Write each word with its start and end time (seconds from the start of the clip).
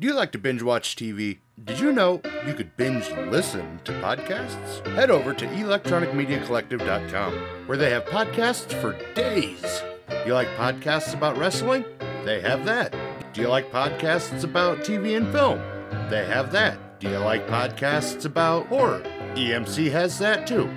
Do 0.00 0.06
you 0.06 0.14
like 0.14 0.32
to 0.32 0.38
binge 0.38 0.62
watch 0.62 0.96
TV? 0.96 1.40
Did 1.62 1.78
you 1.78 1.92
know 1.92 2.22
you 2.46 2.54
could 2.54 2.74
binge 2.78 3.10
listen 3.10 3.80
to 3.84 3.92
podcasts? 4.00 4.86
Head 4.94 5.10
over 5.10 5.34
to 5.34 5.46
electronicmediacollective.com 5.46 7.34
where 7.66 7.76
they 7.76 7.90
have 7.90 8.06
podcasts 8.06 8.72
for 8.80 8.96
days. 9.12 9.82
You 10.24 10.32
like 10.32 10.48
podcasts 10.56 11.12
about 11.12 11.36
wrestling? 11.36 11.84
They 12.24 12.40
have 12.40 12.64
that. 12.64 12.96
Do 13.34 13.42
you 13.42 13.48
like 13.48 13.70
podcasts 13.70 14.42
about 14.42 14.78
TV 14.78 15.18
and 15.18 15.30
film? 15.30 15.60
They 16.08 16.24
have 16.24 16.50
that. 16.52 16.98
Do 16.98 17.10
you 17.10 17.18
like 17.18 17.46
podcasts 17.46 18.24
about 18.24 18.68
horror? 18.68 19.02
EMC 19.34 19.92
has 19.92 20.18
that 20.18 20.46
too. 20.46 20.70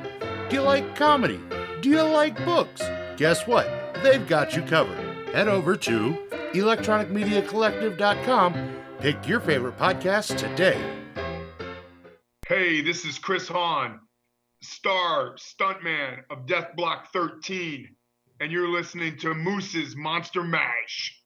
Do 0.50 0.58
you 0.58 0.64
like 0.64 0.98
comedy? 0.98 1.40
Do 1.80 1.90
you 1.90 2.02
like 2.02 2.44
books? 2.44 2.82
Guess 3.16 3.48
what? 3.48 3.70
They've 4.04 4.28
got 4.28 4.54
you 4.54 4.64
covered. 4.64 5.00
Head 5.34 5.48
over 5.48 5.78
to 5.78 6.18
electronicmediacollective.com. 6.52 8.83
Pick 9.04 9.28
your 9.28 9.42
favorite 9.42 9.78
podcast 9.78 10.38
today. 10.38 10.82
Hey, 12.48 12.80
this 12.80 13.04
is 13.04 13.20
Chris 13.20 13.50
Hahn, 13.50 14.00
star 14.62 15.36
stuntman 15.36 16.20
of 16.30 16.48
Death 16.48 16.70
Block 16.78 17.12
13, 17.12 17.94
and 18.40 18.50
you're 18.50 18.70
listening 18.70 19.18
to 19.18 19.34
Moose's 19.34 19.94
Monster 19.98 20.42
Mash. 20.42 21.22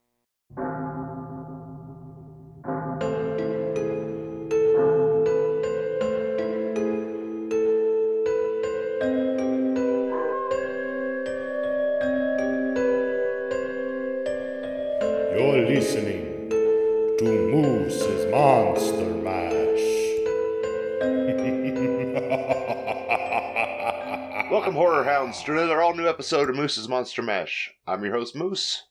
Horror 25.27 25.43
to 25.45 25.51
another 25.51 25.81
all 25.81 25.93
new 25.93 26.07
episode 26.07 26.49
of 26.49 26.55
Moose's 26.55 26.87
Monster 26.87 27.21
Mash. 27.21 27.73
I'm 27.85 28.01
your 28.03 28.13
host, 28.13 28.33
Moose. 28.35 28.83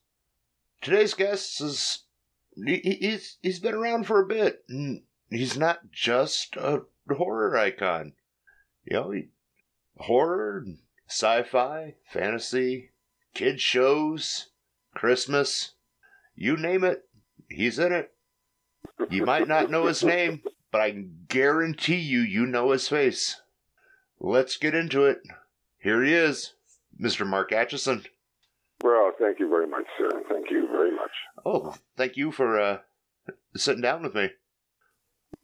Today's 0.81 1.13
guest 1.15 1.59
is. 1.61 2.03
He, 2.55 2.77
he- 2.77 3.07
he's, 3.07 3.37
he's 3.41 3.59
been 3.59 3.73
around 3.73 4.05
for 4.05 4.21
a 4.21 4.25
bit. 4.27 4.63
He's 5.31 5.57
not 5.57 5.91
just 5.91 6.55
a 6.55 6.81
horror 7.09 7.57
icon. 7.57 8.13
You 8.85 8.95
know, 8.97 9.11
he, 9.11 9.29
horror, 9.97 10.63
sci 11.09 11.41
fi, 11.43 11.95
fantasy, 12.11 12.91
kid 13.33 13.59
shows, 13.59 14.49
Christmas, 14.93 15.71
you 16.35 16.55
name 16.55 16.83
it, 16.83 17.07
he's 17.49 17.79
in 17.79 17.91
it. 17.91 18.11
You 19.09 19.25
might 19.25 19.47
not 19.47 19.71
know 19.71 19.85
his 19.87 20.03
name, 20.03 20.43
but 20.71 20.81
I 20.81 20.91
can 20.91 21.25
guarantee 21.29 21.95
you, 21.97 22.19
you 22.19 22.45
know 22.45 22.71
his 22.71 22.87
face. 22.87 23.41
Let's 24.19 24.57
get 24.57 24.75
into 24.75 25.03
it. 25.05 25.19
Here 25.79 26.03
he 26.03 26.13
is, 26.13 26.53
Mr. 27.01 27.25
Mark 27.25 27.51
Acheson. 27.51 28.05
Well, 28.83 29.11
thank 29.19 29.39
you 29.39 29.49
very 29.49 29.67
much, 29.67 29.85
sir. 29.97 30.09
Thank 30.29 30.51
you 30.51 30.67
very 30.71 30.91
much. 30.91 31.11
Oh, 31.45 31.75
thank 31.95 32.17
you 32.17 32.31
for 32.31 32.59
uh, 32.59 32.77
sitting 33.55 33.81
down 33.81 34.03
with 34.03 34.13
me. 34.13 34.29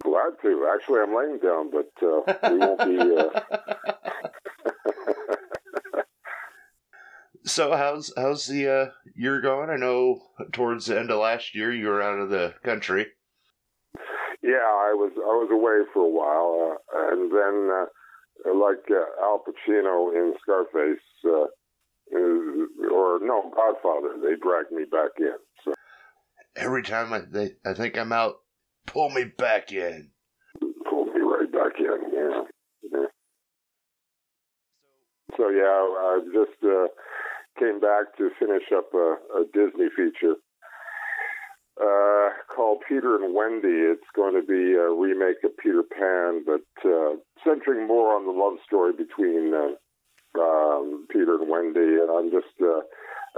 Glad 0.04 0.34
to. 0.42 0.70
Actually, 0.74 1.02
I'm 1.02 1.16
laying 1.16 1.40
down, 1.40 1.72
but 1.72 1.92
uh, 2.02 2.52
we 2.52 2.58
won't 2.58 2.80
be. 2.80 3.16
Uh... 3.18 3.40
So 7.46 7.76
how's 7.76 8.12
how's 8.16 8.48
the 8.48 8.70
uh, 8.70 8.86
year 9.16 9.42
going? 9.42 9.70
I 9.70 9.76
know 9.76 10.22
towards 10.54 10.86
the 10.86 10.98
end 10.98 11.12
of 11.12 11.20
last 11.20 11.54
year 11.54 11.74
you 11.74 11.88
were 11.88 12.02
out 12.02 12.18
of 12.18 12.30
the 12.30 12.54
country. 12.64 13.08
yeah, 14.42 14.64
I 14.64 14.94
was 14.96 15.12
I 15.18 15.36
was 15.44 15.50
away 15.52 15.86
for 15.94 16.04
a 16.04 16.10
while, 16.10 16.78
uh, 16.96 17.12
and 17.12 17.32
then 17.32 17.70
uh, 17.70 17.86
like 18.46 18.86
uh, 18.90 19.24
Al 19.24 19.44
Pacino 19.46 20.14
in 20.14 20.34
Scarface, 20.42 21.00
uh, 21.26 21.48
or 22.92 23.20
no 23.22 23.52
Godfather, 23.56 24.16
they 24.22 24.36
dragged 24.42 24.72
me 24.72 24.86
back 24.92 25.12
in. 25.20 25.36
So 25.64 25.74
Every 26.56 26.84
time 26.84 27.14
I 27.14 27.22
they, 27.30 27.52
I 27.66 27.74
think 27.74 27.98
I'm 27.98 28.12
out, 28.12 28.36
pull 28.86 29.10
me 29.10 29.26
back 29.38 29.72
in. 29.72 30.12
pulled 30.90 31.08
me 31.08 31.22
right 31.22 31.52
back 31.52 31.80
in. 31.80 32.14
Yeah. 32.14 32.42
yeah. 32.92 33.06
So 35.38 35.50
yeah, 35.50 35.64
I 35.64 36.20
just 36.34 36.64
uh, 36.64 36.88
came 37.60 37.80
back 37.80 38.16
to 38.18 38.30
finish 38.40 38.64
up 38.76 38.94
a, 38.94 39.16
a 39.40 39.46
Disney 39.54 39.88
feature 39.96 40.36
uh, 41.82 42.30
called 42.54 42.80
Peter 42.88 43.16
and 43.16 43.34
Wendy. 43.34 43.68
It's 43.92 44.08
going 44.16 44.34
to 44.40 44.46
be 44.46 44.74
a 44.74 44.90
remake 44.90 45.44
of 45.44 45.58
Peter 45.58 45.84
Pan, 45.84 46.44
but 46.46 46.66
uh, 46.88 47.16
centering 47.44 47.88
more 47.88 48.16
on 48.16 48.26
the 48.26 48.32
love 48.32 48.60
story 48.66 48.94
between 48.94 49.54
uh, 49.54 50.40
um, 50.40 51.08
Peter 51.10 51.36
and 51.42 51.50
Wendy. 51.50 51.80
And 51.80 52.10
I'm 52.12 52.32
just 52.32 52.54
uh, 52.62 52.82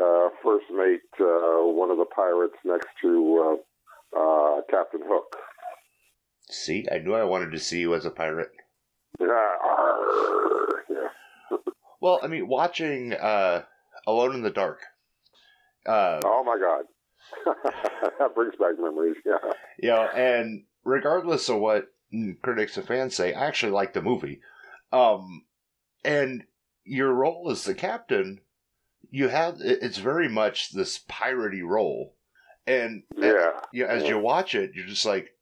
uh, 0.04 0.30
first 0.44 0.66
mate, 0.72 1.02
uh, 1.20 1.64
one 1.64 1.92
of 1.92 1.98
the 1.98 2.06
pirates 2.06 2.58
next 2.66 2.88
to 3.02 3.58
uh, 4.16 4.20
uh, 4.20 4.62
Captain 4.70 5.02
Hook. 5.04 5.36
See, 6.50 6.86
I 6.92 7.00
knew 7.00 7.14
I 7.14 7.24
wanted 7.24 7.52
to 7.54 7.60
see 7.60 7.80
you 7.80 7.96
as 7.96 8.06
a 8.06 8.12
pirate. 8.12 8.52
Yeah, 9.20 9.28
yeah. 10.90 11.58
Well, 12.02 12.20
I 12.22 12.28
mean, 12.28 12.48
watching 12.48 13.14
uh, 13.14 13.64
Alone 14.06 14.36
in 14.36 14.44
the 14.44 14.52
Dark. 14.52 14.82
Uh, 15.88 16.20
Oh 16.24 16.44
my 16.44 16.58
God, 16.60 16.86
that 18.20 18.36
brings 18.36 18.56
back 18.56 18.78
memories. 18.80 19.16
Yeah, 19.26 19.38
know, 19.82 20.08
and 20.16 20.64
regardless 20.84 21.50
of 21.50 21.60
what 21.60 21.92
critics 22.42 22.78
and 22.78 22.88
fans 22.88 23.16
say, 23.16 23.34
I 23.34 23.46
actually 23.48 23.72
like 23.74 23.94
the 23.94 24.02
movie. 24.02 24.42
Um, 24.92 25.44
and 26.04 26.44
your 26.84 27.12
role 27.14 27.50
as 27.52 27.64
the 27.64 27.74
captain, 27.76 28.40
you 29.10 29.28
have 29.30 29.58
it's 29.60 29.98
very 29.98 30.30
much 30.30 30.72
this 30.72 31.00
piratey 31.10 31.64
role, 31.64 32.16
and 32.68 33.04
yeah, 33.18 33.52
you 33.74 33.84
know, 33.84 33.90
as 33.90 34.04
you 34.08 34.20
watch 34.20 34.56
it, 34.56 34.72
you're 34.76 34.86
just 34.86 35.06
like, 35.06 35.36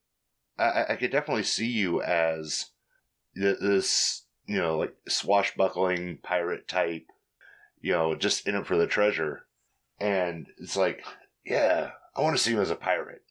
I, 0.58 0.64
I- 0.64 0.94
I 0.94 0.96
could 0.96 1.12
definitely 1.12 1.44
see 1.44 1.68
you 1.68 2.02
as 2.02 2.68
this, 3.36 4.24
you 4.46 4.58
know, 4.58 4.78
like 4.78 4.96
swashbuckling 5.08 6.20
pirate 6.24 6.68
type, 6.68 7.08
you 7.82 7.92
know, 7.94 8.16
just 8.16 8.48
in 8.48 8.56
it 8.56 8.66
for 8.68 8.78
the 8.78 8.88
treasure, 8.88 9.46
and 10.00 10.48
it's 10.58 10.78
like, 10.78 11.04
yeah, 11.46 11.92
I 12.16 12.22
want 12.22 12.38
to 12.38 12.44
see 12.44 12.54
him 12.54 12.60
as 12.60 12.70
a 12.72 12.76
pirate. 12.76 13.22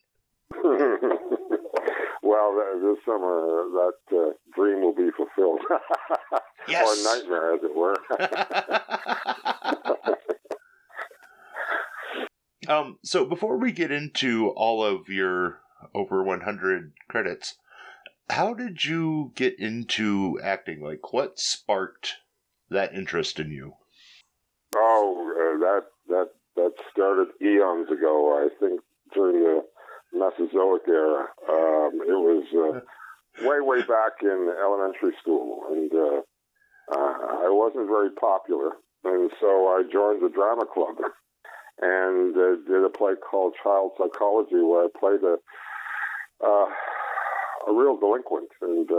well, 0.62 2.54
this 2.82 2.98
summer 3.06 3.64
that 3.72 3.98
uh, 4.12 4.30
dream 4.54 4.82
will 4.82 4.94
be 4.94 5.10
fulfilled, 5.16 5.60
Yes. 6.68 6.88
or 6.88 6.94
nightmare, 7.16 7.54
as 7.54 7.60
it 7.62 7.74
were. 7.74 7.96
um, 12.72 12.98
so 13.02 13.24
before 13.24 13.56
we 13.56 13.72
get 13.72 13.90
into 13.90 14.48
all 14.50 14.84
of 14.84 15.08
your 15.08 15.60
over 15.94 16.22
100 16.22 16.92
credits, 17.08 17.56
how 18.30 18.54
did 18.54 18.84
you 18.84 19.32
get 19.34 19.58
into 19.58 20.38
acting? 20.42 20.80
Like, 20.82 21.12
what 21.12 21.38
sparked 21.40 22.14
that 22.70 22.94
interest 22.94 23.40
in 23.40 23.50
you? 23.50 23.74
oh, 24.74 25.18
uh, 25.36 25.58
that 25.60 25.82
that 26.62 26.74
started 26.90 27.28
eons 27.42 27.90
ago. 27.90 28.38
I 28.38 28.48
think 28.60 28.80
during 29.12 29.42
the 29.42 29.62
Mesozoic 30.12 30.86
era. 30.88 31.26
Um, 31.48 32.00
it 32.04 32.18
was 32.20 32.44
uh, 32.52 33.46
way 33.46 33.60
way 33.60 33.80
back 33.80 34.20
in 34.22 34.52
elementary 34.60 35.16
school, 35.20 35.64
and 35.70 35.90
uh, 35.92 36.20
uh, 36.92 37.46
I 37.46 37.48
wasn't 37.48 37.88
very 37.88 38.10
popular, 38.10 38.72
and 39.04 39.30
so 39.40 39.68
I 39.68 39.82
joined 39.90 40.22
the 40.22 40.28
drama 40.28 40.66
club 40.66 40.96
and 41.80 42.36
uh, 42.36 42.56
did 42.68 42.84
a 42.84 42.90
play 42.90 43.14
called 43.16 43.54
Child 43.62 43.92
Psychology, 43.96 44.60
where 44.60 44.84
I 44.84 44.88
played 44.98 45.24
a 45.24 45.36
uh, 46.44 46.68
a 47.68 47.72
real 47.72 47.96
delinquent, 47.96 48.50
and 48.60 48.90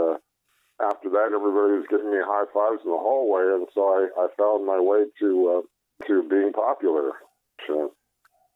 after 0.82 1.08
that, 1.10 1.30
everybody 1.30 1.78
was 1.78 1.86
giving 1.88 2.10
me 2.10 2.18
high 2.18 2.48
fives 2.52 2.82
in 2.84 2.90
the 2.90 2.98
hallway, 2.98 3.54
and 3.54 3.68
so 3.72 3.82
I, 3.86 4.08
I 4.18 4.26
found 4.36 4.66
my 4.66 4.80
way 4.80 5.04
to 5.20 5.62
to 6.08 6.28
being 6.28 6.52
popular. 6.52 7.12
So 7.66 7.94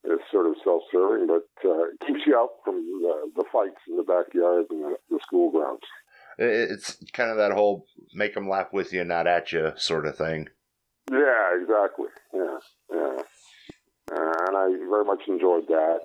it's 0.05 0.23
sort 0.31 0.47
of 0.47 0.55
self-serving, 0.65 1.27
but 1.27 1.49
uh, 1.69 1.85
it 1.85 2.01
keeps 2.07 2.21
you 2.27 2.37
out 2.37 2.51
from 2.65 2.77
the, 2.77 3.31
the 3.37 3.45
fights 3.53 3.81
in 3.89 3.97
the 3.97 4.03
backyard 4.03 4.67
and 4.71 4.85
the, 4.85 4.97
the 5.11 5.19
school 5.27 5.51
grounds. 5.51 5.83
It's 6.39 6.97
kind 7.13 7.31
of 7.31 7.37
that 7.39 7.53
whole 7.53 7.87
make 8.15 8.35
them 8.35 8.49
laugh 8.49 8.73
with 8.73 8.93
you, 8.93 9.05
not 9.05 9.27
at 9.27 9.51
you 9.53 9.73
sort 9.77 10.07
of 10.07 10.17
thing. 10.17 10.49
Yeah, 11.11 11.61
exactly. 11.61 12.07
Yeah, 12.33 12.59
yeah. 12.93 13.17
Uh, 14.13 14.33
and 14.47 14.57
I 14.57 14.69
very 14.89 15.05
much 15.05 15.23
enjoyed 15.27 15.67
that. 15.69 16.01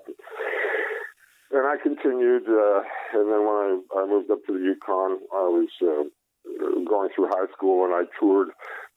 And 1.52 1.68
I 1.68 1.76
continued, 1.82 2.50
uh, 2.50 2.82
and 3.14 3.30
then 3.30 3.46
when 3.46 3.58
I, 3.62 3.80
I 3.96 4.06
moved 4.08 4.32
up 4.32 4.40
to 4.48 4.54
the 4.54 4.60
Yukon, 4.60 5.20
I 5.32 5.46
was 5.54 5.70
uh, 5.84 6.04
going 6.84 7.10
through 7.14 7.28
high 7.28 7.46
school, 7.56 7.86
and 7.86 7.94
I 7.94 8.04
toured 8.20 8.50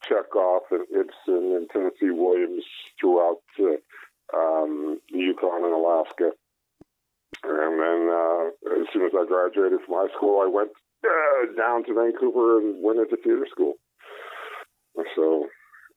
Chekhov 0.05 0.63
and 0.71 0.87
Ibsen 0.91 1.57
and 1.57 1.71
Tennessee 1.71 2.11
Williams 2.11 2.65
throughout 3.01 3.43
uh, 3.61 4.37
um, 4.37 5.01
the 5.13 5.19
Yukon 5.19 5.65
and 5.65 5.75
Alaska. 5.75 6.31
And 7.43 7.81
then 7.81 8.09
uh, 8.11 8.81
as 8.81 8.87
soon 8.93 9.07
as 9.07 9.13
I 9.15 9.27
graduated 9.27 9.81
from 9.85 9.95
high 9.95 10.15
school, 10.17 10.41
I 10.43 10.49
went 10.49 10.71
uh, 11.05 11.57
down 11.57 11.85
to 11.85 11.95
Vancouver 11.95 12.59
and 12.59 12.83
went 12.83 12.99
into 12.99 13.17
theater 13.17 13.47
school. 13.51 13.75
So 15.15 15.47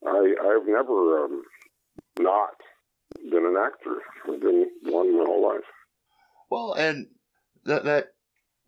I, 0.06 0.34
I've 0.40 0.66
never 0.66 1.24
um, 1.24 1.42
not 2.18 2.54
been 3.30 3.46
an 3.46 3.56
actor. 3.58 3.98
I've 4.28 4.40
been 4.40 4.66
one 4.84 5.16
my 5.16 5.24
whole 5.26 5.48
life. 5.48 5.64
Well, 6.50 6.74
and 6.74 7.06
that 7.64 7.84
that 7.84 8.04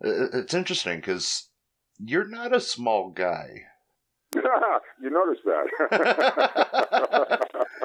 uh, 0.04 0.38
it's 0.38 0.54
interesting 0.54 0.98
because 0.98 1.48
you're 1.98 2.28
not 2.28 2.54
a 2.54 2.60
small 2.60 3.10
guy. 3.10 3.64
you 5.02 5.10
noticed 5.10 5.42
that. 5.44 5.66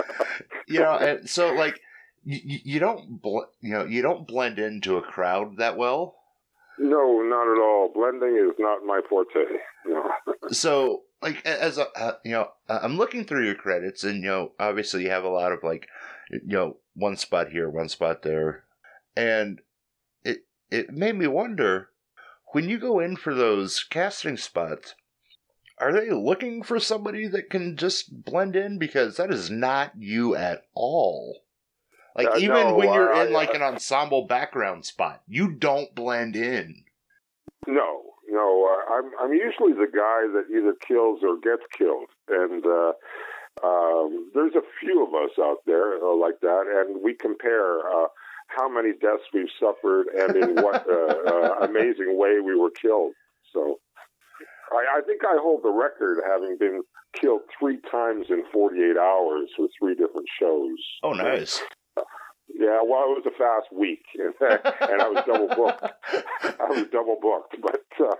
you 0.68 0.80
know, 0.80 0.98
and 0.98 1.30
so 1.30 1.54
like 1.54 1.80
you, 2.24 2.60
you 2.64 2.80
don't 2.80 3.22
bl- 3.22 3.50
you 3.62 3.74
know 3.74 3.86
you 3.86 4.02
don't 4.02 4.28
blend 4.28 4.60
into 4.60 4.98
a 4.98 5.02
crowd 5.02 5.58
that 5.58 5.78
well. 5.78 6.16
No, 6.80 7.22
not 7.22 7.52
at 7.52 7.60
all. 7.60 7.92
Blending 7.94 8.38
is 8.38 8.54
not 8.60 8.86
my 8.86 9.02
forte. 9.10 9.46
No. 9.86 10.12
so 10.52 11.04
like 11.22 11.46
as 11.46 11.78
a 11.78 11.88
uh, 11.98 12.14
you 12.24 12.32
know 12.32 12.50
i'm 12.70 12.98
looking 12.98 13.26
through 13.26 13.46
your 13.46 13.56
credits 13.56 14.04
and 14.04 14.24
you 14.24 14.30
know 14.30 14.52
obviously 14.60 15.04
you 15.04 15.10
have 15.10 15.24
a 15.24 15.30
lot 15.30 15.52
of 15.52 15.64
like 15.64 15.88
you 16.32 16.40
know 16.44 16.78
one 16.94 17.18
spot 17.18 17.50
here 17.50 17.70
one 17.70 17.90
spot 17.90 18.22
there 18.22 18.64
and 19.16 19.62
it 20.24 20.46
it 20.70 20.92
made 20.92 21.16
me 21.16 21.28
wonder 21.28 21.90
when 22.54 22.70
you 22.70 22.78
go 22.78 23.00
in 23.00 23.16
for 23.16 23.34
those 23.34 23.84
casting 23.84 24.38
spots 24.38 24.96
are 25.80 25.94
they 25.94 26.10
looking 26.10 26.64
for 26.64 26.80
somebody 26.80 27.28
that 27.28 27.50
can 27.50 27.78
just 27.78 28.24
blend 28.24 28.56
in 28.56 28.78
because 28.78 29.18
that 29.18 29.32
is 29.32 29.50
not 29.50 29.92
you 29.98 30.36
at 30.36 30.64
all 30.74 31.42
like 32.16 32.28
Uh, 32.28 32.38
even 32.38 32.56
no, 32.56 32.76
when 32.76 32.94
you're 32.94 33.14
uh, 33.14 33.26
in 33.26 33.34
like 33.34 33.54
an 33.54 33.62
ensemble 33.62 34.26
background 34.26 34.86
spot 34.86 35.22
you 35.28 35.52
don't 35.52 35.94
blend 35.96 36.36
in 36.36 36.84
No, 37.68 38.08
no. 38.30 38.68
Uh, 38.70 38.94
I'm 38.94 39.12
I'm 39.22 39.34
usually 39.34 39.74
the 39.74 39.92
guy 39.92 40.28
that 40.34 40.46
either 40.52 40.74
kills 40.88 41.20
or 41.24 41.38
gets 41.40 41.64
killed, 41.78 42.10
and 42.30 42.66
uh, 42.66 42.94
um, 43.64 44.32
there's 44.34 44.56
a 44.56 44.62
few 44.80 45.06
of 45.06 45.14
us 45.14 45.32
out 45.40 45.58
there 45.66 45.98
uh, 45.98 46.16
like 46.16 46.40
that, 46.42 46.66
and 46.68 47.04
we 47.04 47.14
compare 47.14 47.80
uh, 47.80 48.08
how 48.48 48.70
many 48.70 48.92
deaths 48.94 49.24
we've 49.34 49.52
suffered 49.60 50.08
and 50.08 50.36
in 50.36 50.56
what 50.64 50.86
uh, 50.90 51.16
uh, 51.28 51.66
amazing 51.68 52.18
way 52.18 52.40
we 52.40 52.56
were 52.56 52.72
killed. 52.72 53.14
So. 53.54 53.80
I, 54.72 55.00
I 55.00 55.02
think 55.06 55.22
I 55.24 55.38
hold 55.42 55.64
the 55.64 55.72
record, 55.72 56.20
having 56.26 56.58
been 56.60 56.84
killed 57.14 57.42
three 57.60 57.80
times 57.90 58.28
in 58.30 58.44
48 58.52 58.98
hours 58.98 59.50
for 59.56 59.68
three 59.80 59.96
different 59.96 60.28
shows. 60.40 60.78
oh 61.04 61.14
nice 61.14 61.62
Yeah, 62.50 62.80
well, 62.84 63.12
it 63.12 63.22
was 63.22 63.28
a 63.28 63.38
fast 63.38 63.68
week, 63.72 64.04
and 64.16 65.02
I 65.02 65.10
was 65.10 65.24
double 65.26 65.48
booked. 65.48 65.84
I 66.60 66.70
was 66.70 66.88
double 66.92 67.18
booked, 67.22 67.56
but 67.62 67.84
uh, 68.00 68.16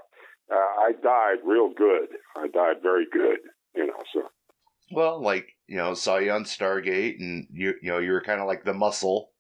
uh, 0.52 0.56
I 0.56 0.92
died 1.02 1.38
real 1.46 1.70
good. 1.76 2.08
I 2.36 2.48
died 2.48 2.78
very 2.82 3.06
good, 3.12 3.40
you 3.76 3.88
know. 3.88 4.00
So 4.14 4.22
Well, 4.92 5.22
like 5.22 5.48
you 5.68 5.78
know, 5.78 5.94
saw 5.94 6.18
you 6.18 6.32
on 6.32 6.44
Stargate, 6.44 7.20
and 7.20 7.48
you 7.52 7.74
you 7.82 7.90
know 7.90 8.00
you 8.00 8.12
were 8.12 8.22
kind 8.22 8.42
of 8.42 8.48
like 8.48 8.64
the 8.64 8.74
muscle. 8.74 9.32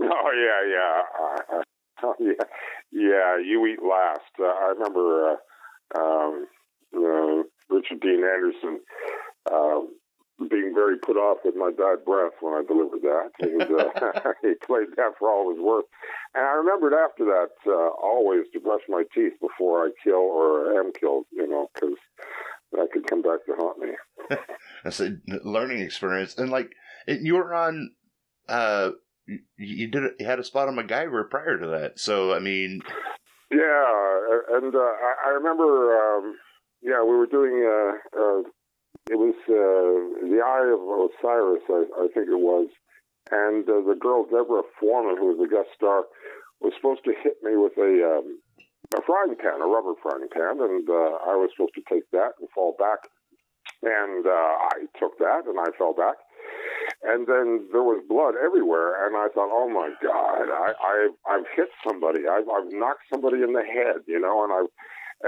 Oh 0.00 0.30
yeah, 0.46 0.62
yeah, 0.76 1.58
uh, 1.58 2.12
yeah, 2.20 2.44
yeah. 2.92 3.38
You 3.44 3.66
eat 3.66 3.82
last. 3.82 4.32
Uh, 4.38 4.44
I 4.44 4.72
remember 4.76 5.32
uh, 5.32 5.36
um, 5.94 6.46
Richard 7.68 8.00
Dean 8.00 8.24
Anderson 8.24 8.80
um, 9.52 9.88
being 10.50 10.72
very 10.74 10.98
put 10.98 11.16
off 11.16 11.38
with 11.44 11.54
my 11.56 11.70
bad 11.70 12.04
breath 12.04 12.32
when 12.40 12.54
I 12.54 12.62
delivered 12.66 13.02
that, 13.02 13.30
uh, 13.40 14.30
he 14.42 14.54
played 14.66 14.88
that 14.96 15.12
for 15.18 15.30
all 15.30 15.50
it 15.50 15.56
was 15.56 15.60
worth. 15.60 15.86
And 16.34 16.44
I 16.44 16.52
remembered 16.52 16.92
after 16.92 17.24
that 17.24 17.50
uh, 17.66 17.90
always 18.02 18.44
to 18.52 18.60
brush 18.60 18.82
my 18.88 19.04
teeth 19.14 19.32
before 19.40 19.86
I 19.86 19.90
kill 20.04 20.14
or 20.14 20.78
am 20.78 20.92
killed, 20.92 21.24
you 21.32 21.48
know, 21.48 21.70
because 21.74 21.96
that 22.72 22.88
could 22.92 23.06
come 23.06 23.22
back 23.22 23.44
to 23.46 23.54
haunt 23.56 23.78
me. 23.78 23.88
That's 24.84 25.00
a 25.00 25.16
learning 25.42 25.80
experience, 25.80 26.36
and 26.36 26.50
like 26.50 26.70
you 27.06 27.34
were 27.34 27.54
on. 27.54 27.92
Uh, 28.48 28.90
you 29.56 29.88
did 29.88 30.04
you 30.20 30.26
had 30.26 30.38
a 30.38 30.44
spot 30.44 30.68
on 30.68 30.76
MacGyver 30.76 31.28
prior 31.28 31.58
to 31.58 31.66
that, 31.68 31.98
so 31.98 32.32
I 32.32 32.38
mean, 32.38 32.80
Yeah, 33.50 34.58
and 34.58 34.74
uh, 34.74 34.92
I, 35.26 35.30
remember. 35.38 35.94
Um, 35.94 36.36
yeah, 36.82 37.02
we 37.02 37.14
were 37.14 37.30
doing. 37.30 37.62
Uh, 37.62 37.94
uh, 38.18 38.42
it 39.06 39.14
was 39.14 39.38
uh, 39.46 40.26
the 40.26 40.42
Eye 40.42 40.66
of 40.66 40.82
Osiris, 40.82 41.62
I, 41.70 41.86
I 41.94 42.06
think 42.10 42.26
it 42.26 42.42
was, 42.42 42.66
and 43.30 43.62
uh, 43.70 43.86
the 43.86 43.94
girl 43.94 44.24
Deborah 44.26 44.66
Foreman, 44.80 45.16
who 45.16 45.30
was 45.30 45.38
a 45.38 45.46
guest 45.46 45.70
star, 45.78 46.10
was 46.60 46.74
supposed 46.74 47.06
to 47.06 47.14
hit 47.22 47.38
me 47.42 47.54
with 47.54 47.78
a 47.78 48.18
um, 48.18 48.42
a 48.98 49.02
frying 49.06 49.38
pan, 49.38 49.62
a 49.62 49.66
rubber 49.70 49.94
frying 50.02 50.26
pan, 50.26 50.58
and 50.58 50.82
uh, 50.90 51.22
I 51.22 51.38
was 51.38 51.50
supposed 51.54 51.78
to 51.78 51.86
take 51.86 52.10
that 52.10 52.34
and 52.42 52.50
fall 52.50 52.74
back, 52.78 53.06
and 53.82 54.26
I 54.26 54.90
took 54.98 55.18
that 55.22 55.46
and 55.46 55.58
I 55.58 55.70
fell 55.78 55.94
back. 55.94 56.18
And 57.02 57.26
then 57.26 57.68
there 57.72 57.84
was 57.84 58.02
blood 58.08 58.34
everywhere, 58.40 59.06
and 59.06 59.16
I 59.16 59.28
thought, 59.28 59.52
"Oh 59.52 59.68
my 59.68 59.92
God, 60.02 60.48
I, 60.48 60.72
I 60.80 61.08
I've 61.28 61.46
hit 61.54 61.68
somebody. 61.86 62.26
I've 62.26 62.48
I've 62.48 62.72
knocked 62.72 63.04
somebody 63.12 63.42
in 63.42 63.52
the 63.52 63.62
head, 63.62 64.02
you 64.06 64.18
know." 64.18 64.44
And 64.44 64.52
I, 64.52 64.64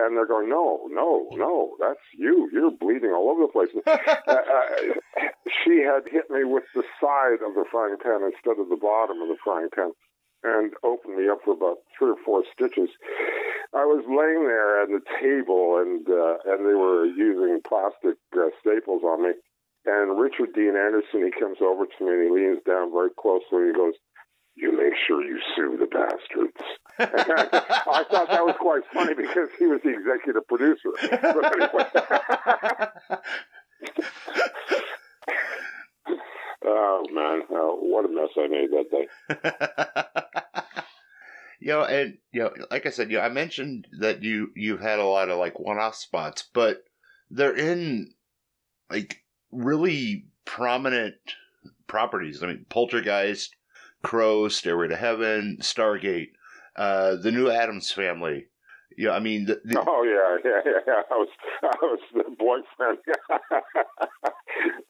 and 0.01 0.17
they're 0.17 0.27
going, 0.27 0.49
"No, 0.49 0.89
no, 0.91 1.29
no, 1.33 1.77
that's 1.79 2.01
you. 2.17 2.49
You're 2.53 2.73
bleeding 2.73 3.13
all 3.13 3.31
over 3.31 3.45
the 3.45 3.53
place." 3.53 3.69
uh, 3.87 4.33
uh, 4.33 5.29
she 5.65 5.85
had 5.85 6.09
hit 6.11 6.31
me 6.31 6.45
with 6.45 6.65
the 6.75 6.85
side 7.01 7.45
of 7.45 7.55
the 7.55 7.65
frying 7.71 7.97
pan 8.03 8.25
instead 8.25 8.61
of 8.61 8.69
the 8.69 8.81
bottom 8.81 9.21
of 9.21 9.29
the 9.29 9.37
frying 9.45 9.69
pan, 9.69 9.93
and 10.45 10.73
opened 10.83 11.17
me 11.17 11.29
up 11.29 11.41
for 11.45 11.53
about 11.53 11.85
three 11.99 12.11
or 12.11 12.21
four 12.25 12.45
stitches. 12.53 12.89
I 13.75 13.85
was 13.85 14.01
laying 14.09 14.49
there 14.49 14.83
at 14.83 14.89
the 14.89 15.05
table, 15.21 15.85
and 15.85 16.09
uh, 16.09 16.41
and 16.49 16.65
they 16.65 16.75
were 16.75 17.05
using 17.05 17.61
plastic 17.61 18.17
uh, 18.33 18.49
staples 18.61 19.03
on 19.05 19.23
me. 19.23 19.33
And 19.89 20.21
Richard 20.21 20.53
Dean 20.55 20.77
Anderson, 20.77 21.25
he 21.25 21.31
comes 21.41 21.57
over 21.63 21.87
to 21.87 22.05
me 22.05 22.13
and 22.13 22.25
he 22.25 22.31
leans 22.31 22.63
down 22.67 22.93
very 22.93 23.09
closely 23.19 23.63
and 23.65 23.69
he 23.69 23.73
goes, 23.73 23.95
"You 24.55 24.73
make 24.77 24.93
sure 25.07 25.25
you 25.25 25.41
sue 25.57 25.79
the 25.81 25.87
bastards." 25.87 26.61
I 26.99 28.05
thought 28.11 28.29
that 28.29 28.45
was 28.45 28.57
quite 28.61 28.83
funny 28.93 29.15
because 29.15 29.49
he 29.59 29.65
was 29.67 29.81
the 29.83 29.95
executive 29.97 30.47
producer. 30.47 30.93
Oh 36.65 37.05
man, 37.13 37.43
uh, 37.51 37.77
what 37.77 38.05
a 38.05 38.09
mess 38.09 38.31
I 38.37 38.49
made 38.49 38.73
that 38.73 38.91
day. 38.91 39.07
you 41.61 41.69
know, 41.69 41.85
and 41.85 42.19
you 42.33 42.43
know, 42.43 42.53
like 42.71 42.85
I 42.85 42.91
said, 42.91 43.11
you 43.11 43.19
know, 43.19 43.23
I 43.23 43.29
mentioned 43.29 43.87
that 44.01 44.23
you 44.23 44.51
you've 44.55 44.81
had 44.81 44.99
a 44.99 45.05
lot 45.05 45.31
of 45.31 45.39
like 45.39 45.59
one-off 45.59 45.95
spots, 45.95 46.47
but 46.53 46.85
they're 47.31 47.57
in 47.57 48.13
like 48.91 49.23
really 49.53 50.27
prominent 50.45 51.17
properties. 51.87 52.43
I 52.43 52.47
mean, 52.49 52.67
Poltergeist, 52.69 53.55
Crow, 54.03 54.49
Stairway 54.49 54.89
to 54.89 54.97
Heaven, 54.97 55.59
Stargate, 55.61 56.31
uh, 56.77 57.17
the 57.17 57.33
new 57.33 57.51
Addams 57.51 57.91
Family. 57.91 58.47
Yeah, 58.97 59.13
I 59.13 59.21
mean, 59.21 59.47
the, 59.47 59.61
the, 59.65 59.79
Oh 59.87 60.03
yeah, 60.03 60.43
yeah, 60.45 60.61
yeah. 60.65 60.81
yeah. 60.87 61.03
I 61.11 61.15
was, 61.15 61.29
I 61.63 61.79
was 61.83 62.01
the 62.15 62.25
boyfriend. 62.35 62.99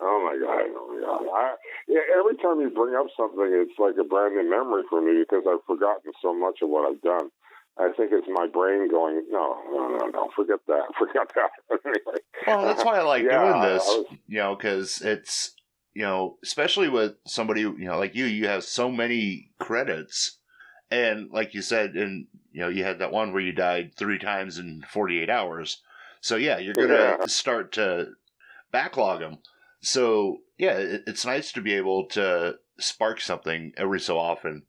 oh 0.01 0.19
my 0.25 0.35
god, 0.41 0.65
oh 0.73 0.87
my 0.89 1.01
god. 1.05 1.29
I, 1.29 1.55
yeah, 1.89 2.01
every 2.19 2.37
time 2.41 2.61
you 2.61 2.71
bring 2.71 2.97
up 2.97 3.07
something, 3.17 3.53
it's 3.53 3.79
like 3.79 4.01
a 4.01 4.09
brand 4.09 4.35
new 4.35 4.49
memory 4.49 4.85
for 4.89 5.03
me 5.03 5.21
because 5.21 5.45
I've 5.45 5.65
forgotten 5.67 6.13
so 6.23 6.33
much 6.33 6.61
of 6.63 6.71
what 6.71 6.89
I've 6.89 7.03
done. 7.03 7.29
I 7.79 7.93
think 7.97 8.11
it's 8.13 8.27
my 8.29 8.47
brain 8.49 8.91
going, 8.91 9.23
no, 9.31 9.57
no, 9.71 9.89
no, 9.89 10.07
no, 10.07 10.29
forget 10.35 10.59
that, 10.67 10.83
forget 10.99 11.31
that. 11.35 11.51
anyway. 11.85 12.21
well, 12.47 12.65
that's 12.67 12.85
why 12.85 12.99
I 12.99 13.03
like 13.03 13.25
Yeah, 13.25 13.39
doing 13.39 13.63
this. 13.75 13.85
Was- 13.85 14.07
you 14.27 14.39
know, 14.39 14.57
because 14.57 15.01
it's 15.01 15.55
you 15.95 16.03
know, 16.03 16.39
especially 16.45 16.89
with 16.89 17.15
somebody 17.27 17.61
you 17.63 17.77
know 17.79 17.99
like 17.99 18.15
you, 18.15 18.25
you 18.25 18.49
have 18.49 18.65
so 18.65 18.91
many 18.91 19.51
credits, 19.59 20.39
and 20.91 21.31
like 21.31 21.55
you 21.55 21.63
said, 21.63 21.95
and 21.95 22.27
you 22.53 22.61
know, 22.61 22.69
you 22.69 22.85
had 22.85 22.99
that 22.99 23.13
one 23.13 23.33
where 23.33 23.43
you 23.43 23.53
died 23.53 23.93
three 23.97 24.19
times 24.19 24.59
in 24.59 24.83
forty 24.91 25.21
eight 25.21 25.31
hours. 25.31 25.81
So 26.21 26.37
yeah, 26.37 26.59
you're 26.59 26.75
gonna 26.75 27.17
Yeah. 27.19 27.27
start 27.27 27.73
to 27.73 28.09
backlog 28.73 29.21
them. 29.21 29.39
So 29.83 30.39
yeah, 30.59 30.79
it, 30.79 31.03
it's 31.07 31.25
nice 31.25 31.53
to 31.53 31.61
be 31.61 31.75
able 31.75 32.07
to 32.09 32.57
spark 32.81 33.21
something 33.21 33.73
every 33.77 34.01
so 34.01 34.19
often, 34.19 34.65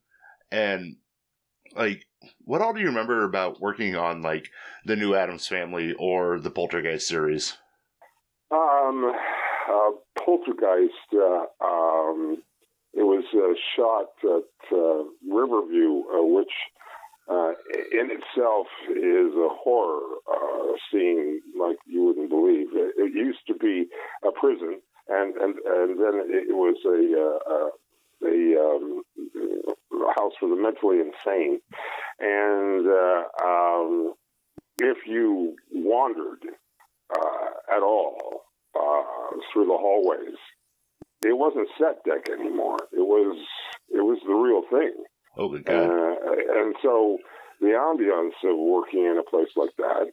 and 0.52 0.98
like. 1.76 2.06
What 2.44 2.62
all 2.62 2.74
do 2.74 2.80
you 2.80 2.88
remember 2.88 3.24
about 3.24 3.62
working 3.62 3.96
on 3.96 4.22
like 4.22 4.50
the 4.86 4.96
new 4.96 5.16
Addams 5.16 5.48
Family 5.48 5.94
or 5.98 6.40
the 6.40 6.50
Poltergeist 6.50 7.08
series? 7.08 7.58
Um, 8.52 9.14
uh, 9.70 9.92
Poltergeist. 10.18 11.14
Uh, 11.14 11.46
um, 11.64 12.42
it 12.94 13.04
was 13.04 13.24
uh, 13.34 13.54
shot 13.76 14.10
at 14.24 14.76
uh, 14.76 15.04
Riverview, 15.32 16.04
uh, 16.10 16.26
which 16.26 16.52
uh, 17.30 17.52
in 17.92 18.10
itself 18.10 18.68
is 18.90 19.34
a 19.36 19.50
horror 19.50 20.02
scene 20.92 21.42
like 21.60 21.78
you 21.86 22.04
wouldn't 22.04 22.30
believe. 22.30 22.68
It, 22.74 22.96
it 22.98 23.14
used 23.14 23.46
to 23.48 23.54
be 23.54 23.88
a 24.26 24.32
prison, 24.32 24.82
and 25.08 25.36
and 25.36 25.56
and 25.66 26.00
then 26.00 26.22
it 26.28 26.56
was 26.56 26.78
a 26.86 26.98
a, 27.54 28.28
a 28.28 28.60
um, 28.60 29.04
house 30.16 30.34
for 30.40 30.50
the 30.50 30.56
mentally 30.56 31.00
insane, 31.00 31.60
and 32.20 32.88
uh, 32.88 33.46
um, 33.46 34.14
if 34.80 34.98
you 35.08 35.56
wandered 35.72 36.44
uh, 37.16 37.76
at 37.76 37.82
all 37.82 38.44
uh, 38.76 39.38
through 39.52 39.66
the 39.66 39.78
hallways, 39.78 40.38
it 41.26 41.38
wasn't 41.38 41.68
set 41.78 42.04
deck 42.06 42.30
anymore. 42.30 42.78
It 42.92 43.06
was 43.06 43.38
it 43.90 44.02
was 44.02 44.20
the 44.26 44.34
real 44.34 44.64
thing. 44.70 45.04
Oh, 45.38 45.50
good 45.50 45.66
God. 45.66 45.90
Uh, 45.90 46.62
and 46.62 46.76
so 46.82 47.18
the 47.62 47.68
ambiance 47.68 48.38
of 48.50 48.58
working 48.58 49.06
in 49.06 49.20
a 49.20 49.30
place 49.30 49.50
like 49.56 49.76
that, 49.78 50.08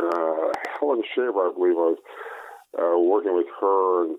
uh, 0.00 0.52
Helen 0.78 1.02
Shaver, 1.14 1.50
I 1.50 1.52
believe, 1.54 1.76
I 1.76 1.94
was 1.94 1.98
uh, 2.78 2.98
working 2.98 3.36
with 3.36 3.46
her 3.60 4.04
and 4.04 4.18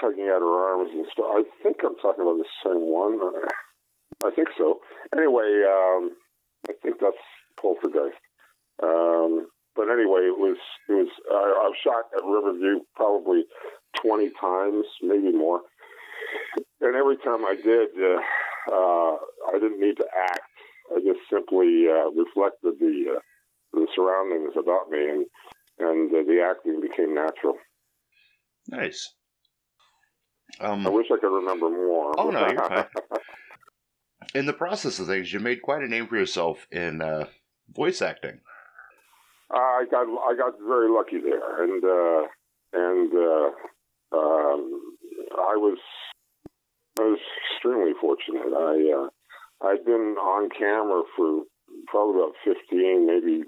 tugging 0.00 0.26
at 0.26 0.42
her 0.42 0.76
arms 0.76 0.90
and 0.92 1.06
stuff. 1.12 1.26
I 1.30 1.42
think 1.62 1.78
I'm 1.84 1.96
talking 1.96 2.22
about 2.22 2.38
the 2.38 2.50
same 2.64 2.86
one. 2.92 3.18
Uh, 3.20 4.26
I 4.26 4.30
think 4.34 4.48
so. 4.56 4.80
Anyway, 5.16 5.62
um, 5.66 6.10
I 6.68 6.72
think 6.82 6.96
that's 7.00 7.16
Poltergeist. 7.60 8.18
Um, 8.82 9.46
but 9.74 9.88
anyway, 9.90 10.24
it 10.28 10.38
was 10.38 10.56
it 10.88 10.92
was 10.92 11.08
I, 11.30 11.66
I've 11.66 11.78
shot 11.82 12.04
at 12.16 12.24
Riverview 12.24 12.80
probably 12.94 13.44
20 14.02 14.30
times, 14.40 14.86
maybe 15.02 15.32
more. 15.32 15.60
And 16.80 16.94
every 16.94 17.16
time 17.18 17.44
I 17.44 17.54
did, 17.54 17.88
uh, 17.96 18.20
uh, 18.72 19.16
I 19.48 19.58
didn't 19.60 19.80
need 19.80 19.96
to 19.98 20.06
act. 20.30 20.40
I 20.94 20.98
just 21.00 21.20
simply 21.30 21.86
uh, 21.88 22.10
reflected 22.10 22.78
the 22.80 23.16
uh, 23.16 23.20
the 23.72 23.86
surroundings 23.94 24.54
about 24.58 24.90
me, 24.90 24.98
and 25.08 25.26
and 25.78 26.10
uh, 26.10 26.22
the 26.26 26.40
acting 26.42 26.80
became 26.80 27.14
natural. 27.14 27.54
Nice. 28.68 29.14
Um, 30.60 30.86
I 30.86 30.90
wish 30.90 31.06
I 31.12 31.18
could 31.18 31.34
remember 31.34 31.68
more. 31.68 32.14
Oh, 32.18 32.30
no, 32.30 32.48
you're 32.48 32.68
fine. 32.68 32.86
in 34.34 34.46
the 34.46 34.52
process 34.52 34.98
of 34.98 35.06
things, 35.06 35.32
you 35.32 35.40
made 35.40 35.62
quite 35.62 35.82
a 35.82 35.88
name 35.88 36.06
for 36.06 36.16
yourself 36.16 36.66
in 36.70 37.00
uh, 37.00 37.26
voice 37.72 38.02
acting. 38.02 38.40
I 39.50 39.84
got 39.90 40.06
I 40.08 40.34
got 40.36 40.54
very 40.66 40.90
lucky 40.90 41.18
there, 41.20 41.62
and 41.62 41.84
uh, 41.84 42.26
and 42.72 43.12
uh, 43.12 44.16
um, 44.16 44.82
I 45.38 45.54
was 45.56 45.78
I 46.98 47.02
was 47.02 47.20
extremely 47.52 47.92
fortunate. 48.00 48.52
I 48.52 49.06
uh, 49.06 49.68
I'd 49.68 49.84
been 49.84 50.16
on 50.18 50.48
camera 50.50 51.02
for 51.16 51.42
probably 51.86 52.22
about 52.22 52.34
fifteen, 52.44 53.06
maybe 53.06 53.44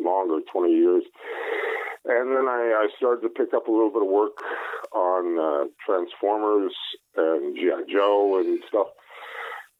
longer, 0.00 0.38
twenty 0.52 0.74
years, 0.74 1.02
and 2.04 2.36
then 2.36 2.46
I, 2.46 2.86
I 2.86 2.88
started 2.96 3.22
to 3.22 3.28
pick 3.28 3.52
up 3.54 3.66
a 3.66 3.70
little 3.70 3.90
bit 3.90 4.02
of 4.02 4.08
work 4.08 4.38
on 4.94 5.38
uh, 5.38 5.68
Transformers 5.84 6.74
and 7.16 7.56
GI 7.56 7.92
Joe 7.92 8.38
and 8.38 8.60
stuff, 8.68 8.88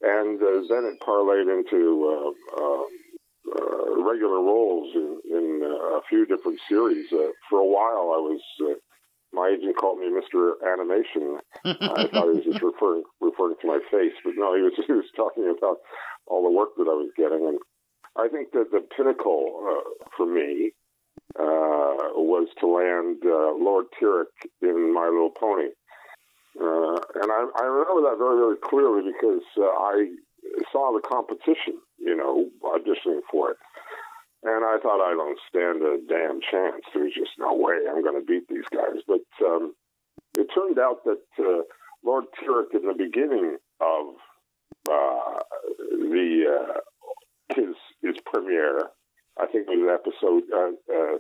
and 0.03 0.43
uh, 0.43 0.63
then 0.69 0.85
it 0.85 1.01
parlayed 1.01 1.49
into 1.49 1.81
uh, 2.11 2.61
uh, 2.61 2.85
uh, 3.55 4.03
regular 4.03 4.41
roles 4.41 4.95
in, 4.95 5.21
in 5.31 5.61
uh, 5.63 5.99
a 5.99 6.01
few 6.09 6.27
different 6.27 6.59
series. 6.69 7.07
Uh, 7.13 7.31
for 7.49 7.61
a 7.61 7.67
while, 7.67 8.15
I 8.15 8.21
was 8.21 8.41
uh, 8.63 8.75
my 9.33 9.55
agent 9.57 9.77
called 9.77 9.99
me 9.99 10.11
Mister 10.11 10.55
Animation. 10.67 11.39
I 11.65 12.09
thought 12.13 12.31
he 12.31 12.39
was 12.39 12.45
just 12.45 12.63
referring 12.71 13.05
referring 13.21 13.57
to 13.61 13.67
my 13.67 13.81
face, 13.91 14.15
but 14.25 14.35
no, 14.37 14.55
he 14.55 14.63
was 14.63 14.73
he 14.87 14.93
was 14.93 15.11
talking 15.17 15.45
about 15.57 15.79
all 16.27 16.43
the 16.43 16.57
work 16.57 16.71
that 16.77 16.91
I 16.91 16.95
was 16.95 17.11
getting, 17.17 17.47
and 17.47 17.59
I 18.17 18.29
think 18.29 18.53
that 18.53 18.71
the 18.71 18.83
pinnacle 18.97 19.65
uh, 19.65 20.07
for 20.17 20.27
me 20.27 20.73
uh, 21.39 22.13
was 22.17 22.49
to 22.61 22.67
land 22.67 23.23
uh, 23.25 23.57
Lord 23.57 23.87
Tirek 24.01 24.33
in 24.61 24.93
My 24.93 25.07
Little 25.07 25.31
Pony. 25.31 25.71
Uh, 26.61 27.01
and 27.17 27.33
I, 27.33 27.47
I 27.59 27.65
remember 27.65 28.03
that 28.11 28.19
very, 28.19 28.37
very 28.37 28.57
clearly 28.63 29.13
because 29.13 29.45
uh, 29.57 29.65
I 29.65 30.13
saw 30.71 30.93
the 30.93 31.01
competition, 31.01 31.81
you 31.99 32.17
know, 32.17 32.51
auditioning 32.63 33.21
for 33.31 33.53
it. 33.53 33.57
And 34.45 34.65
I 34.65 34.77
thought 34.83 35.01
I 35.01 35.15
don't 35.15 35.39
stand 35.49 35.83
a 35.83 35.99
damn 36.09 36.41
chance. 36.43 36.83
There's 36.93 37.15
just 37.15 37.39
no 37.39 37.55
way 37.55 37.75
I'm 37.89 38.03
going 38.03 38.21
to 38.21 38.27
beat 38.27 38.49
these 38.49 38.67
guys. 38.73 39.01
But 39.07 39.23
um, 39.47 39.75
it 40.35 40.49
turned 40.53 40.79
out 40.79 41.05
that 41.05 41.23
uh, 41.39 41.63
Lord 42.05 42.25
Tirek, 42.41 42.75
in 42.75 42.87
the 42.87 42.95
beginning 42.95 43.57
of 43.81 44.07
uh, 44.91 45.39
the 45.93 46.59
uh, 46.59 47.55
his 47.55 47.77
his 48.03 48.17
premiere, 48.27 48.91
I 49.39 49.47
think 49.47 49.69
it 49.69 49.79
was 49.79 50.01
episode 50.01 50.43
uh, 50.53 51.17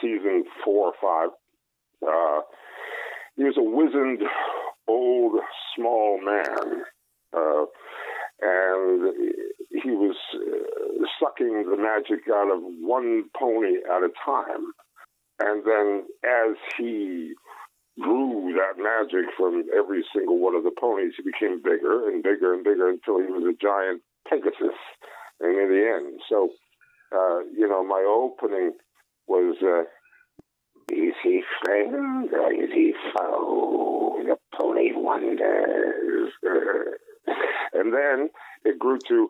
season 0.00 0.44
four 0.64 0.92
or 0.92 0.94
five. 1.02 1.30
He 3.36 3.44
was 3.44 3.56
a 3.56 3.62
wizened, 3.62 4.20
old, 4.90 5.40
small 5.76 6.20
man. 6.22 6.82
Uh, 7.36 7.64
and 8.42 9.14
he 9.70 9.90
was 9.90 10.16
uh, 10.34 11.04
sucking 11.20 11.64
the 11.70 11.76
magic 11.76 12.24
out 12.32 12.50
of 12.50 12.60
one 12.80 13.24
pony 13.38 13.76
at 13.84 14.02
a 14.02 14.10
time. 14.24 14.72
And 15.40 15.62
then 15.64 16.04
as 16.24 16.56
he 16.78 17.34
grew 18.00 18.54
that 18.56 18.82
magic 18.82 19.30
from 19.36 19.64
every 19.76 20.04
single 20.14 20.38
one 20.38 20.54
of 20.54 20.64
the 20.64 20.72
ponies, 20.78 21.12
he 21.16 21.22
became 21.22 21.62
bigger 21.62 22.08
and 22.08 22.22
bigger 22.22 22.54
and 22.54 22.64
bigger 22.64 22.88
until 22.88 23.18
he 23.18 23.26
was 23.26 23.44
a 23.44 23.56
giant 23.60 24.02
Pegasus. 24.28 24.78
And 25.40 25.58
in 25.58 25.68
the 25.70 25.84
end, 25.96 26.20
so, 26.28 26.50
uh, 27.12 27.40
you 27.56 27.68
know, 27.68 27.84
my 27.84 28.04
opening 28.06 28.72
was, 29.26 29.56
uh, 29.62 29.84
is 30.94 31.14
he 31.22 31.42
friend 31.62 32.28
or 32.32 32.52
is 32.52 32.70
he 32.74 32.92
foe? 33.16 34.22
The 34.24 34.36
pony 34.60 34.92
wonders. 34.94 36.32
and 37.72 37.92
then 37.92 38.30
it 38.64 38.78
grew 38.78 38.98
to 39.08 39.28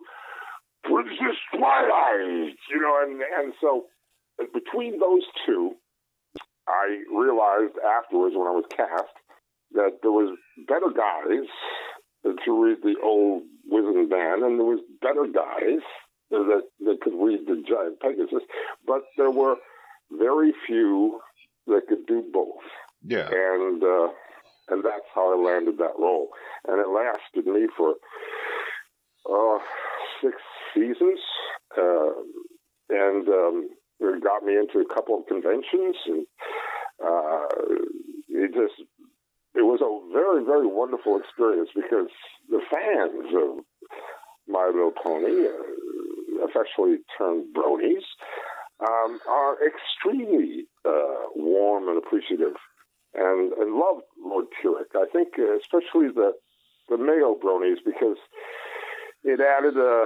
Princess 0.83 1.37
Twilight, 1.55 2.55
you 2.69 2.81
know, 2.81 2.99
and 3.03 3.21
and 3.39 3.53
so 3.61 3.85
between 4.53 4.99
those 4.99 5.23
two, 5.45 5.75
I 6.67 7.03
realized 7.13 7.75
afterwards 7.77 8.35
when 8.35 8.47
I 8.47 8.51
was 8.51 8.65
cast 8.69 9.13
that 9.73 9.99
there 10.01 10.11
was 10.11 10.37
better 10.67 10.89
guys 10.89 11.47
to 12.45 12.63
read 12.63 12.77
the 12.83 12.95
old 13.03 13.43
Wizard 13.67 14.09
Band, 14.09 14.43
and 14.43 14.59
there 14.59 14.65
was 14.65 14.81
better 15.01 15.25
guys 15.25 15.81
that 16.29 16.61
that 16.85 17.01
could 17.01 17.13
read 17.15 17.45
the 17.45 17.63
Giant 17.67 17.99
Pegasus, 17.99 18.43
but 18.85 19.01
there 19.17 19.31
were 19.31 19.55
very 20.11 20.53
few 20.65 21.19
that 21.67 21.81
could 21.87 22.05
do 22.07 22.23
both. 22.33 22.63
Yeah, 23.03 23.29
and 23.31 23.83
uh, 23.83 24.07
and 24.71 24.83
that's 24.83 25.05
how 25.13 25.33
I 25.33 25.51
landed 25.51 25.77
that 25.77 25.99
role, 25.99 26.29
and 26.67 26.79
it 26.79 26.87
lasted 26.87 27.45
me 27.45 27.67
for 27.77 27.95
uh, 29.29 29.59
six 30.23 30.37
seasons, 30.73 31.19
uh, 31.77 32.11
and 32.89 33.27
um, 33.27 33.69
it 33.99 34.23
got 34.23 34.43
me 34.43 34.55
into 34.55 34.79
a 34.79 34.93
couple 34.93 35.19
of 35.19 35.27
conventions, 35.27 35.95
and 36.07 36.25
uh, 37.03 37.47
it 38.29 38.53
just 38.53 38.81
it 39.53 39.63
was 39.67 39.81
a 39.83 40.13
very 40.13 40.43
very 40.43 40.67
wonderful 40.67 41.19
experience 41.19 41.69
because 41.75 42.09
the 42.49 42.61
fans 42.71 43.27
of 43.35 43.63
My 44.47 44.65
Little 44.73 44.91
Pony, 44.91 45.47
uh, 45.47 46.45
affectionately 46.45 47.03
termed 47.17 47.53
bronies, 47.53 48.07
um, 48.81 49.19
are 49.29 49.57
extremely 49.61 50.65
uh, 50.85 51.29
warm 51.35 51.87
and 51.89 51.97
appreciative, 51.97 52.55
and 53.13 53.53
and 53.53 53.75
love 53.75 54.01
Lord 54.23 54.45
Tirek. 54.61 54.95
I 54.95 55.05
think 55.11 55.29
uh, 55.39 55.57
especially 55.57 56.09
the 56.13 56.33
the 56.89 56.97
male 56.97 57.35
bronies 57.35 57.79
because 57.85 58.17
it 59.23 59.39
added 59.39 59.77
a, 59.77 60.05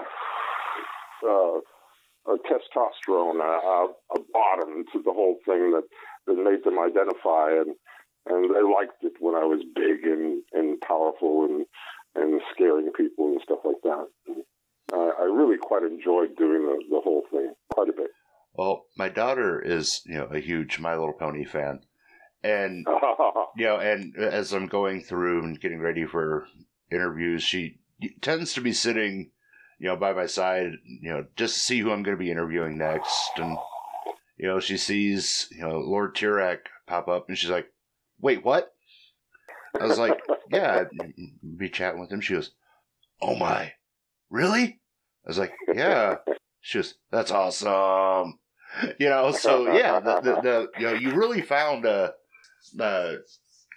a, 1.26 1.60
a 2.28 2.38
testosterone, 2.46 3.40
a, 3.42 3.88
a, 4.14 4.20
bottom 4.34 4.84
to 4.92 5.02
the 5.04 5.14
whole 5.14 5.38
thing 5.46 5.72
that, 5.72 5.84
that 6.28 6.36
made 6.36 6.64
them 6.64 6.80
identify, 6.80 7.52
and 7.52 7.76
and 8.28 8.56
they 8.56 8.62
liked 8.62 9.04
it 9.04 9.14
when 9.20 9.36
I 9.36 9.46
was 9.46 9.64
big 9.76 10.04
and, 10.04 10.42
and 10.54 10.82
powerful 10.82 11.46
and 11.46 11.66
and 12.16 12.42
scaring 12.54 12.92
people 12.96 13.28
and 13.28 13.42
stuff 13.44 13.60
like 13.64 13.82
that. 13.84 14.08
Uh, 14.94 15.12
I 15.20 15.24
really 15.24 15.58
quite 15.58 15.84
enjoyed 15.84 16.36
doing 16.38 16.66
the, 16.66 16.84
the 16.90 17.02
whole 17.02 17.24
thing 17.32 17.54
quite 17.74 17.90
a 17.90 17.94
bit. 17.94 18.12
Well, 18.54 18.86
my 18.98 19.10
daughter 19.10 19.60
is 19.60 20.02
you 20.06 20.16
know 20.16 20.26
a 20.26 20.40
huge 20.40 20.80
My 20.80 20.96
Little 20.96 21.14
Pony 21.14 21.46
fan, 21.46 21.82
and 22.46 22.86
you 23.58 23.66
know, 23.66 23.78
and 23.78 24.16
as 24.16 24.54
I'm 24.54 24.68
going 24.68 25.02
through 25.02 25.44
and 25.44 25.60
getting 25.60 25.80
ready 25.80 26.06
for 26.06 26.48
interviews, 26.92 27.44
she 27.44 27.80
tends 28.22 28.54
to 28.54 28.62
be 28.62 28.74
sitting, 28.74 29.32
you 29.80 29.88
know, 29.88 29.96
by 29.96 30.14
my 30.14 30.28
side, 30.28 30.74
you 30.86 31.10
know, 31.10 31.26
just 31.36 31.56
to 31.56 31.60
see 31.60 31.80
who 31.80 31.92
I'm 31.92 32.04
going 32.04 32.18
to 32.18 32.24
be 32.24 32.32
interviewing 32.32 32.78
next. 32.78 33.32
And, 33.38 33.58
you 34.38 34.48
know, 34.48 34.60
she 34.60 34.78
sees, 34.78 35.48
you 35.52 35.62
know, 35.62 35.80
Lord 35.80 36.16
Tirek 36.16 36.60
pop 36.86 37.08
up 37.08 37.28
and 37.28 37.38
she's 37.38 37.50
like, 37.50 37.72
wait, 38.20 38.46
what? 38.46 38.74
I 39.80 39.86
was 39.86 39.98
like, 39.98 40.22
yeah, 40.52 40.84
I'd 40.84 41.58
be 41.58 41.70
chatting 41.70 42.00
with 42.00 42.12
him. 42.12 42.22
She 42.22 42.34
goes, 42.34 42.52
oh 43.22 43.36
my, 43.36 43.74
really? 44.30 44.80
I 45.26 45.28
was 45.28 45.38
like, 45.38 45.54
yeah. 45.74 46.18
She 46.62 46.78
goes, 46.78 46.96
that's 47.12 47.32
awesome. 47.32 48.40
You 49.00 49.10
know, 49.10 49.32
so 49.32 49.72
yeah, 49.74 50.00
the, 50.00 50.22
the, 50.22 50.42
the 50.42 50.68
you 50.80 50.86
know, 50.86 50.94
you 50.94 51.12
really 51.16 51.42
found 51.42 51.86
a, 51.86 52.14
a 52.80 53.18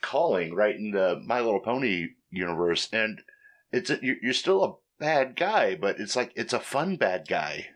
calling 0.02 0.54
right 0.54 0.76
in 0.76 0.90
the 0.92 1.20
My 1.24 1.40
Little 1.40 1.60
Pony 1.60 2.08
universe. 2.30 2.88
And 2.92 3.20
it's 3.72 3.90
a, 3.90 3.98
you're 4.02 4.32
still 4.32 4.64
a 4.64 4.74
bad 4.98 5.36
guy, 5.36 5.74
but 5.74 5.98
it's 5.98 6.16
like 6.16 6.32
it's 6.34 6.52
a 6.52 6.60
fun 6.60 6.96
bad 6.96 7.26
guy. 7.28 7.68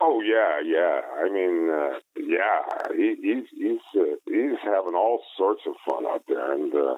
Oh 0.00 0.22
yeah, 0.22 0.60
yeah. 0.64 1.00
I 1.18 1.28
mean, 1.30 1.70
uh, 1.70 1.98
yeah. 2.16 2.94
He, 2.96 3.16
he's 3.20 3.44
he's 3.52 4.00
uh, 4.00 4.16
he's 4.26 4.58
having 4.62 4.94
all 4.94 5.22
sorts 5.36 5.62
of 5.66 5.74
fun 5.86 6.06
out 6.06 6.22
there, 6.26 6.54
and 6.54 6.74
uh, 6.74 6.96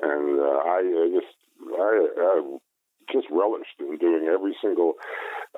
and 0.00 0.40
uh, 0.40 0.60
I 0.64 0.80
uh, 0.80 1.20
just 1.20 1.34
I, 1.74 2.06
I 2.20 2.58
just 3.12 3.26
relished 3.30 3.78
in 3.80 3.96
doing 3.98 4.28
every 4.32 4.56
single 4.62 4.94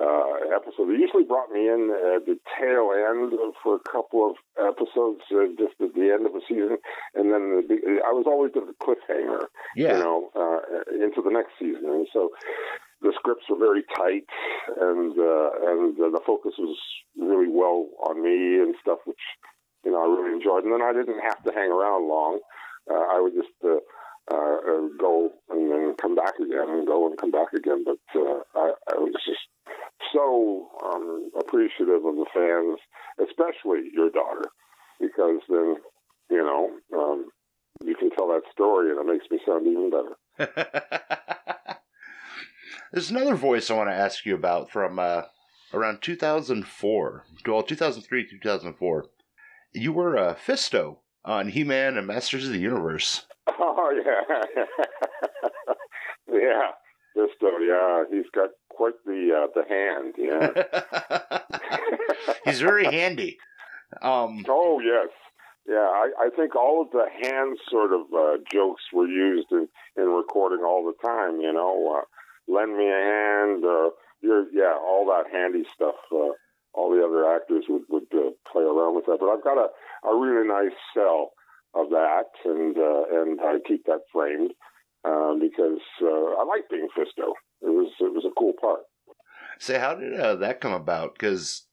uh, 0.01 0.53
episode. 0.55 0.89
They 0.89 0.99
usually 0.99 1.23
brought 1.23 1.51
me 1.51 1.67
in 1.67 1.89
at 2.15 2.25
the 2.25 2.37
tail 2.59 2.91
end 2.93 3.33
for 3.63 3.75
a 3.75 3.83
couple 3.91 4.29
of 4.29 4.35
episodes, 4.57 5.21
uh, 5.31 5.47
just 5.57 5.75
at 5.81 5.93
the 5.93 6.11
end 6.13 6.25
of 6.25 6.35
a 6.35 6.41
season, 6.47 6.77
and 7.15 7.31
then 7.33 7.67
the, 7.67 8.01
I 8.05 8.11
was 8.11 8.25
always 8.27 8.51
at 8.55 8.67
the 8.67 8.75
cliffhanger, 8.81 9.45
Yeah. 9.75 9.97
you 9.97 10.03
know, 10.03 10.29
uh, 10.35 10.59
into 11.03 11.21
the 11.21 11.31
next 11.31 11.53
season. 11.59 11.85
And 11.89 12.07
so 12.13 12.29
the 13.01 13.13
scripts 13.15 13.45
were 13.49 13.57
very 13.57 13.83
tight, 13.95 14.25
and 14.79 15.13
uh, 15.17 15.49
and 15.69 15.93
uh, 15.99 16.09
the 16.09 16.21
focus 16.25 16.53
was 16.57 16.77
really 17.17 17.49
well 17.49 17.87
on 18.07 18.21
me 18.23 18.59
and 18.61 18.75
stuff, 18.81 18.99
which 19.05 19.21
you 19.85 19.91
know 19.91 20.01
I 20.01 20.07
really 20.07 20.33
enjoyed. 20.33 20.63
And 20.63 20.73
then 20.73 20.81
I 20.81 20.93
didn't 20.93 21.21
have 21.21 21.41
to 21.43 21.51
hang 21.53 21.71
around 21.71 22.07
long. 22.09 22.39
Uh, 22.89 23.05
I 23.13 23.19
would 23.21 23.33
just 23.33 23.53
uh, 24.29 24.35
uh, 24.35 24.87
go 24.99 25.31
and 25.49 25.71
then 25.71 25.95
come 26.01 26.15
back 26.15 26.33
again 26.39 26.69
and 26.69 26.87
go 26.87 27.07
and 27.07 27.17
come 27.17 27.31
back 27.31 27.53
again. 27.55 27.83
But 27.85 27.99
uh, 28.15 28.39
I, 28.55 28.71
I 28.91 28.95
was 28.95 29.13
just 29.25 29.39
so 30.13 30.69
um, 30.85 31.31
appreciative 31.39 32.05
of 32.05 32.15
the 32.15 32.25
fans, 32.33 32.79
especially 33.19 33.89
your 33.93 34.09
daughter, 34.09 34.49
because 34.99 35.41
then 35.49 35.75
you 36.29 36.43
know 36.43 36.69
um, 36.93 37.29
you 37.83 37.95
can 37.95 38.09
tell 38.11 38.27
that 38.27 38.43
story 38.51 38.91
and 38.91 38.99
it 38.99 39.11
makes 39.11 39.25
me 39.31 39.39
sound 39.45 39.67
even 39.67 39.89
better. 39.89 40.17
There's 42.91 43.11
another 43.11 43.35
voice 43.35 43.69
I 43.69 43.75
want 43.75 43.89
to 43.89 43.95
ask 43.95 44.25
you 44.25 44.33
about 44.35 44.71
from 44.71 44.97
uh, 44.97 45.23
around 45.73 46.01
2004, 46.01 47.25
well, 47.45 47.63
2003, 47.63 48.29
2004. 48.29 49.05
You 49.73 49.93
were 49.93 50.17
uh, 50.17 50.35
Fisto 50.35 50.99
on 51.27 51.49
He-Man 51.49 51.97
and 51.97 52.07
Masters 52.07 52.45
of 52.47 52.53
the 52.53 52.59
Universe. 52.59 53.25
Oh 53.59 53.91
yeah, 54.05 54.43
yeah. 56.31 56.71
Fisto, 57.15 57.49
yeah, 57.65 58.03
he's 58.11 58.29
got 58.35 58.49
quite 58.69 58.93
the 59.05 59.31
uh, 59.33 59.47
the 59.55 59.63
hand. 59.67 60.13
Yeah. 60.17 61.39
He's 62.45 62.59
very 62.59 62.85
handy. 62.85 63.37
Um, 64.01 64.45
Oh 64.49 64.79
yes, 64.83 65.09
yeah. 65.67 65.75
I, 65.77 66.11
I 66.25 66.29
think 66.35 66.55
all 66.55 66.81
of 66.81 66.91
the 66.91 67.05
hand 67.21 67.57
sort 67.69 67.93
of 67.93 68.01
uh, 68.13 68.37
jokes 68.51 68.83
were 68.93 69.07
used 69.07 69.47
in, 69.51 69.67
in 69.95 70.03
recording 70.09 70.63
all 70.65 70.83
the 70.85 71.07
time. 71.07 71.39
You 71.39 71.53
know, 71.53 71.97
uh, 72.01 72.53
lend 72.53 72.77
me 72.77 72.85
a 72.85 73.03
hand. 73.03 73.63
Uh, 73.63 73.89
you're 74.21 74.45
yeah, 74.51 74.75
all 74.75 75.05
that 75.07 75.31
handy 75.31 75.63
stuff. 75.73 75.95
Uh, 76.11 76.33
all 76.77 76.91
the 76.91 77.03
other 77.03 77.25
actors 77.35 77.65
would 77.67 77.83
would 77.89 78.07
uh, 78.13 78.29
play 78.49 78.63
around 78.63 78.95
with 78.95 79.05
that. 79.05 79.17
But 79.19 79.29
I've 79.29 79.43
got 79.43 79.57
a 79.57 79.67
a 80.07 80.15
really 80.15 80.47
nice 80.47 80.77
cell 80.93 81.31
of 81.73 81.89
that, 81.89 82.29
and 82.45 82.77
uh, 82.77 83.03
and 83.19 83.41
I 83.41 83.57
keep 83.67 83.85
that 83.85 84.01
framed 84.13 84.51
uh, 85.03 85.33
because 85.39 85.81
uh, 86.01 86.39
I 86.39 86.43
like 86.47 86.69
being 86.69 86.87
Fisto. 86.95 87.33
It 87.61 87.73
was 87.73 87.91
it 87.99 88.13
was 88.13 88.25
a 88.25 88.33
cool 88.37 88.53
part. 88.61 88.81
say, 89.59 89.79
how 89.79 89.95
did 89.95 90.19
uh, 90.19 90.35
that 90.35 90.61
come 90.61 90.73
about? 90.73 91.13
Because, 91.13 91.63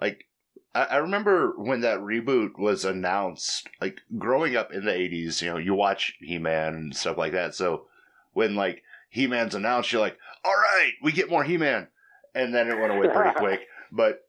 like, 0.00 0.26
I, 0.74 0.84
I 0.84 0.96
remember 0.98 1.54
when 1.56 1.80
that 1.80 1.98
reboot 1.98 2.58
was 2.58 2.84
announced. 2.84 3.68
Like, 3.80 3.98
growing 4.16 4.54
up 4.54 4.72
in 4.72 4.84
the 4.84 4.92
'80s, 4.92 5.42
you 5.42 5.50
know, 5.50 5.58
you 5.58 5.74
watch 5.74 6.14
He-Man 6.20 6.74
and 6.74 6.96
stuff 6.96 7.18
like 7.18 7.32
that. 7.32 7.56
So 7.56 7.86
when 8.32 8.54
like 8.54 8.82
He-Man's 9.10 9.56
announced, 9.56 9.92
you're 9.92 10.00
like, 10.00 10.18
"All 10.44 10.54
right, 10.54 10.92
we 11.02 11.10
get 11.10 11.30
more 11.30 11.42
He-Man," 11.42 11.88
and 12.34 12.54
then 12.54 12.68
it 12.68 12.78
went 12.78 12.92
away 12.92 13.08
pretty 13.08 13.34
quick. 13.36 13.60
But 13.90 14.20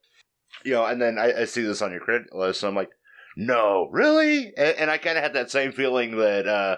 you 0.64 0.74
know, 0.74 0.86
and 0.86 1.02
then 1.02 1.18
I, 1.18 1.42
I 1.42 1.46
see 1.46 1.62
this 1.62 1.82
on 1.82 1.92
your 1.92 2.00
credit 2.02 2.34
list, 2.34 2.64
and 2.64 2.70
I'm 2.70 2.76
like, 2.76 2.92
"No, 3.36 3.90
really?" 3.92 4.54
And, 4.58 4.78
and 4.78 4.92
I 4.92 4.98
kind 4.98 5.18
of 5.18 5.24
had 5.24 5.34
that 5.34 5.52
same 5.52 5.72
feeling 5.72 6.18
that 6.18 6.48
uh, 6.48 6.78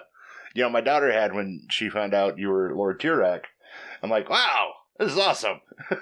you 0.54 0.62
know 0.62 0.70
my 0.70 0.80
daughter 0.80 1.12
had 1.12 1.34
when 1.34 1.66
she 1.70 1.88
found 1.88 2.14
out 2.14 2.38
you 2.38 2.48
were 2.48 2.74
Lord 2.74 3.00
Tirek. 3.00 3.42
I'm 4.02 4.10
like, 4.10 4.28
"Wow, 4.28 4.72
this 4.98 5.12
is 5.12 5.18
awesome." 5.18 5.60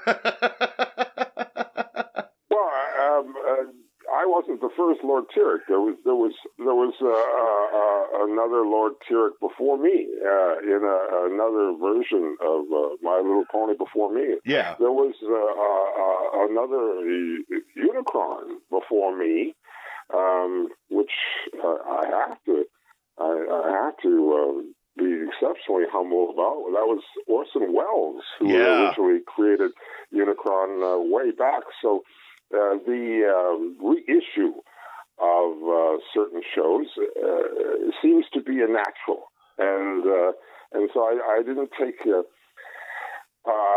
Well, 2.50 2.70
um, 3.18 3.34
uh, 3.36 3.62
I 4.14 4.24
wasn't 4.26 4.60
the 4.60 4.70
first 4.76 5.00
Lord 5.02 5.24
Tirek. 5.34 5.66
There 5.68 5.80
was 5.80 5.96
there 6.04 6.14
was 6.14 6.32
there 6.58 6.74
was 6.84 6.94
uh, 7.02 7.10
uh, 7.10 7.66
uh, 7.80 8.30
another 8.30 8.62
Lord 8.64 8.92
Tirek 9.10 9.34
before 9.40 9.76
me 9.78 10.06
uh, 10.22 10.54
in 10.62 10.80
a, 10.86 10.98
another 11.34 11.74
version 11.80 12.36
of 12.40 12.60
uh, 12.70 12.94
My 13.02 13.16
Little 13.18 13.44
Pony 13.50 13.74
before 13.76 14.12
me. 14.14 14.36
yeah. 14.44 14.76
There 14.78 14.92
was 14.92 15.14
uh, 15.24 16.46
another 16.46 17.02
Unicron 17.76 18.58
before 18.70 19.16
me, 19.16 19.54
um, 20.12 20.68
which 20.90 21.10
uh, 21.62 21.78
I 21.88 22.26
have 22.28 22.38
to 22.46 22.64
I, 23.18 23.30
I 23.64 23.84
have 23.84 23.96
to 24.02 24.72
be 24.96 25.10
exceptionally 25.26 25.84
humble 25.90 26.30
about. 26.30 26.70
That 26.74 26.86
was 26.86 27.02
Orson 27.26 27.72
Welles 27.74 28.22
who 28.38 28.52
Yeah. 28.52 28.86
originally 28.90 29.20
created 29.26 29.72
Unicron 30.12 30.82
uh, 30.82 31.02
way 31.14 31.30
back. 31.32 31.62
So 31.82 32.02
uh, 32.54 32.78
the 32.86 33.26
um, 33.28 33.76
reissue 33.82 34.54
of 35.18 35.52
uh, 35.62 35.98
certain 36.12 36.42
shows 36.54 36.86
uh, 36.98 37.90
seems 38.02 38.26
to 38.32 38.40
be 38.40 38.60
a 38.62 38.66
natural, 38.66 39.30
and 39.58 40.04
uh, 40.06 40.32
and 40.72 40.90
so 40.94 41.00
I, 41.00 41.38
I 41.38 41.42
didn't 41.42 41.70
take. 41.78 42.00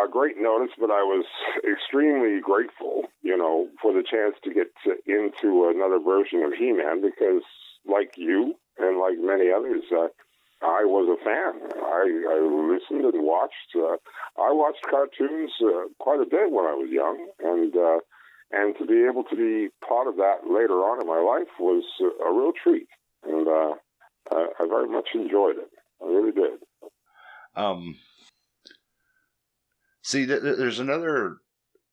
Great 0.09 0.37
notice, 0.39 0.73
but 0.79 0.89
I 0.89 1.03
was 1.03 1.25
extremely 1.61 2.39
grateful, 2.39 3.03
you 3.21 3.37
know, 3.37 3.67
for 3.81 3.91
the 3.93 4.01
chance 4.01 4.35
to 4.43 4.53
get 4.53 4.67
to, 4.85 4.95
into 5.05 5.69
another 5.69 5.99
version 5.99 6.41
of 6.43 6.53
He-Man 6.53 7.01
because, 7.01 7.43
like 7.85 8.13
you 8.15 8.55
and 8.79 8.97
like 8.97 9.19
many 9.19 9.51
others, 9.51 9.83
uh, 9.91 10.07
I 10.63 10.85
was 10.85 11.05
a 11.11 11.19
fan. 11.21 11.59
I, 11.75 12.07
I 12.33 12.39
listened 12.39 13.05
and 13.13 13.23
watched. 13.27 13.75
I 13.75 14.49
watched 14.51 14.87
cartoons 14.89 15.51
quite 15.99 16.21
a 16.21 16.25
bit 16.25 16.49
when 16.49 16.65
I 16.65 16.73
was 16.73 16.89
young, 16.89 17.27
and 17.43 17.75
and 18.51 18.75
to 18.77 18.85
be 18.85 19.05
able 19.09 19.23
to 19.25 19.35
be 19.35 19.69
part 19.87 20.07
of 20.07 20.15
that 20.17 20.39
later 20.49 20.73
on 20.85 21.01
in 21.01 21.07
my 21.07 21.19
life 21.19 21.49
was 21.59 21.83
a 22.01 22.31
real 22.31 22.51
treat, 22.63 22.87
and 23.23 23.47
uh, 23.47 23.73
I, 24.31 24.47
I 24.59 24.67
very 24.67 24.87
much 24.89 25.09
enjoyed 25.13 25.57
it. 25.57 25.69
I 26.01 26.05
really 26.07 26.31
did. 26.31 26.59
Um, 27.55 27.95
see, 30.03 30.25
th- 30.25 30.41
th- 30.41 30.57
there's 30.57 30.79
another 30.79 31.37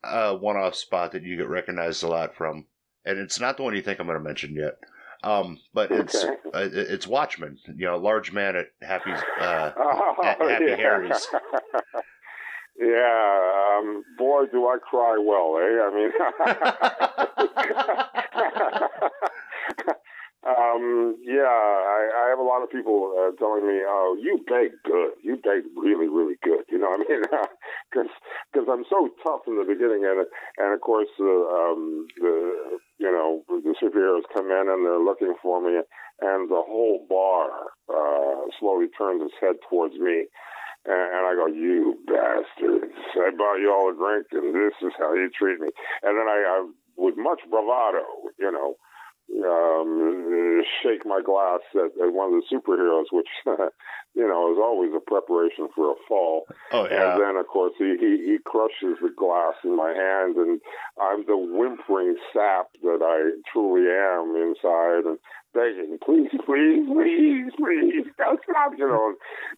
uh, 0.02 0.34
one-off 0.36 0.74
spot 0.74 1.12
that 1.12 1.22
you 1.22 1.36
get 1.36 1.48
recognized 1.48 2.02
a 2.02 2.08
lot 2.08 2.34
from, 2.36 2.66
and 3.04 3.18
it's 3.18 3.40
not 3.40 3.56
the 3.56 3.62
one 3.62 3.74
you 3.74 3.82
think 3.82 3.98
I'm 4.00 4.06
going 4.06 4.18
to 4.18 4.24
mention 4.24 4.54
yet. 4.54 4.74
Um, 5.22 5.58
but 5.72 5.90
it's 5.90 6.22
Okay. 6.22 6.34
uh, 6.52 6.68
it's 6.70 7.06
Watchmen. 7.06 7.56
You 7.76 7.86
know, 7.86 7.96
large 7.96 8.30
man 8.30 8.56
at 8.56 8.66
Happy's. 8.82 9.18
Uh, 9.40 9.72
Oh, 9.78 10.14
Happy 10.22 10.64
yeah. 10.68 10.76
Harry's. 10.76 11.26
yeah, 12.78 13.78
um, 13.78 14.04
boy, 14.18 14.46
do 14.50 14.66
I 14.66 14.78
cry 14.78 15.16
well, 15.20 15.58
eh? 15.62 15.78
I 15.80 15.90
mean, 15.94 16.10
um, 20.44 21.16
yeah, 21.22 21.46
I, 21.46 22.10
I 22.12 22.28
have 22.30 22.38
a 22.38 22.42
lot 22.42 22.62
of 22.62 22.70
people 22.70 23.14
uh, 23.16 23.30
telling 23.38 23.66
me, 23.66 23.80
"Oh, 23.86 24.16
you 24.20 24.44
bake 24.46 24.72
good. 24.84 25.12
You 25.22 25.36
bake 25.36 25.64
really, 25.76 26.08
really 26.08 26.36
good." 26.42 26.64
You 26.68 26.78
know, 26.78 26.90
what 26.90 27.06
I 27.06 27.08
mean, 27.08 27.22
because 27.90 28.10
because 28.52 28.68
I'm 28.70 28.84
so 28.90 29.08
tough 29.22 29.46
in 29.46 29.56
the 29.56 29.64
beginning, 29.64 30.04
and 30.04 30.26
and 30.58 30.74
of 30.74 30.80
course, 30.80 31.08
uh, 31.20 31.24
um, 31.24 32.06
the 32.20 32.78
you 32.98 33.10
know 33.10 33.42
the 33.48 33.74
superheroes 33.80 34.26
come 34.34 34.50
in 34.50 34.68
and 34.68 34.84
they're 34.84 34.98
looking 34.98 35.34
for 35.40 35.60
me, 35.62 35.80
and 36.20 36.50
the 36.50 36.62
whole 36.66 37.06
bar 37.08 37.50
uh, 37.88 38.50
slowly 38.58 38.88
turns 38.98 39.22
its 39.22 39.34
head 39.40 39.56
towards 39.70 39.94
me. 39.94 40.26
And, 40.86 41.24
I 41.24 41.32
go, 41.34 41.46
you 41.46 41.96
bastards! 42.06 42.92
I 43.16 43.30
bought 43.36 43.56
you 43.56 43.72
all 43.72 43.90
a 43.90 43.96
drink, 43.96 44.26
and 44.32 44.54
this 44.54 44.76
is 44.82 44.92
how 44.98 45.14
you 45.14 45.30
treat 45.30 45.58
me. 45.58 45.68
And 46.02 46.18
then 46.18 46.28
I, 46.28 46.44
I 46.44 46.70
with 46.96 47.14
much 47.16 47.40
bravado, 47.50 48.04
you 48.38 48.52
know, 48.52 48.76
um, 49.44 50.62
shake 50.82 51.04
my 51.06 51.20
glass 51.24 51.60
at, 51.74 51.96
at 51.96 52.12
one 52.12 52.34
of 52.34 52.42
the 52.42 52.46
superheroes, 52.52 53.06
which 53.10 53.28
you 54.14 54.26
know 54.28 54.52
is 54.52 54.58
always 54.60 54.92
a 54.94 55.00
preparation 55.00 55.68
for 55.74 55.92
a 55.92 55.94
fall. 56.06 56.44
oh 56.72 56.86
yeah. 56.90 57.14
And 57.14 57.22
then, 57.22 57.36
of 57.36 57.46
course, 57.46 57.72
he, 57.78 57.96
he, 57.98 58.32
he 58.32 58.36
crushes 58.44 59.00
the 59.00 59.10
glass 59.16 59.54
in 59.64 59.76
my 59.76 59.90
hand, 59.90 60.36
and 60.36 60.60
I'm 61.00 61.24
the 61.26 61.36
whimpering 61.36 62.16
sap 62.32 62.68
that 62.82 63.00
I 63.02 63.40
truly 63.52 63.88
am 63.88 64.36
inside, 64.36 65.08
and 65.08 65.18
begging, 65.54 65.98
please, 66.04 66.30
please, 66.44 66.86
please, 66.86 67.52
please, 67.56 68.06
don't 68.18 68.40
stop, 68.42 68.72
you 68.76 68.88
know. 68.88 69.14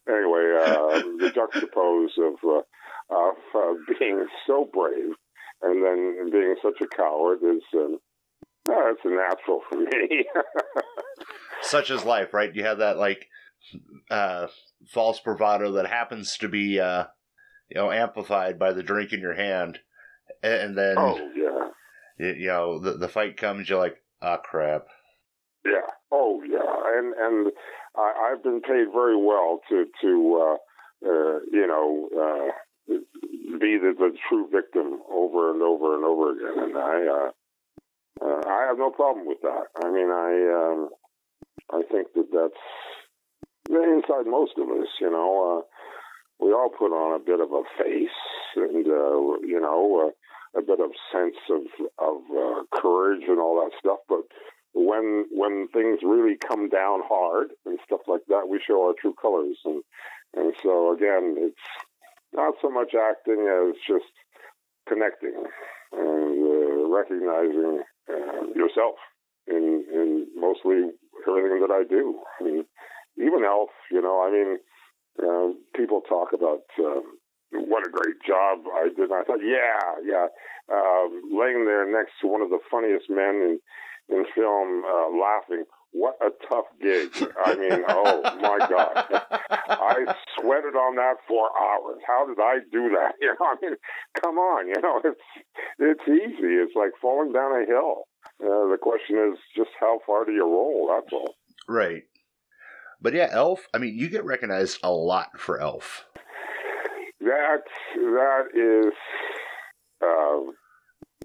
Anyway, 0.09 0.47
uh, 0.61 1.01
the 1.19 1.33
juxtapose 1.33 2.17
of, 2.19 2.35
uh, 2.45 2.63
of 3.11 3.37
uh, 3.55 3.75
being 3.99 4.27
so 4.47 4.69
brave 4.73 5.15
and 5.63 5.83
then 5.83 6.31
being 6.31 6.55
such 6.63 6.81
a 6.83 6.97
coward 6.97 7.39
is, 7.43 7.63
um, 7.75 7.99
uh, 8.69 8.91
it's 8.91 9.01
a 9.05 9.09
natural 9.09 9.63
for 9.69 9.79
me. 9.79 10.27
Such 11.63 11.91
is 11.91 12.05
life, 12.05 12.35
right? 12.35 12.55
You 12.55 12.65
have 12.65 12.79
that 12.79 12.99
like 12.99 13.27
uh, 14.11 14.49
false 14.93 15.21
bravado 15.21 15.73
that 15.73 15.87
happens 15.87 16.37
to 16.39 16.49
be 16.49 16.81
uh, 16.81 17.05
you 17.69 17.81
know, 17.81 17.91
amplified 17.91 18.59
by 18.59 18.73
the 18.73 18.83
drink 18.83 19.13
in 19.13 19.21
your 19.21 19.35
hand, 19.35 19.81
and 20.43 20.77
then 20.77 20.97
Oh 20.99 21.17
yeah, 21.35 21.69
you, 22.19 22.35
you 22.35 22.47
know 22.47 22.79
the 22.79 22.93
the 22.93 23.09
fight 23.09 23.37
comes. 23.37 23.69
You're 23.69 23.79
like, 23.79 23.97
ah, 24.23 24.39
crap. 24.39 24.87
Yeah. 25.67 25.91
Oh 26.13 26.43
yeah, 26.47 26.99
and 26.99 27.15
and 27.15 27.53
I, 27.97 28.31
I've 28.31 28.43
been 28.43 28.61
paid 28.61 28.93
very 28.93 29.17
well 29.17 29.61
to 29.69 29.85
to 30.03 30.11
uh, 30.41 31.09
uh, 31.09 31.39
you 31.51 31.67
know 31.67 32.09
uh, 32.15 32.95
be 33.59 33.79
the, 33.79 33.95
the 33.99 34.13
true 34.29 34.49
victim 34.51 35.01
over 35.11 35.51
and 35.53 35.63
over 35.63 35.95
and 35.97 36.05
over 36.05 36.33
again, 36.33 36.65
and 36.65 36.79
I 36.79 37.07
uh, 37.07 37.31
uh, 38.25 38.43
I 38.49 38.67
have 38.69 38.79
no 38.79 38.91
problem 38.91 39.27
with 39.27 39.41
that. 39.43 39.67
I 39.83 39.91
mean, 39.91 40.11
I 40.11 40.31
um, 40.55 40.89
I 41.73 41.83
think 41.91 42.09
that 42.15 42.31
that's 42.33 42.63
inside 43.69 44.27
most 44.27 44.53
of 44.59 44.69
us. 44.69 44.89
You 45.01 45.11
know, 45.11 45.59
uh, 45.59 46.45
we 46.45 46.53
all 46.53 46.71
put 46.71 46.93
on 46.93 47.21
a 47.21 47.25
bit 47.25 47.41
of 47.41 47.53
a 47.53 47.63
face, 47.83 48.21
and 48.57 48.87
you 48.87 49.61
know, 49.61 50.13
a 50.57 50.63
bit 50.63 50.81
of 50.81 50.91
sense 51.13 51.37
of 51.51 51.63
of 51.99 52.23
courage 52.73 53.25
and 53.29 53.39
all 53.39 53.61
that 53.63 53.77
stuff. 53.79 53.99
But 54.09 54.23
when 54.77 55.25
when 55.31 55.69
things 55.73 56.01
really 56.03 56.37
come 56.37 56.69
down 56.69 57.01
hard 57.09 57.49
and 57.65 57.79
stuff 57.85 58.03
like 58.07 58.21
that, 58.29 58.49
we 58.49 58.61
show 58.61 58.87
our 58.87 58.95
true 59.01 59.15
colors. 59.21 59.57
And 59.65 59.83
and 60.35 60.55
so 60.63 60.93
again, 60.93 61.35
it's 61.39 61.67
not 62.35 62.55
so 62.61 62.69
much 62.69 62.93
acting 62.95 63.49
as 63.49 63.75
just 63.89 64.13
connecting 64.87 65.45
and 65.93 66.45
uh, 66.45 66.89
recognizing 66.95 67.83
uh, 68.09 68.53
yourself 68.55 68.97
in 69.47 69.85
in 69.93 70.27
mostly 70.37 70.93
everything 71.27 71.61
that 71.67 71.73
I 71.73 71.85
do. 71.89 72.21
I 72.39 72.45
mean, 72.45 72.65
even 73.17 73.45
Elf, 73.45 73.71
you 73.91 74.03
know, 74.03 74.21
I 74.21 74.31
mean, 74.31 74.59
uh, 75.19 75.55
people 75.75 76.03
talk 76.03 76.35
about 76.35 76.69
uh, 76.79 77.01
what 77.53 77.87
a 77.87 77.91
great 77.91 78.21
job 78.27 78.59
I 78.77 78.89
did. 78.95 79.09
And 79.09 79.15
I 79.15 79.25
thought, 79.25 79.41
yeah, 79.41 79.81
yeah, 80.05 80.27
um, 80.71 81.23
laying 81.33 81.65
there 81.65 81.91
next 81.91 82.13
to 82.21 82.27
one 82.29 82.43
of 82.43 82.51
the 82.51 82.59
funniest 82.71 83.09
men 83.09 83.41
in 83.41 83.61
in 84.09 84.25
film, 84.35 84.85
uh, 84.85 85.09
laughing. 85.19 85.65
What 85.93 86.17
a 86.21 86.29
tough 86.49 86.67
gig! 86.81 87.11
I 87.45 87.55
mean, 87.55 87.83
oh 87.89 88.21
my 88.41 88.59
God, 88.69 89.05
I 89.51 90.15
sweated 90.39 90.77
on 90.77 90.97
that 90.97 91.15
for 91.27 91.49
hours. 91.59 92.01
How 92.07 92.27
did 92.27 92.39
I 92.39 92.59
do 92.71 92.91
that? 92.91 93.15
You 93.21 93.29
know, 93.29 93.47
I 93.47 93.55
mean, 93.63 93.77
come 94.21 94.37
on, 94.37 94.69
you 94.69 94.81
know, 94.83 95.01
it's 95.05 95.21
it's 95.79 96.09
easy. 96.09 96.55
It's 96.55 96.75
like 96.77 96.91
falling 97.01 97.33
down 97.33 97.63
a 97.63 97.67
hill. 97.67 98.05
Uh, 98.43 98.69
the 98.71 98.79
question 98.81 99.33
is 99.33 99.39
just 99.57 99.71
how 99.81 100.01
far 100.07 100.25
do 100.25 100.33
you 100.33 100.45
roll? 100.45 100.91
That's 100.93 101.13
all. 101.13 101.35
Right. 101.69 102.03
But 103.01 103.15
yeah, 103.15 103.29
Elf. 103.31 103.67
I 103.73 103.79
mean, 103.79 103.97
you 103.97 104.09
get 104.09 104.25
recognized 104.25 104.81
a 104.83 104.91
lot 104.91 105.39
for 105.39 105.61
Elf. 105.61 106.05
That 107.21 107.63
that 107.95 108.45
is, 108.55 108.93
uh, 110.03 110.53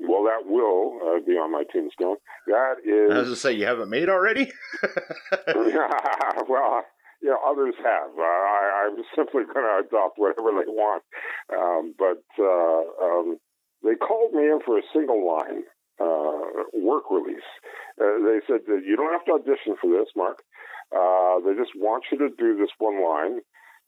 well, 0.08 0.24
that 0.24 0.50
will 0.50 1.00
uh, 1.02 1.20
be 1.26 1.34
on 1.34 1.52
my 1.52 1.64
tombstone. 1.72 2.18
That 2.48 2.76
is. 2.86 3.12
I 3.12 3.20
was 3.20 3.30
to 3.30 3.36
say, 3.36 3.54
you 3.54 3.66
haven't 3.66 3.90
made 3.90 4.10
already. 4.10 4.52
well, 6.50 6.84
yeah, 7.22 7.38
others 7.46 7.76
have. 7.78 8.12
Uh, 8.18 8.22
I, 8.22 8.90
I'm 8.90 9.04
simply 9.16 9.44
going 9.46 9.66
to 9.66 9.88
adopt 9.88 10.18
whatever 10.18 10.50
they 10.58 10.70
want. 10.70 11.04
Um, 11.54 11.94
but 11.98 12.26
uh, 12.42 12.84
um, 13.04 13.38
they 13.84 13.96
called 13.96 14.34
me 14.34 14.44
in 14.44 14.60
for 14.66 14.78
a 14.78 14.84
single 14.94 15.26
line 15.26 15.64
uh, 16.02 16.66
work 16.74 17.10
release. 17.12 17.46
Uh, 18.02 18.26
they 18.26 18.42
said 18.48 18.66
that 18.66 18.82
you 18.86 18.98
don't 18.98 19.14
have 19.14 19.26
to 19.26 19.38
audition 19.38 19.78
for 19.80 19.90
this, 19.90 20.10
Mark. 20.16 20.42
Uh, 20.92 21.40
they 21.46 21.54
just 21.54 21.72
want 21.78 22.04
you 22.12 22.18
to 22.18 22.30
do 22.38 22.58
this 22.58 22.74
one 22.80 23.04
line. 23.04 23.40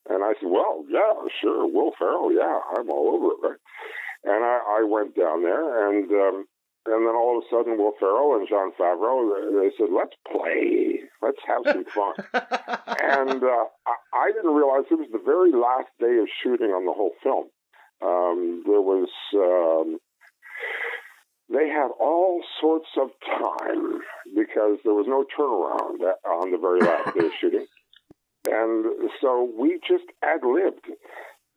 And 0.10 0.24
I 0.24 0.34
said, 0.40 0.52
well, 0.52 0.84
yeah, 0.90 1.16
sure, 1.42 1.66
Will 1.66 1.92
Ferrell, 1.98 2.32
yeah, 2.32 2.60
I'm 2.76 2.90
all 2.90 3.16
over 3.16 3.32
it, 3.32 3.50
right? 3.50 3.60
And 4.26 4.44
I, 4.44 4.80
I 4.80 4.84
went 4.88 5.16
down 5.16 5.44
there, 5.44 5.90
and 5.90 6.10
um, 6.12 6.46
and 6.86 7.08
then 7.08 7.16
all 7.16 7.38
of 7.38 7.44
a 7.44 7.48
sudden, 7.50 7.78
Will 7.78 7.94
Ferrell 8.00 8.36
and 8.36 8.48
Jon 8.48 8.72
Favreau, 8.78 9.62
they 9.62 9.72
said, 9.78 9.88
let's 9.90 10.16
play, 10.30 11.00
let's 11.22 11.40
have 11.48 11.64
some 11.66 11.86
fun. 11.86 12.14
and 12.34 13.42
uh, 13.42 13.66
I, 13.88 13.96
I 14.14 14.32
didn't 14.34 14.54
realize 14.54 14.84
it 14.92 15.00
was 15.00 15.08
the 15.12 15.24
very 15.24 15.54
last 15.54 15.88
day 16.00 16.20
of 16.20 16.28
shooting 16.44 16.72
on 16.72 16.86
the 16.86 16.92
whole 16.92 17.14
film. 17.24 17.48
Um, 18.04 18.64
there 18.66 18.82
was 18.82 19.08
um, 19.34 19.98
they 21.50 21.70
had 21.70 21.90
all 22.02 22.42
sorts 22.60 22.90
of 23.00 23.12
time 23.22 24.02
because 24.36 24.80
there 24.84 24.94
was 24.94 25.08
no 25.08 25.24
turnaround 25.24 26.04
on 26.28 26.52
the 26.52 26.58
very 26.58 26.82
last 26.82 27.16
day 27.16 27.26
of 27.26 27.32
shooting. 27.40 27.66
And 28.46 29.10
so 29.22 29.50
we 29.58 29.80
just 29.88 30.04
ad 30.22 30.42
libbed 30.44 30.92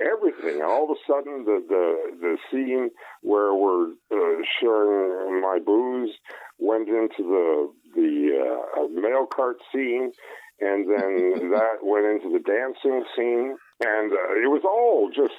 everything. 0.01 0.61
And 0.61 0.63
all 0.63 0.85
of 0.85 0.91
a 0.91 1.01
sudden, 1.07 1.45
the, 1.45 1.63
the, 1.69 2.17
the 2.21 2.37
scene 2.51 2.91
where 3.23 3.55
we're 3.55 3.93
uh, 4.11 4.43
sharing 4.61 5.41
my 5.41 5.59
booze 5.65 6.11
went 6.59 6.89
into 6.89 7.23
the, 7.23 7.73
the 7.95 8.81
uh, 8.81 8.89
mail 8.89 9.27
cart 9.27 9.57
scene. 9.73 10.13
And 10.61 10.89
then 10.89 11.51
that 11.57 11.83
went 11.83 12.07
into 12.07 12.33
the 12.33 12.43
dancing 12.43 13.05
scene. 13.17 13.57
And 13.85 14.13
uh, 14.13 14.41
it 14.41 14.49
was 14.49 14.63
all 14.65 15.11
just 15.15 15.37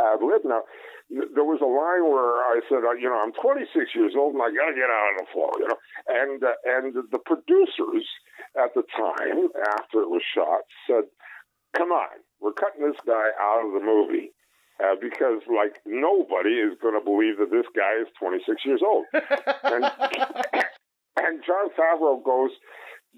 ad 0.00 0.20
lib. 0.22 0.42
Now, 0.44 0.62
there 1.10 1.44
was 1.44 1.60
a 1.60 1.68
line 1.68 2.08
where 2.08 2.40
I 2.48 2.60
said, 2.68 2.80
uh, 2.80 2.96
you 2.96 3.08
know, 3.12 3.20
I'm 3.20 3.36
26 3.36 3.92
years 3.94 4.16
old 4.16 4.32
and 4.32 4.42
I 4.42 4.48
got 4.48 4.72
to 4.72 4.76
get 4.76 4.88
out 4.88 5.08
on 5.12 5.16
the 5.20 5.28
floor, 5.32 5.52
you 5.60 5.68
know. 5.68 5.80
And 6.08 6.40
uh, 6.42 6.56
and 6.64 6.96
the 7.12 7.20
producers 7.20 8.08
at 8.56 8.72
the 8.72 8.82
time, 8.96 9.52
after 9.76 10.00
it 10.00 10.08
was 10.08 10.24
shot, 10.24 10.64
said, 10.88 11.04
"Come 11.76 11.92
on, 11.92 12.23
we're 12.44 12.52
cutting 12.52 12.84
this 12.84 13.00
guy 13.06 13.32
out 13.40 13.64
of 13.64 13.72
the 13.72 13.80
movie." 13.80 14.30
Uh, 14.82 14.98
because 15.00 15.38
like 15.46 15.78
nobody 15.86 16.58
is 16.58 16.76
going 16.82 16.98
to 16.98 17.04
believe 17.04 17.38
that 17.38 17.48
this 17.48 17.66
guy 17.78 17.94
is 18.02 18.08
26 18.18 18.66
years 18.66 18.82
old, 18.84 19.06
and, 19.14 19.84
and 21.16 21.42
Jon 21.46 21.70
Favreau 21.78 22.18
goes, 22.24 22.50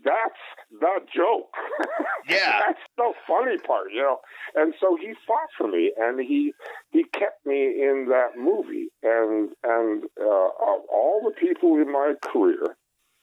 that's 0.05 0.43
the 0.71 1.01
joke. 1.15 1.55
Yeah. 2.29 2.59
that's 2.67 2.81
the 2.97 3.12
funny 3.29 3.57
part, 3.59 3.93
you 3.95 4.03
know. 4.03 4.19
And 4.57 4.75
so 4.81 4.97
he 5.01 5.12
fought 5.29 5.49
for 5.57 5.69
me, 5.69 5.93
and 5.97 6.19
he 6.19 6.53
he 6.91 7.05
kept 7.05 7.47
me 7.47 7.67
in 7.81 8.09
that 8.11 8.37
movie. 8.37 8.89
And 9.05 9.51
and 9.62 10.03
uh, 10.21 10.25
of 10.27 10.81
all 10.93 11.23
the 11.25 11.31
people 11.31 11.77
in 11.77 11.93
my 11.93 12.15
career, 12.21 12.77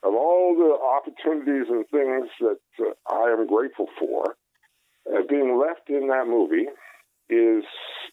of 0.04 0.13
all 0.13 0.56
the 0.56 0.80
opportunities 0.80 1.68
and 1.68 1.86
things 1.89 2.30
that 2.39 2.60
uh, 2.80 3.13
I 3.13 3.36
am 3.38 3.46
grateful 3.46 3.88
for, 4.00 4.38
uh, 5.08 5.22
being 5.30 5.60
left 5.60 5.89
in 5.89 6.08
that 6.08 6.28
movie 6.28 6.68
is 7.30 7.63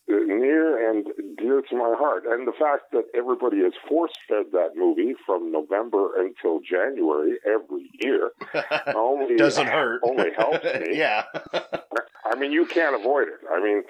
near 0.08 0.90
and 0.90 1.06
dear 1.36 1.62
to 1.62 1.76
my 1.76 1.94
heart. 1.98 2.24
And 2.26 2.46
the 2.46 2.52
fact 2.52 2.92
that 2.92 3.04
everybody 3.14 3.58
is 3.58 3.74
force 3.88 4.12
fed 4.28 4.46
that 4.52 4.70
movie 4.76 5.14
from 5.26 5.52
November 5.52 6.10
until 6.18 6.60
January 6.60 7.36
every 7.46 7.90
year 8.00 8.30
only 8.94 9.36
doesn't 9.36 9.66
hurt. 9.66 10.00
Only 10.04 10.30
helps 10.36 10.64
me. 10.64 10.98
yeah. 10.98 11.24
I 12.24 12.38
mean, 12.38 12.52
you 12.52 12.64
can't 12.66 12.94
avoid 12.94 13.28
it. 13.28 13.40
I 13.50 13.62
mean, 13.62 13.82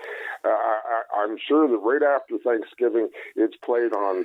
uh, 0.45 0.49
I, 0.49 1.03
I'm 1.19 1.37
sure 1.47 1.69
that 1.69 1.77
right 1.77 2.03
after 2.03 2.39
Thanksgiving, 2.39 3.09
it's 3.37 3.57
played 3.63 3.93
on 3.93 4.25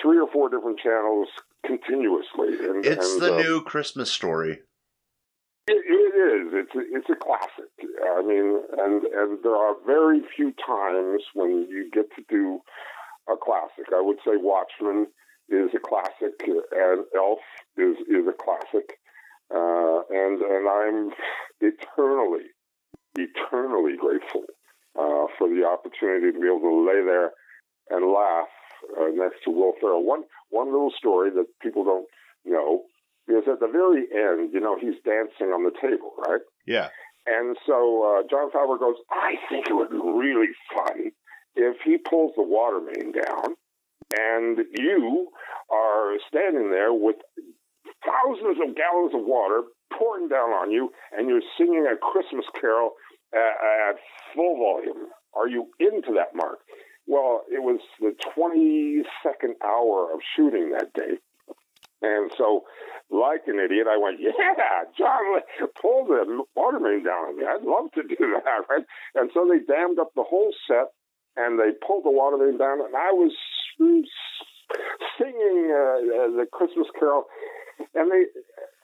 three 0.00 0.18
or 0.18 0.28
four 0.30 0.50
different 0.50 0.78
channels 0.78 1.28
continuously. 1.64 2.58
And, 2.60 2.84
it's 2.84 3.12
and, 3.12 3.22
the 3.22 3.34
uh, 3.34 3.38
new 3.38 3.62
Christmas 3.62 4.10
story. 4.10 4.60
It, 5.66 5.80
it 5.80 6.14
is. 6.14 6.52
It's 6.52 6.74
a, 6.74 6.96
it's 6.96 7.08
a 7.08 7.16
classic. 7.16 7.72
I 7.80 8.22
mean, 8.22 8.60
and 8.76 9.04
and 9.04 9.38
there 9.42 9.56
are 9.56 9.74
very 9.86 10.20
few 10.36 10.52
times 10.52 11.22
when 11.34 11.66
you 11.70 11.90
get 11.92 12.06
to 12.16 12.22
do 12.28 12.60
a 13.28 13.36
classic. 13.36 13.86
I 13.94 14.00
would 14.02 14.18
say 14.24 14.32
Watchmen 14.36 15.06
is 15.48 15.70
a 15.74 15.78
classic, 15.80 16.36
and 16.46 17.04
Elf 17.16 17.38
is 17.78 17.96
is 18.08 18.28
a 18.28 18.36
classic, 18.36 19.00
uh, 19.54 20.04
and 20.10 20.42
and 20.42 20.68
I'm 20.68 21.10
eternally, 21.60 22.52
eternally 23.16 23.96
grateful 23.96 24.44
uh, 24.98 25.32
for 25.38 25.48
the 25.48 25.64
opportunity 25.64 26.32
to 26.32 26.40
be 26.40 26.46
able 26.46 26.60
to 26.60 26.86
lay 26.86 27.02
there 27.04 27.32
and 27.88 28.12
laugh 28.12 28.52
uh, 29.00 29.08
next 29.14 29.44
to 29.44 29.50
Will 29.50 29.72
Ferrell. 29.80 30.04
One 30.04 30.24
one 30.50 30.66
little 30.66 30.92
story 30.98 31.30
that 31.30 31.46
people 31.62 31.84
don't 31.84 32.06
know 32.44 32.82
because 33.26 33.44
at 33.50 33.60
the 33.60 33.68
very 33.68 34.04
end, 34.12 34.50
you 34.52 34.60
know, 34.60 34.76
he's 34.78 35.00
dancing 35.04 35.52
on 35.52 35.64
the 35.64 35.72
table, 35.80 36.12
right? 36.26 36.40
Yeah. 36.66 36.88
And 37.26 37.56
so 37.66 38.04
uh, 38.04 38.22
Jon 38.28 38.50
Favreau 38.50 38.78
goes, 38.78 38.96
I 39.10 39.36
think 39.48 39.68
it 39.68 39.74
would 39.74 39.90
be 39.90 39.96
really 39.96 40.52
fun 40.74 41.12
if 41.56 41.76
he 41.84 41.96
pulls 41.96 42.32
the 42.36 42.42
water 42.42 42.80
main 42.80 43.12
down 43.12 43.56
and 44.12 44.58
you 44.76 45.28
are 45.70 46.14
standing 46.28 46.70
there 46.70 46.92
with 46.92 47.16
thousands 48.04 48.58
of 48.60 48.76
gallons 48.76 49.14
of 49.14 49.24
water 49.24 49.62
pouring 49.96 50.28
down 50.28 50.50
on 50.50 50.70
you 50.70 50.90
and 51.16 51.28
you're 51.28 51.40
singing 51.56 51.86
a 51.86 51.96
Christmas 51.96 52.44
carol 52.60 52.92
at, 53.32 53.90
at 53.90 53.96
full 54.34 54.56
volume. 54.56 55.08
Are 55.34 55.48
you 55.48 55.66
into 55.80 56.12
that, 56.14 56.34
Mark? 56.34 56.58
Well, 57.06 57.42
it 57.50 57.62
was 57.62 57.80
the 58.00 58.14
22nd 58.36 59.54
hour 59.64 60.12
of 60.12 60.20
shooting 60.36 60.72
that 60.72 60.92
day. 60.94 61.18
And 62.04 62.30
so, 62.36 62.64
like 63.08 63.48
an 63.48 63.56
idiot, 63.56 63.86
I 63.88 63.96
went, 63.96 64.20
"Yeah, 64.20 64.84
Jon, 64.98 65.40
pull 65.80 66.04
the 66.04 66.44
water 66.54 66.80
main 66.80 67.04
down 67.04 67.32
on 67.32 67.36
me. 67.38 67.44
I'd 67.48 67.64
love 67.64 67.88
to 67.96 68.02
do 68.04 68.16
that, 68.36 68.44
right?" 68.68 68.84
And 69.14 69.30
so 69.32 69.48
they 69.48 69.64
dammed 69.64 69.98
up 69.98 70.12
the 70.14 70.28
whole 70.28 70.52
set 70.68 70.92
and 71.36 71.58
they 71.58 71.74
pulled 71.86 72.04
the 72.04 72.10
water 72.14 72.38
main 72.38 72.58
down, 72.58 72.80
and 72.80 72.94
I 72.94 73.10
was 73.10 73.32
singing 75.18 75.70
uh, 75.70 76.30
the 76.38 76.46
Christmas 76.50 76.86
Carol, 76.98 77.24
and 77.94 78.10
they, 78.10 78.30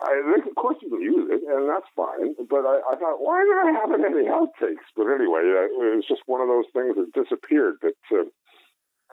I, 0.02 0.10
they 0.18 0.50
of 0.50 0.54
course 0.56 0.76
you 0.82 0.90
can 0.90 1.02
use 1.02 1.30
it, 1.30 1.42
and 1.46 1.70
that's 1.70 1.86
fine. 1.94 2.34
But 2.50 2.66
I, 2.66 2.82
I 2.90 2.94
thought, 2.98 3.22
why 3.22 3.42
not 3.46 3.70
have 3.70 3.90
it 3.94 4.02
outtakes? 4.26 4.86
But 4.96 5.06
anyway, 5.14 5.46
uh, 5.46 5.70
it 5.70 5.94
was 5.94 6.06
just 6.08 6.26
one 6.26 6.40
of 6.42 6.48
those 6.50 6.66
things 6.74 6.98
that 6.98 7.14
disappeared. 7.14 7.78
But 7.80 7.98
uh, 8.10 8.26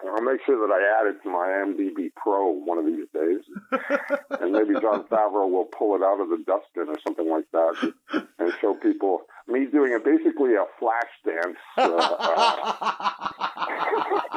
I'll 0.06 0.22
make 0.22 0.40
sure 0.46 0.68
that 0.68 0.74
I 0.74 1.02
add 1.02 1.08
it 1.08 1.24
to 1.24 1.30
my 1.30 1.48
IMDb 1.48 2.12
Pro 2.16 2.52
one 2.52 2.78
of 2.78 2.86
these 2.86 3.08
days, 3.14 3.42
and 4.42 4.52
maybe 4.52 4.80
Jon 4.80 5.04
Favreau 5.06 5.50
will 5.50 5.66
pull 5.66 5.96
it 5.96 6.04
out 6.04 6.20
of 6.22 6.30
the 6.30 6.38
dustbin 6.46 6.88
or 6.90 7.00
something 7.04 7.30
like 7.30 7.46
that, 7.52 7.94
and 8.38 8.54
show 8.62 8.76
people 8.76 9.22
me 9.48 9.66
doing 9.66 9.94
a 9.96 10.00
basically 10.00 10.54
a 10.54 10.66
flash 10.80 11.10
dance. 11.26 11.58
Uh, 11.78 11.96
uh, 11.96 13.30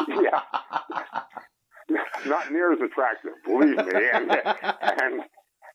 yeah, 0.23 0.41
not 2.27 2.51
near 2.51 2.73
as 2.73 2.81
attractive, 2.81 3.33
believe 3.45 3.77
me, 3.77 4.09
and 4.13 4.31
and. 4.33 5.23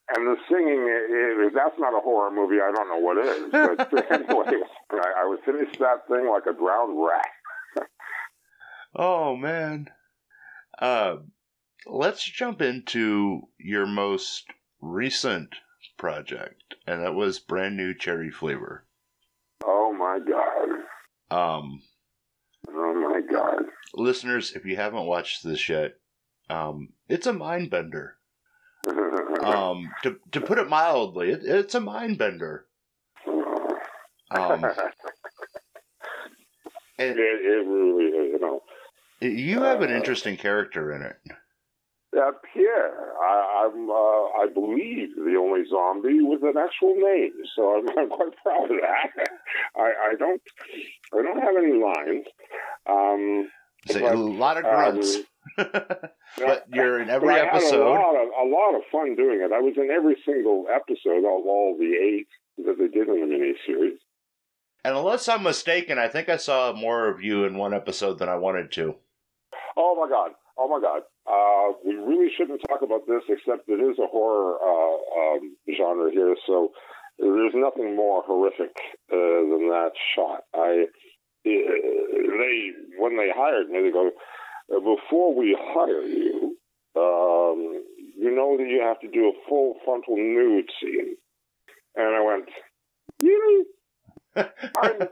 And 0.07 0.27
the 0.27 0.37
singing, 0.47 0.85
if 0.85 1.53
that's 1.55 1.79
not 1.79 1.97
a 1.97 1.99
horror 1.99 2.29
movie, 2.29 2.61
I 2.61 2.71
don't 2.71 2.89
know 2.89 3.01
what 3.01 3.17
is. 3.17 3.49
But 3.49 3.89
anyway, 4.11 4.61
I, 4.91 5.23
I 5.23 5.25
would 5.25 5.39
finish 5.43 5.75
that 5.79 6.07
thing 6.07 6.29
like 6.29 6.45
a 6.45 6.53
drowned 6.53 6.93
rat. 7.03 7.25
Oh 8.95 9.35
man. 9.35 9.89
Uh, 10.79 11.17
let's 11.85 12.23
jump 12.23 12.61
into 12.61 13.49
your 13.57 13.85
most 13.85 14.45
recent 14.81 15.55
project, 15.97 16.75
and 16.87 17.03
that 17.03 17.13
was 17.13 17.39
brand 17.39 17.77
new 17.77 17.93
cherry 17.93 18.31
flavor. 18.31 18.85
Oh 19.63 19.93
my 19.93 20.19
god. 20.19 20.69
Um. 21.31 21.81
Oh 22.69 22.93
my 22.93 23.21
god. 23.21 23.63
Listeners, 23.93 24.53
if 24.53 24.65
you 24.65 24.75
haven't 24.75 25.05
watched 25.05 25.43
this 25.43 25.69
yet, 25.69 25.95
um, 26.49 26.89
it's 27.07 27.27
a 27.27 27.33
mind 27.33 27.69
bender. 27.69 28.17
um, 29.41 29.89
to 30.03 30.17
to 30.31 30.41
put 30.41 30.57
it 30.57 30.69
mildly, 30.69 31.31
it, 31.31 31.41
it's 31.43 31.75
a 31.75 31.79
mind 31.79 32.17
bender. 32.17 32.65
Um, 34.31 34.63
and, 36.97 36.97
it, 36.97 37.19
it 37.19 37.67
really, 37.67 38.11
know, 38.11 38.24
you 39.21 39.61
have 39.61 39.81
an 39.81 39.91
interesting 39.91 40.37
character 40.37 40.91
in 40.93 41.01
it. 41.01 41.17
Uh, 42.15 42.31
Pierre, 42.53 43.11
I, 43.21 43.69
am 43.69 43.89
uh, 43.89 43.93
I 43.93 44.47
believe, 44.53 45.15
the 45.15 45.35
only 45.37 45.65
zombie 45.69 46.21
with 46.21 46.43
an 46.43 46.55
actual 46.57 46.95
name, 46.95 47.33
so 47.55 47.77
I'm, 47.77 47.89
I'm 47.97 48.09
quite 48.09 48.31
proud 48.41 48.71
of 48.71 48.77
that. 48.81 49.27
I, 49.75 50.11
I, 50.11 50.15
don't, 50.17 50.41
I 51.13 51.21
don't 51.21 51.41
have 51.41 51.55
any 51.57 51.73
lines. 51.73 52.25
Um, 52.87 53.49
but, 53.87 54.01
a 54.01 54.17
lot 54.17 54.57
of 54.57 54.63
grunts. 54.63 55.17
Um, 55.57 55.67
but 56.37 56.65
you're 56.73 57.01
in 57.01 57.09
every 57.09 57.35
episode. 57.35 57.85
a 57.85 57.89
lot, 57.89 58.15
of, 58.15 58.27
a 58.27 58.47
lot 58.49 58.75
of 58.75 58.81
fun 58.91 59.15
doing 59.15 59.41
it. 59.41 59.51
I 59.51 59.59
was 59.59 59.73
in 59.75 59.91
every 59.91 60.15
single 60.25 60.65
episode 60.73 61.19
of 61.19 61.45
all 61.45 61.75
the 61.77 61.93
eight 61.95 62.27
that 62.65 62.77
they 62.79 62.87
did 62.87 63.09
in 63.09 63.29
the 63.29 63.35
miniseries. 63.35 63.97
And 64.85 64.95
unless 64.95 65.27
I'm 65.27 65.43
mistaken, 65.43 65.97
I 65.97 66.07
think 66.07 66.29
I 66.29 66.37
saw 66.37 66.71
more 66.71 67.09
of 67.09 67.21
you 67.21 67.43
in 67.43 67.57
one 67.57 67.73
episode 67.73 68.19
than 68.19 68.29
I 68.29 68.35
wanted 68.35 68.71
to. 68.73 68.95
Oh 69.77 69.95
my 69.99 70.09
god! 70.09 70.31
Oh 70.57 70.67
my 70.69 70.79
god! 70.79 71.03
Uh, 71.27 71.77
we 71.85 71.95
really 71.95 72.31
shouldn't 72.35 72.61
talk 72.67 72.81
about 72.81 73.07
this, 73.07 73.23
except 73.29 73.67
it 73.67 73.81
is 73.81 73.97
a 73.99 74.07
horror 74.07 74.55
uh, 74.61 75.35
um, 75.35 75.55
genre 75.75 76.11
here, 76.11 76.35
so 76.47 76.71
there's 77.19 77.53
nothing 77.55 77.95
more 77.95 78.23
horrific 78.25 78.75
uh, 79.11 79.41
than 79.51 79.69
that 79.69 79.91
shot. 80.15 80.43
I 80.53 80.85
they 81.43 82.71
when 82.97 83.17
they 83.17 83.29
hired 83.35 83.69
me, 83.69 83.81
they 83.83 83.91
go 83.91 84.11
before 84.69 85.35
we 85.35 85.57
hire 85.59 86.01
you, 86.01 86.57
um, 86.95 87.83
you 88.17 88.33
know 88.33 88.57
that 88.57 88.67
you 88.67 88.81
have 88.81 88.99
to 89.01 89.07
do 89.07 89.29
a 89.29 89.49
full 89.49 89.75
frontal 89.83 90.15
nude 90.17 90.69
scene, 90.81 91.15
and 91.95 92.15
I 92.15 92.21
went, 92.21 92.49
really? 93.21 93.65
I'm 94.35 95.07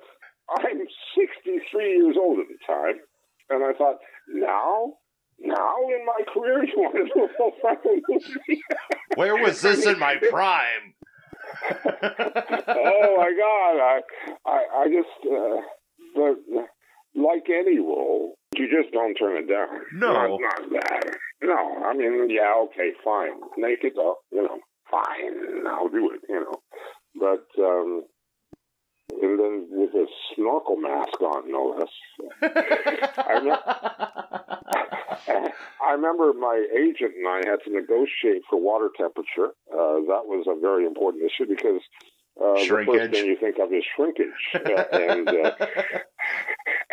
I'm 0.50 0.88
63 1.18 1.98
years 1.98 2.16
old 2.18 2.40
at 2.40 2.48
the 2.48 2.58
time, 2.66 3.00
and 3.50 3.64
I 3.64 3.74
thought 3.78 3.98
now, 4.28 4.94
now 5.40 5.76
in 5.90 6.06
my 6.06 6.22
career, 6.34 6.64
you 6.64 6.74
want 6.78 6.96
to 6.96 7.14
do 7.14 7.26
a 7.26 7.38
full 7.38 7.52
frontal 7.62 7.96
movie? 8.08 8.62
Where 9.16 9.38
was 9.38 9.62
this 9.62 9.86
in 9.86 10.00
my 10.00 10.16
prime? 10.30 10.94
oh 11.72 13.16
my 13.18 13.34
God! 13.38 13.80
I, 13.80 14.02
I, 14.46 14.66
I 14.76 14.88
just, 14.88 15.32
uh, 15.32 15.62
but 16.16 16.66
like 17.16 17.44
any 17.50 17.80
role, 17.80 18.36
you 18.56 18.68
just 18.70 18.94
don't 18.94 19.16
turn 19.16 19.38
it 19.38 19.48
down. 19.48 19.68
No, 19.94 20.14
not, 20.14 20.40
not 20.40 20.72
that. 20.72 21.18
No, 21.42 21.84
I 21.86 21.94
mean, 21.94 22.30
yeah, 22.30 22.54
okay, 22.66 22.92
fine, 23.04 23.40
naked, 23.58 23.94
you 23.96 24.44
know, 24.44 24.60
fine, 24.90 25.68
I'll 25.68 25.90
do 25.90 26.12
it, 26.14 26.22
you 26.30 26.40
know, 26.40 26.56
but 27.16 27.64
um, 27.64 28.04
and 28.04 28.04
then 28.04 28.04
with 28.04 28.13
a 30.04 30.34
snorkel 30.36 30.78
mask 30.78 31.22
on, 31.22 31.52
no 31.52 31.76
less. 31.78 31.90
I, 33.18 33.40
me- 33.44 33.52
I 35.84 35.92
remember 35.94 36.34
my 36.34 36.66
agent 36.74 37.14
and 37.18 37.28
I 37.28 37.38
had 37.50 37.60
to 37.66 37.72
negotiate 37.72 38.44
for 38.50 38.60
water 38.60 38.90
temperature. 38.96 39.54
Uh, 39.72 40.04
that 40.08 40.26
was 40.26 40.46
a 40.48 40.60
very 40.60 40.86
important 40.86 41.24
issue 41.24 41.46
because 41.48 41.82
uh, 42.40 42.54
the 42.56 42.86
first 42.86 43.12
thing 43.14 43.26
you 43.26 43.38
think 43.40 43.58
of 43.60 43.72
is 43.72 43.84
shrinkage, 43.96 44.28
uh, 44.56 44.84
and, 44.92 45.28
and 45.30 45.56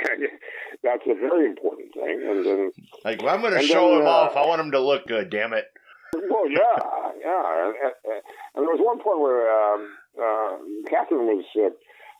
that's 0.82 1.06
a 1.08 1.14
very 1.14 1.46
important 1.46 1.94
thing. 1.94 2.20
And 2.28 2.44
then, 2.44 2.72
like, 3.04 3.22
well, 3.22 3.34
I'm 3.34 3.40
going 3.40 3.54
to 3.54 3.66
show 3.66 3.90
then, 3.90 4.02
him 4.02 4.06
uh, 4.06 4.10
off. 4.10 4.36
I 4.36 4.46
want 4.46 4.60
him 4.60 4.72
to 4.72 4.80
look 4.80 5.06
good. 5.06 5.30
Damn 5.30 5.54
it. 5.54 5.64
Well, 6.12 6.50
yeah, 6.50 6.76
yeah. 7.24 7.66
And, 7.66 7.74
and, 7.80 8.22
and 8.54 8.66
there 8.66 8.74
was 8.74 8.80
one 8.82 9.00
point 9.00 9.20
where 9.20 9.48
um, 9.48 9.88
uh, 10.20 10.90
Catherine 10.90 11.26
was 11.26 11.44
uh, 11.56 11.70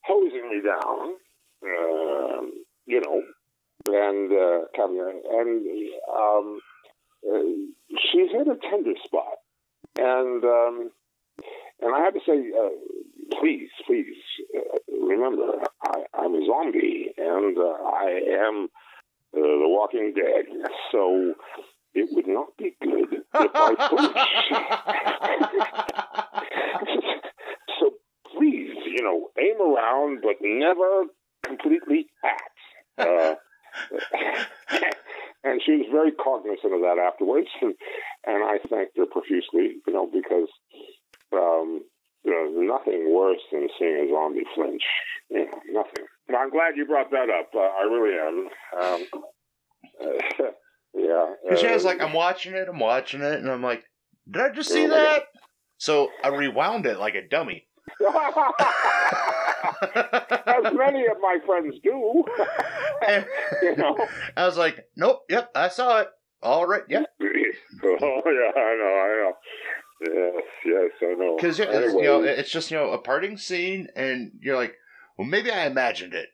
hosing 0.05 0.51
me 0.51 0.61
down, 0.65 1.15
uh, 1.63 2.43
you 2.87 3.01
know, 3.01 3.23
and 3.87 4.33
uh, 4.33 4.65
and 5.39 5.67
um, 6.15 6.61
uh, 7.27 7.39
she 8.13 8.19
hit 8.29 8.49
a 8.49 8.57
tender 8.71 8.95
spot, 9.05 9.39
and 9.99 10.45
um, 10.45 10.91
and 11.81 11.95
I 11.95 12.01
had 12.01 12.15
to 12.15 12.21
say, 12.27 12.51
uh, 12.59 12.71
please, 13.41 13.71
please 13.87 14.17
uh, 14.57 14.79
remember, 15.09 15.53
I, 15.83 16.05
I'm 16.15 16.35
a 16.35 16.47
zombie, 16.47 17.13
and 17.17 17.57
uh, 17.57 17.63
I 17.63 18.21
am 18.47 18.69
uh, 19.35 19.41
the 19.41 19.69
Walking 19.69 20.13
Dead, 20.15 20.45
so 20.93 21.35
it 21.95 22.09
would 22.13 22.27
not 22.27 22.57
be 22.57 22.77
good 22.83 23.13
if 23.13 23.51
I 23.55 23.75
so 26.87 26.91
please, 26.91 27.00
you 28.91 29.03
know, 29.03 29.29
aim 29.39 29.61
around, 29.61 30.21
but 30.23 30.37
never 30.43 31.05
completely 31.45 32.07
at. 32.25 33.07
Uh, 33.07 33.35
and 35.45 35.61
she 35.65 35.73
was 35.73 35.87
very 35.91 36.13
cognizant 36.13 36.75
of 36.75 36.81
that 36.81 36.99
afterwards, 36.99 37.49
and, 37.63 37.75
and 38.27 38.45
I 38.45 38.59
thanked 38.69 38.97
her 38.97 39.07
profusely, 39.07 39.79
you 39.87 39.93
know, 39.93 40.11
because 40.13 40.49
um, 41.33 41.83
know, 42.31 42.77
nothing 42.77 43.15
worse 43.15 43.41
than 43.53 43.69
seeing 43.79 44.09
a 44.09 44.13
zombie 44.13 44.45
flinch. 44.55 44.83
You 45.31 45.47
know, 45.47 45.83
nothing. 45.83 46.05
But 46.27 46.37
I'm 46.37 46.51
glad 46.51 46.77
you 46.77 46.87
brought 46.87 47.11
that 47.11 47.29
up. 47.31 47.51
Uh, 47.55 47.59
I 47.59 47.83
really 47.85 48.19
am. 48.19 48.49
Um, 48.83 49.07
uh, 50.03 50.45
yeah. 50.95 51.27
Because 51.49 51.65
I 51.65 51.75
was 51.75 51.85
like, 51.85 52.01
I'm 52.01 52.13
watching 52.13 52.55
it, 52.55 52.69
I'm 52.69 52.79
watching 52.79 53.21
it, 53.21 53.41
and 53.41 53.51
I'm 53.51 53.63
like, 53.63 53.85
did 54.31 54.43
I 54.43 54.51
just 54.51 54.71
see 54.71 54.87
that? 54.87 55.25
So 55.79 56.09
I 56.23 56.29
rewound 56.29 56.87
it 56.87 56.99
like 56.99 57.15
a 57.15 57.27
dummy. 57.27 57.67
As 60.47 60.73
many 60.75 61.07
of 61.07 61.19
my 61.21 61.39
friends 61.47 61.75
do. 61.83 62.25
you 63.63 63.77
know? 63.77 63.97
I 64.37 64.47
was 64.47 64.57
like, 64.57 64.87
nope, 64.97 65.23
yep, 65.29 65.51
I 65.55 65.69
saw 65.69 66.01
it. 66.01 66.09
All 66.43 66.67
right, 66.67 66.83
yep. 66.89 67.05
oh 67.21 67.27
yeah, 67.27 68.53
I 68.57 68.77
know, 68.77 68.95
I 69.03 69.09
know. 69.21 69.33
Yes, 70.03 70.45
yes, 70.65 70.91
I 71.03 71.15
know. 71.19 71.37
Because 71.37 71.61
anyway. 71.61 72.03
you 72.03 72.03
know, 72.05 72.23
it's 72.23 72.51
just 72.51 72.71
you 72.71 72.79
know 72.79 72.91
a 72.93 72.99
parting 72.99 73.37
scene, 73.37 73.89
and 73.95 74.33
you're 74.41 74.57
like, 74.57 74.75
well, 75.19 75.29
maybe 75.29 75.51
I 75.51 75.67
imagined 75.67 76.15
it. 76.15 76.29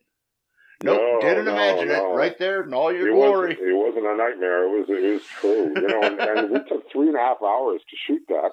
Nope, 0.85 1.01
no, 1.01 1.21
didn't 1.21 1.47
no, 1.47 1.53
imagine 1.53 1.89
no. 1.89 2.13
it. 2.13 2.17
Right 2.17 2.39
there 2.39 2.63
in 2.63 2.75
all 2.75 2.93
your 2.93 3.09
it 3.09 3.13
glory. 3.13 3.57
Wasn't, 3.57 3.69
it 3.69 3.75
wasn't 3.75 4.07
a 4.07 4.17
nightmare. 4.17 4.65
It 4.65 4.79
was 4.79 4.87
it 4.89 5.13
was 5.15 5.23
true. 5.41 5.73
You 5.75 5.89
know, 5.89 6.03
and, 6.03 6.21
and 6.21 6.51
we 6.51 6.59
took 6.69 6.91
three 6.93 7.09
and 7.09 7.17
a 7.17 7.21
half 7.21 7.39
hours 7.43 7.81
to 7.81 7.97
shoot 8.07 8.23
that, 8.29 8.51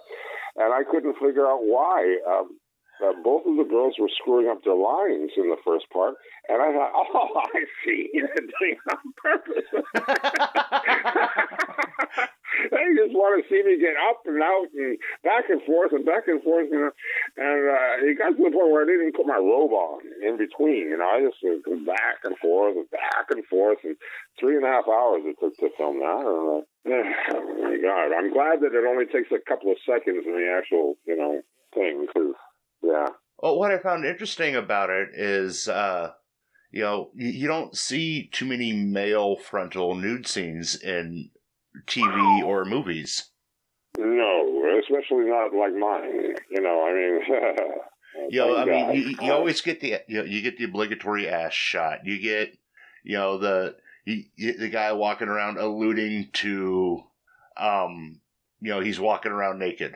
and 0.56 0.74
I 0.74 0.84
couldn't 0.90 1.16
figure 1.20 1.46
out 1.46 1.60
why. 1.62 2.18
Um, 2.28 2.58
both 3.24 3.46
of 3.46 3.58
the 3.58 3.66
girls 3.68 3.96
were 4.00 4.08
screwing 4.22 4.48
up 4.48 4.64
their 4.64 4.76
lines 4.76 5.32
in 5.36 5.50
the 5.50 5.58
first 5.66 5.90
part, 5.92 6.16
and 6.48 6.62
I 6.62 6.72
thought, 6.72 6.94
oh, 6.96 7.30
I 7.36 7.66
see, 7.84 8.10
they're 8.14 8.36
doing 8.36 8.78
it 8.80 8.88
on 8.88 9.14
purpose. 9.20 9.68
they 12.72 12.96
just 12.96 13.12
want 13.18 13.36
to 13.36 13.44
see 13.50 13.64
me 13.66 13.82
get 13.82 13.98
up 13.98 14.22
and 14.26 14.42
out 14.42 14.68
and 14.74 14.98
back 15.24 15.50
and 15.50 15.62
forth 15.64 15.92
and 15.92 16.06
back 16.06 16.28
and 16.28 16.42
forth, 16.44 16.68
you 16.72 16.80
know. 16.80 16.92
And 17.38 17.68
uh, 17.68 18.06
it 18.08 18.18
got 18.18 18.38
to 18.38 18.44
the 18.44 18.52
point 18.54 18.72
where 18.72 18.84
I 18.84 18.86
didn't 18.88 19.10
even 19.10 19.18
put 19.18 19.28
my 19.28 19.42
robe 19.42 19.74
on 19.74 20.02
in 20.22 20.38
between. 20.38 20.90
You 20.94 20.98
know, 20.98 21.10
I 21.10 21.22
just 21.26 21.42
go 21.42 21.76
back 21.84 22.24
and 22.24 22.38
forth 22.38 22.78
and 22.78 22.90
back 22.92 23.32
and 23.32 23.44
forth, 23.50 23.80
and 23.84 23.98
three 24.40 24.56
and 24.56 24.66
a 24.66 24.70
half 24.70 24.88
hours 24.88 25.26
it 25.26 25.36
took 25.42 25.58
to 25.60 25.70
film 25.76 26.00
that. 26.00 26.24
And, 26.24 26.62
uh, 26.62 26.64
oh 27.36 27.54
my 27.64 27.78
God! 27.82 28.14
I'm 28.14 28.32
glad 28.32 28.62
that 28.62 28.78
it 28.78 28.86
only 28.86 29.06
takes 29.10 29.32
a 29.34 29.40
couple 29.44 29.72
of 29.72 29.78
seconds 29.84 30.26
in 30.26 30.34
the 30.34 30.48
actual, 30.54 30.96
you 31.06 31.18
know, 31.18 31.42
thing. 31.74 32.06
Cause 32.14 32.38
yeah. 32.84 33.08
Well, 33.40 33.58
what 33.60 33.72
I 33.72 33.78
found 33.78 34.06
interesting 34.06 34.56
about 34.56 34.90
it 34.90 35.10
is, 35.14 35.68
uh, 35.68 36.12
you 36.72 36.82
know, 36.82 37.12
you, 37.16 37.48
don't 37.48 37.76
see 37.76 38.30
too 38.32 38.46
many 38.46 38.72
male 38.74 39.36
frontal 39.36 39.96
nude 39.96 40.28
scenes 40.28 40.76
in 40.82 41.30
TV 41.88 42.44
or 42.44 42.66
movies. 42.66 43.30
No, 43.98 44.80
especially 44.80 45.26
not 45.26 45.54
like 45.54 45.74
mine. 45.76 46.36
You 46.50 46.62
know, 46.62 46.86
I 46.86 46.94
mean, 46.94 47.72
You 48.30 48.40
know, 48.40 48.58
I 48.58 48.66
mean, 48.66 48.92
you, 48.92 49.18
you 49.22 49.34
always 49.34 49.62
get 49.62 49.80
the 49.80 50.00
you, 50.08 50.20
know, 50.20 50.24
you 50.24 50.42
get 50.42 50.58
the 50.58 50.66
obligatory 50.66 51.28
ass 51.28 51.54
shot. 51.54 52.06
You 52.06 52.20
get, 52.20 52.56
you 53.04 53.18
know, 53.18 53.38
the 53.38 53.76
you- 54.06 54.58
the 54.58 54.70
guy 54.70 54.92
walking 54.94 55.30
around 55.30 55.58
alluding 55.58 56.30
to, 56.34 57.04
um, 57.58 58.20
you 58.62 58.70
know, 58.70 58.82
he's 58.82 59.00
walking 59.00 59.32
around 59.32 59.60
naked. 59.60 59.96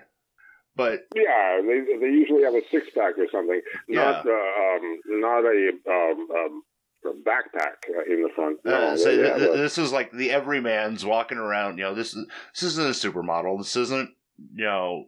But 0.77 1.07
Yeah, 1.15 1.59
they 1.61 1.97
they 1.99 2.11
usually 2.13 2.43
have 2.43 2.53
a 2.53 2.61
six 2.71 2.87
pack 2.95 3.17
or 3.17 3.27
something, 3.31 3.61
not 3.89 4.25
uh, 4.25 4.31
um, 4.31 5.01
not 5.07 5.43
a 5.43 5.71
um, 5.89 6.27
um, 6.31 6.63
a 7.05 7.13
backpack 7.27 7.89
uh, 7.89 8.03
in 8.11 8.21
the 8.21 8.29
front. 8.35 8.59
No, 8.63 8.73
uh, 8.73 8.97
so 8.97 9.15
they 9.15 9.23
th- 9.23 9.53
this 9.53 9.79
is 9.79 9.91
like 9.91 10.11
the 10.11 10.31
everyman's 10.31 11.03
walking 11.03 11.39
around. 11.39 11.79
You 11.79 11.85
know, 11.85 11.95
this 11.95 12.13
is 12.13 12.27
this 12.53 12.63
isn't 12.63 12.85
a 12.85 12.89
supermodel. 12.91 13.57
This 13.57 13.75
isn't 13.75 14.11
you 14.53 14.65
know 14.65 15.05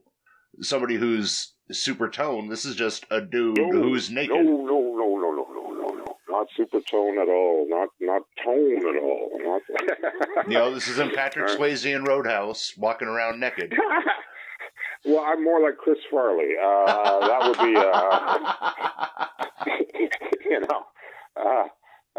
somebody 0.62 0.96
who's 0.96 1.54
super 1.72 2.10
toned. 2.10 2.52
This 2.52 2.66
is 2.66 2.76
just 2.76 3.06
a 3.12 3.22
dude 3.22 3.58
No, 3.58 3.70
who's 3.72 4.10
naked. 4.10 4.36
No, 4.36 4.42
no, 4.42 4.62
no, 4.62 5.20
no, 5.20 5.32
no, 5.32 5.48
no, 5.54 5.72
no, 5.74 5.96
no. 5.96 6.18
Not 6.30 6.48
super 6.58 6.82
tone 6.82 7.20
at 7.20 7.28
all. 7.28 7.68
Not 7.70 7.90
not 8.00 8.24
tone 8.44 8.78
at 8.78 9.02
all. 9.04 9.40
Not. 9.44 9.62
You 10.48 10.54
know, 10.54 10.74
this 10.74 10.88
isn't 10.88 11.14
Patrick 11.16 11.48
Swayze 11.48 11.86
in 11.86 12.06
Roadhouse 12.06 12.74
walking 12.78 13.08
around 13.08 13.40
naked. 13.40 13.76
well, 15.06 15.24
I'm 15.26 15.44
more 15.44 15.62
like 15.62 15.78
Chris 15.78 16.00
Farley. 16.12 16.56
Uh, 16.62 17.28
that 17.28 17.48
would 17.48 17.58
be, 17.58 17.76
uh, 17.78 18.46
you 20.50 20.60
know. 20.62 20.86
Uh, 21.36 21.68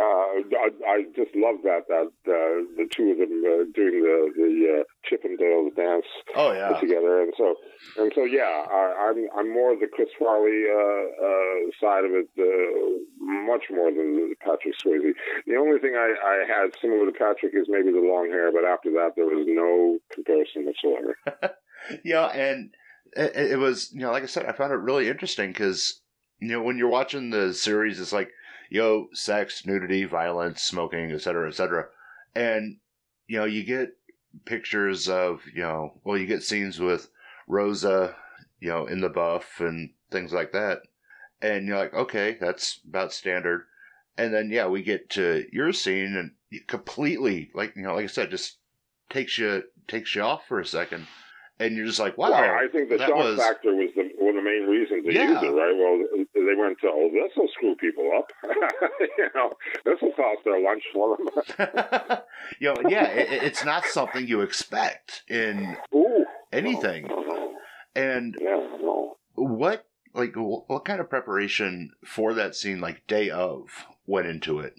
uh, 0.01 0.41
I, 0.57 0.69
I 0.87 0.97
just 1.15 1.35
love 1.35 1.61
that 1.65 1.85
that 1.93 2.09
uh, 2.25 2.57
the 2.79 2.89
two 2.89 3.13
of 3.13 3.19
them 3.19 3.43
uh, 3.45 3.69
doing 3.75 4.01
the 4.01 4.33
the 4.33 4.51
uh, 4.71 4.83
Chippendales 5.05 5.77
dance 5.77 6.07
oh 6.37 6.53
yeah. 6.53 6.79
together, 6.81 7.21
and 7.21 7.35
so 7.37 7.57
and 7.99 8.13
so 8.15 8.25
yeah, 8.25 8.65
I, 8.71 9.11
I'm 9.11 9.29
I'm 9.37 9.53
more 9.53 9.77
the 9.77 9.89
Chris 9.93 10.09
Farley 10.19 10.65
uh, 10.71 11.05
uh, 11.21 11.57
side 11.83 12.05
of 12.09 12.13
it, 12.17 12.31
uh, 12.39 13.03
much 13.45 13.65
more 13.69 13.91
than 13.91 14.17
the 14.17 14.35
Patrick 14.41 14.79
Swayze. 14.79 15.13
The 15.47 15.57
only 15.57 15.81
thing 15.81 15.93
I, 15.97 16.15
I 16.17 16.49
had 16.49 16.73
similar 16.81 17.05
to 17.05 17.13
Patrick 17.13 17.53
is 17.53 17.67
maybe 17.69 17.93
the 17.93 18.01
long 18.01 18.31
hair, 18.31 18.53
but 18.53 18.65
after 18.65 18.91
that 18.93 19.13
there 19.17 19.27
was 19.27 19.45
no 19.45 19.99
comparison 20.15 20.65
whatsoever. 20.65 21.19
know, 22.15 22.27
and 22.27 22.71
it, 23.17 23.53
it 23.53 23.59
was, 23.59 23.93
you 23.93 24.01
know, 24.01 24.13
like 24.13 24.23
I 24.23 24.27
said, 24.27 24.47
I 24.47 24.53
found 24.53 24.73
it 24.73 24.77
really 24.77 25.09
interesting 25.09 25.51
because, 25.51 26.01
you 26.39 26.49
know, 26.49 26.63
when 26.63 26.79
you're 26.79 26.89
watching 26.89 27.31
the 27.31 27.53
series, 27.53 28.01
it's 28.01 28.13
like, 28.13 28.31
know, 28.81 29.09
sex, 29.13 29.67
nudity, 29.67 30.05
violence, 30.05 30.63
smoking, 30.63 31.11
etc., 31.11 31.21
cetera, 31.21 31.49
et 31.49 31.55
cetera. 31.55 31.87
And, 32.35 32.77
you 33.27 33.39
know, 33.39 33.45
you 33.45 33.65
get 33.65 33.97
pictures 34.45 35.09
of, 35.09 35.43
you 35.53 35.63
know, 35.63 35.95
well, 36.05 36.17
you 36.17 36.27
get 36.27 36.43
scenes 36.43 36.79
with 36.79 37.11
Rosa, 37.49 38.15
you 38.61 38.69
know, 38.69 38.87
in 38.87 39.01
the 39.01 39.09
buff 39.09 39.61
and 39.61 39.91
things 40.11 40.33
like 40.33 40.53
that. 40.53 40.83
And 41.43 41.67
you're 41.67 41.79
like, 41.79 41.95
okay, 41.95 42.37
that's 42.41 42.81
about 42.89 43.13
standard. 43.13 43.67
And 44.17 44.33
then, 44.33 44.51
yeah, 44.51 44.67
we 44.67 44.83
get 44.83 45.11
to 45.11 45.47
your 45.53 45.73
scene 45.73 46.17
and 46.17 46.67
completely, 46.67 47.51
like, 47.55 47.75
you 47.75 47.83
know, 47.83 47.95
like 47.95 48.05
I 48.05 48.09
said, 48.09 48.31
just 48.31 48.59
takes 49.09 49.39
you, 49.39 49.65
takes 49.89 50.15
you 50.15 50.23
off 50.23 50.47
for 50.47 50.61
a 50.61 50.67
second 50.67 51.07
and 51.61 51.77
you're 51.77 51.87
just 51.87 52.01
like, 52.01 52.17
wow. 52.19 52.31
Well, 52.31 52.43
I 52.43 52.67
think 52.73 52.89
the 52.89 52.99
shock 52.99 53.15
was- 53.15 53.39
factor 53.39 53.73
was 53.75 53.91
the 53.95 54.11
one 54.19 54.37
of 54.37 54.43
the 54.43 54.51
main 54.51 54.67
reasons 54.69 55.05
to 55.05 55.13
Yeah. 55.13 55.31
use 55.33 55.43
it, 55.43 55.47
right? 55.47 55.77
Well, 55.77 56.25
they 56.35 56.55
went 56.61 56.79
to, 56.81 56.89
oh, 56.89 57.11
this 57.13 57.33
will 57.37 57.49
screw 57.49 57.75
people 57.77 58.11
up. 58.19 58.33
you 59.19 59.29
know, 59.35 59.53
this 59.85 60.01
will 60.01 60.13
cost 60.13 60.41
their 60.45 60.61
lunch 60.61 60.83
for 60.93 61.17
them. 61.17 62.19
you 62.59 62.75
know, 62.75 62.89
yeah, 62.89 63.05
it, 63.07 63.33
it- 63.33 63.43
it's 63.45 63.65
not 63.65 63.85
something 63.85 64.27
you 64.27 64.41
expect 64.41 65.23
in 65.29 65.77
Ooh. 65.95 66.25
anything. 66.53 67.09
And 67.95 68.37
Yeah, 68.41 68.67
no. 68.81 69.17
what, 69.35 69.87
like, 70.15 70.35
what 70.37 70.85
kind 70.85 71.01
of 71.01 71.11
preparation 71.11 71.93
for 72.05 72.35
that 72.35 72.55
scene, 72.55 72.81
like 72.81 73.07
day 73.07 73.31
of, 73.31 73.87
went 74.07 74.27
into 74.27 74.61
it? 74.61 74.75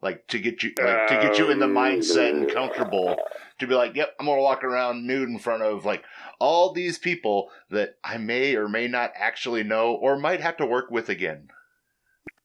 Like 0.00 0.26
to 0.28 0.38
get 0.38 0.62
you, 0.62 0.70
like, 0.80 1.08
to 1.08 1.14
get 1.20 1.38
you 1.38 1.50
in 1.50 1.58
the 1.58 1.64
um, 1.66 1.74
mindset 1.74 2.30
and 2.30 2.48
comfortable 2.52 3.16
to 3.58 3.66
be 3.66 3.74
like, 3.74 3.94
yep, 3.94 4.14
I'm 4.18 4.26
gonna 4.26 4.40
walk 4.40 4.64
around 4.64 5.06
nude 5.06 5.28
in 5.28 5.38
front 5.38 5.62
of 5.62 5.84
like 5.84 6.04
all 6.38 6.72
these 6.72 6.98
people 6.98 7.50
that 7.70 7.96
I 8.04 8.18
may 8.18 8.54
or 8.54 8.68
may 8.68 8.88
not 8.88 9.12
actually 9.16 9.62
know 9.62 9.94
or 9.94 10.18
might 10.18 10.40
have 10.40 10.56
to 10.58 10.66
work 10.66 10.90
with 10.90 11.08
again. 11.08 11.48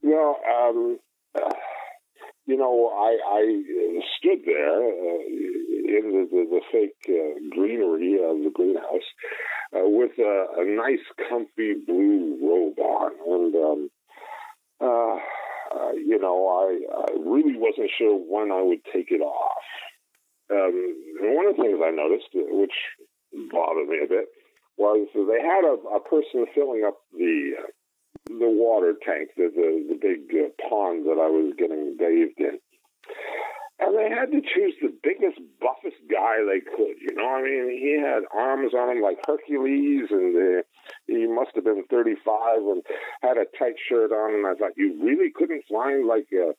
Well, 0.01 0.37
um, 0.51 0.99
uh, 1.35 1.53
you 2.45 2.57
know, 2.57 2.89
I, 2.93 3.17
I 3.25 4.01
stood 4.17 4.39
there 4.45 4.83
uh, 4.83 5.23
in 5.27 6.11
the, 6.11 6.27
the, 6.29 6.45
the 6.49 6.61
fake 6.71 6.91
uh, 7.07 7.55
greenery 7.55 8.15
of 8.15 8.43
the 8.43 8.51
greenhouse 8.53 9.07
uh, 9.75 9.87
with 9.87 10.11
a, 10.19 10.45
a 10.57 10.65
nice, 10.65 10.99
comfy 11.29 11.75
blue 11.85 12.37
robe 12.41 12.79
on, 12.79 13.11
and 13.27 13.55
um, 13.55 13.89
uh, 14.81 15.19
uh, 15.73 15.91
you 15.93 16.19
know, 16.19 16.47
I, 16.47 17.01
I 17.01 17.11
really 17.19 17.55
wasn't 17.57 17.89
sure 17.97 18.17
when 18.17 18.51
I 18.51 18.61
would 18.61 18.83
take 18.93 19.09
it 19.09 19.21
off. 19.21 19.63
Um, 20.51 20.75
one 21.21 21.47
of 21.47 21.55
the 21.55 21.63
things 21.63 21.79
I 21.83 21.91
noticed, 21.91 22.29
uh, 22.35 22.43
which 22.51 22.75
bothered 23.51 23.87
me 23.87 23.99
a 24.03 24.07
bit, 24.07 24.25
was 24.77 25.07
they 25.13 25.41
had 25.41 25.63
a, 25.63 25.77
a 25.95 26.01
person 26.01 26.45
filling 26.53 26.83
up 26.85 26.97
the 27.13 27.53
uh, 27.59 27.67
the 28.27 28.49
water 28.49 28.93
tank, 29.05 29.29
the 29.37 29.49
the, 29.53 29.95
the 29.95 29.99
big 29.99 30.27
uh, 30.33 30.49
pond 30.69 31.05
that 31.05 31.19
I 31.21 31.29
was 31.29 31.53
getting 31.57 31.95
bathed 31.97 32.39
in. 32.39 32.59
And 33.79 33.97
they 33.97 34.07
had 34.07 34.29
to 34.31 34.39
choose 34.39 34.75
the 34.81 34.93
biggest, 35.01 35.41
buffest 35.59 35.97
guy 36.05 36.45
they 36.45 36.61
could. 36.61 36.93
You 37.01 37.15
know, 37.17 37.25
I 37.25 37.41
mean, 37.41 37.73
he 37.73 37.97
had 37.99 38.21
arms 38.29 38.73
on 38.73 38.95
him 38.95 39.01
like 39.01 39.17
Hercules, 39.25 40.07
and 40.11 40.35
uh, 40.37 40.61
he 41.07 41.25
must 41.25 41.51
have 41.55 41.63
been 41.63 41.83
35 41.89 42.61
and 42.69 42.83
had 43.23 43.37
a 43.37 43.49
tight 43.57 43.73
shirt 43.89 44.11
on. 44.11 44.35
And 44.35 44.45
I 44.45 44.53
thought, 44.53 44.77
you 44.77 45.01
really 45.01 45.31
couldn't 45.33 45.65
find 45.65 46.05
like 46.05 46.27
uh, 46.31 46.53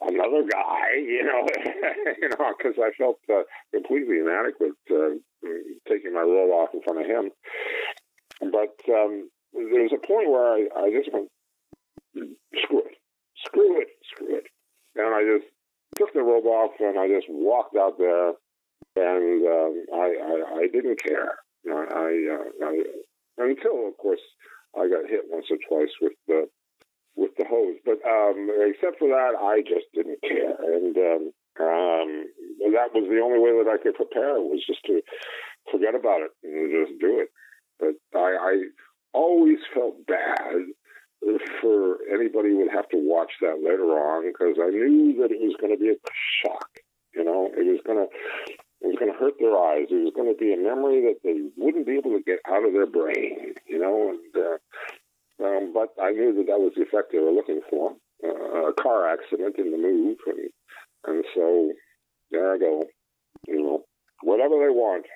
another 0.00 0.48
guy, 0.48 0.96
you 0.96 1.22
know, 1.22 1.44
you 2.22 2.28
know, 2.30 2.54
because 2.56 2.80
I 2.80 2.90
felt 2.96 3.20
uh, 3.28 3.44
completely 3.72 4.18
inadequate 4.18 4.80
uh, 4.90 5.20
taking 5.86 6.14
my 6.14 6.24
robe 6.24 6.50
off 6.50 6.72
in 6.72 6.80
front 6.82 7.00
of 7.00 7.06
him. 7.06 7.30
But 8.40 8.74
um, 8.88 9.28
there 9.52 9.84
was 9.84 9.92
a 9.92 10.06
point 10.06 10.32
where 10.32 10.48
I, 10.48 10.88
I 10.88 10.90
just 10.90 11.12
went, 11.12 11.28
screw 12.56 12.82
it, 12.88 12.96
screw 13.46 13.80
it, 13.80 13.88
screw 14.10 14.36
it. 14.36 14.46
And 14.96 15.14
I 15.14 15.22
just 15.22 15.53
took 15.96 16.12
the 16.12 16.22
robe 16.22 16.46
off 16.46 16.72
and 16.80 16.98
I 16.98 17.08
just 17.08 17.26
walked 17.28 17.76
out 17.76 17.98
there 17.98 18.32
and 18.96 19.46
um, 19.46 19.84
I, 19.92 20.06
I, 20.22 20.58
I 20.62 20.68
didn't 20.72 21.02
care. 21.02 21.38
I, 21.66 21.84
I, 21.90 22.10
uh, 22.34 22.66
I, 22.68 22.82
until, 23.38 23.88
of 23.88 23.96
course, 23.98 24.20
I 24.76 24.88
got 24.88 25.10
hit 25.10 25.22
once 25.28 25.46
or 25.50 25.58
twice 25.68 25.92
with 26.00 26.12
the 26.28 26.48
with 27.16 27.30
the 27.38 27.44
hose. 27.48 27.78
But 27.84 28.02
um, 28.06 28.50
except 28.50 28.98
for 28.98 29.08
that, 29.08 29.34
I 29.38 29.62
just 29.62 29.86
didn't 29.94 30.20
care. 30.22 30.54
And 30.58 30.96
um, 30.96 31.22
um, 31.60 32.26
that 32.74 32.90
was 32.94 33.06
the 33.08 33.22
only 33.22 33.38
way 33.38 33.54
that 33.62 33.70
I 33.70 33.82
could 33.82 33.94
prepare 33.94 34.40
was 34.40 34.64
just 34.66 34.84
to 34.86 35.00
forget 35.70 35.94
about 35.94 36.22
it 36.22 36.30
and 36.42 36.70
just 36.70 37.00
do 37.00 37.20
it. 37.20 37.28
But 37.78 37.94
I, 38.18 38.34
I 38.38 38.62
always 39.12 39.58
felt 39.72 40.06
bad 40.06 40.74
for 41.60 41.98
anybody 42.12 42.52
would 42.54 42.70
have 42.72 42.88
to 42.90 42.98
watch 42.98 43.32
that 43.40 43.62
later 43.62 43.88
on 43.96 44.26
because 44.26 44.56
I 44.60 44.70
knew 44.70 45.16
that 45.20 45.32
it 45.32 45.40
was 45.40 45.56
going 45.60 45.72
to 45.72 45.80
be 45.80 45.90
a 45.90 45.96
shock. 46.42 46.80
You 47.14 47.24
know, 47.24 47.48
it 47.52 47.64
was 47.64 47.80
going 47.86 47.98
to 47.98 48.08
it 48.84 48.88
was 48.88 48.96
going 48.98 49.12
to 49.12 49.18
hurt 49.18 49.34
their 49.40 49.56
eyes. 49.56 49.88
It 49.88 50.04
was 50.04 50.12
going 50.14 50.28
to 50.28 50.36
be 50.36 50.52
a 50.52 50.60
memory 50.60 51.00
that 51.08 51.24
they 51.24 51.40
wouldn't 51.56 51.86
be 51.86 51.96
able 51.96 52.12
to 52.12 52.22
get 52.22 52.40
out 52.46 52.66
of 52.66 52.72
their 52.72 52.86
brain. 52.86 53.54
You 53.66 53.78
know, 53.78 54.12
and 54.12 54.32
uh, 54.36 54.58
um, 55.44 55.72
but 55.72 55.94
I 56.02 56.10
knew 56.10 56.34
that 56.34 56.46
that 56.46 56.60
was 56.60 56.72
the 56.76 56.82
effect 56.82 57.12
they 57.12 57.18
were 57.18 57.32
looking 57.32 57.60
for. 57.70 57.96
Uh, 58.22 58.70
a 58.70 58.72
car 58.74 59.08
accident 59.08 59.56
in 59.58 59.70
the 59.70 59.78
move, 59.78 60.18
and 60.26 60.50
and 61.06 61.24
so 61.34 61.72
there 62.30 62.54
I 62.54 62.58
go. 62.58 62.84
You 63.46 63.62
know, 63.62 63.84
whatever 64.22 64.54
they 64.54 64.70
want, 64.70 65.06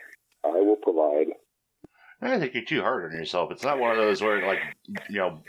I 0.44 0.60
will 0.60 0.76
provide. 0.76 1.28
I 2.20 2.38
think 2.38 2.54
you're 2.54 2.64
too 2.64 2.82
hard 2.82 3.12
on 3.12 3.18
yourself. 3.18 3.52
It's 3.52 3.62
not 3.62 3.78
one 3.78 3.92
of 3.92 3.96
those 3.96 4.20
where 4.20 4.46
like 4.46 4.58
you 5.08 5.18
know 5.18 5.40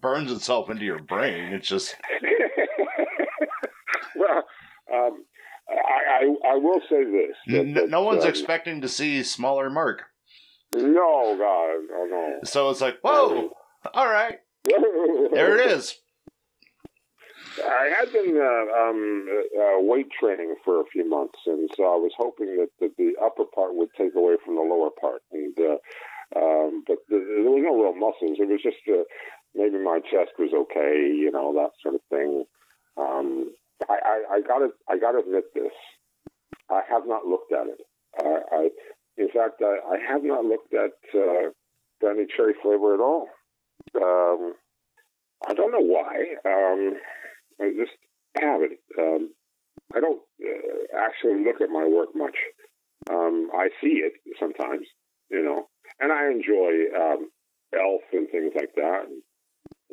burns 0.00 0.30
itself 0.32 0.70
into 0.70 0.84
your 0.84 1.00
brain. 1.00 1.52
It's 1.52 1.68
just 1.68 1.96
well, 4.16 4.44
um, 4.92 5.24
I, 5.68 6.24
I 6.24 6.52
I 6.52 6.54
will 6.56 6.80
say 6.88 7.04
this: 7.04 7.36
that, 7.48 7.74
that, 7.74 7.90
no 7.90 8.02
one's 8.02 8.24
um, 8.24 8.30
expecting 8.30 8.80
to 8.80 8.88
see 8.88 9.22
smaller 9.22 9.70
Mark. 9.70 10.02
No, 10.74 11.36
God, 11.38 12.10
no, 12.10 12.38
So 12.44 12.68
it's 12.70 12.80
like, 12.80 12.98
whoa, 13.02 13.50
all 13.94 14.06
right, 14.06 14.38
there 15.32 15.58
it 15.58 15.70
is. 15.70 15.96
I 17.64 17.90
had 17.98 18.12
been 18.12 18.36
uh, 18.36 18.66
um, 18.78 19.26
uh, 19.58 19.82
weight 19.82 20.06
training 20.20 20.54
for 20.64 20.80
a 20.80 20.84
few 20.92 21.08
months, 21.08 21.38
and 21.46 21.68
so 21.76 21.84
I 21.84 21.96
was 21.96 22.12
hoping 22.16 22.56
that, 22.56 22.68
that 22.80 22.96
the 22.96 23.14
upper 23.22 23.44
part 23.44 23.74
would 23.74 23.88
take 23.96 24.14
away 24.14 24.36
from 24.44 24.54
the 24.54 24.62
lower 24.62 24.90
part. 25.00 25.22
And 25.32 25.56
uh, 25.58 25.78
um, 26.36 26.84
but 26.86 26.98
the, 27.08 27.16
there 27.16 27.50
was 27.50 27.64
no 27.64 27.74
real 27.74 27.94
muscles. 27.94 28.38
It 28.38 28.48
was 28.48 28.62
just 28.62 28.84
uh, 28.88 29.02
maybe 29.54 29.78
my 29.78 30.00
chest 30.00 30.32
was 30.38 30.50
okay, 30.54 31.12
you 31.14 31.30
know, 31.32 31.52
that 31.54 31.70
sort 31.82 31.94
of 31.94 32.00
thing. 32.10 32.44
Um, 32.96 33.52
I, 33.88 33.94
I, 34.04 34.34
I 34.36 34.40
gotta 34.40 34.68
I 34.88 34.98
gotta 34.98 35.18
admit 35.18 35.44
this. 35.54 35.72
I 36.70 36.82
have 36.88 37.06
not 37.06 37.26
looked 37.26 37.52
at 37.52 37.66
it. 37.66 37.80
I, 38.20 38.68
in 39.16 39.28
fact, 39.28 39.62
I, 39.62 39.78
I 39.94 39.98
have 40.12 40.22
not 40.24 40.44
looked 40.44 40.74
at 40.74 40.92
uh, 41.14 41.50
brandy 42.00 42.26
cherry 42.36 42.54
flavor 42.62 42.94
at 42.94 43.00
all. 43.00 43.28
Um, 43.96 44.54
I 45.46 45.54
don't 45.54 45.72
know 45.72 45.80
why. 45.80 46.34
Um, 46.44 46.96
I 47.60 47.70
just 47.78 47.96
haven't. 48.36 48.78
Um, 48.98 49.30
I 49.94 50.00
don't 50.00 50.20
uh, 50.42 50.98
actually 50.98 51.44
look 51.44 51.60
at 51.60 51.70
my 51.70 51.86
work 51.86 52.10
much. 52.14 52.36
Um, 53.10 53.50
I 53.54 53.68
see 53.80 54.02
it 54.04 54.12
sometimes, 54.38 54.86
you 55.30 55.42
know, 55.42 55.68
and 56.00 56.12
I 56.12 56.26
enjoy 56.30 56.92
um, 56.94 57.30
Elf 57.72 58.02
and 58.12 58.28
things 58.30 58.52
like 58.54 58.74
that. 58.76 59.04
And 59.08 59.22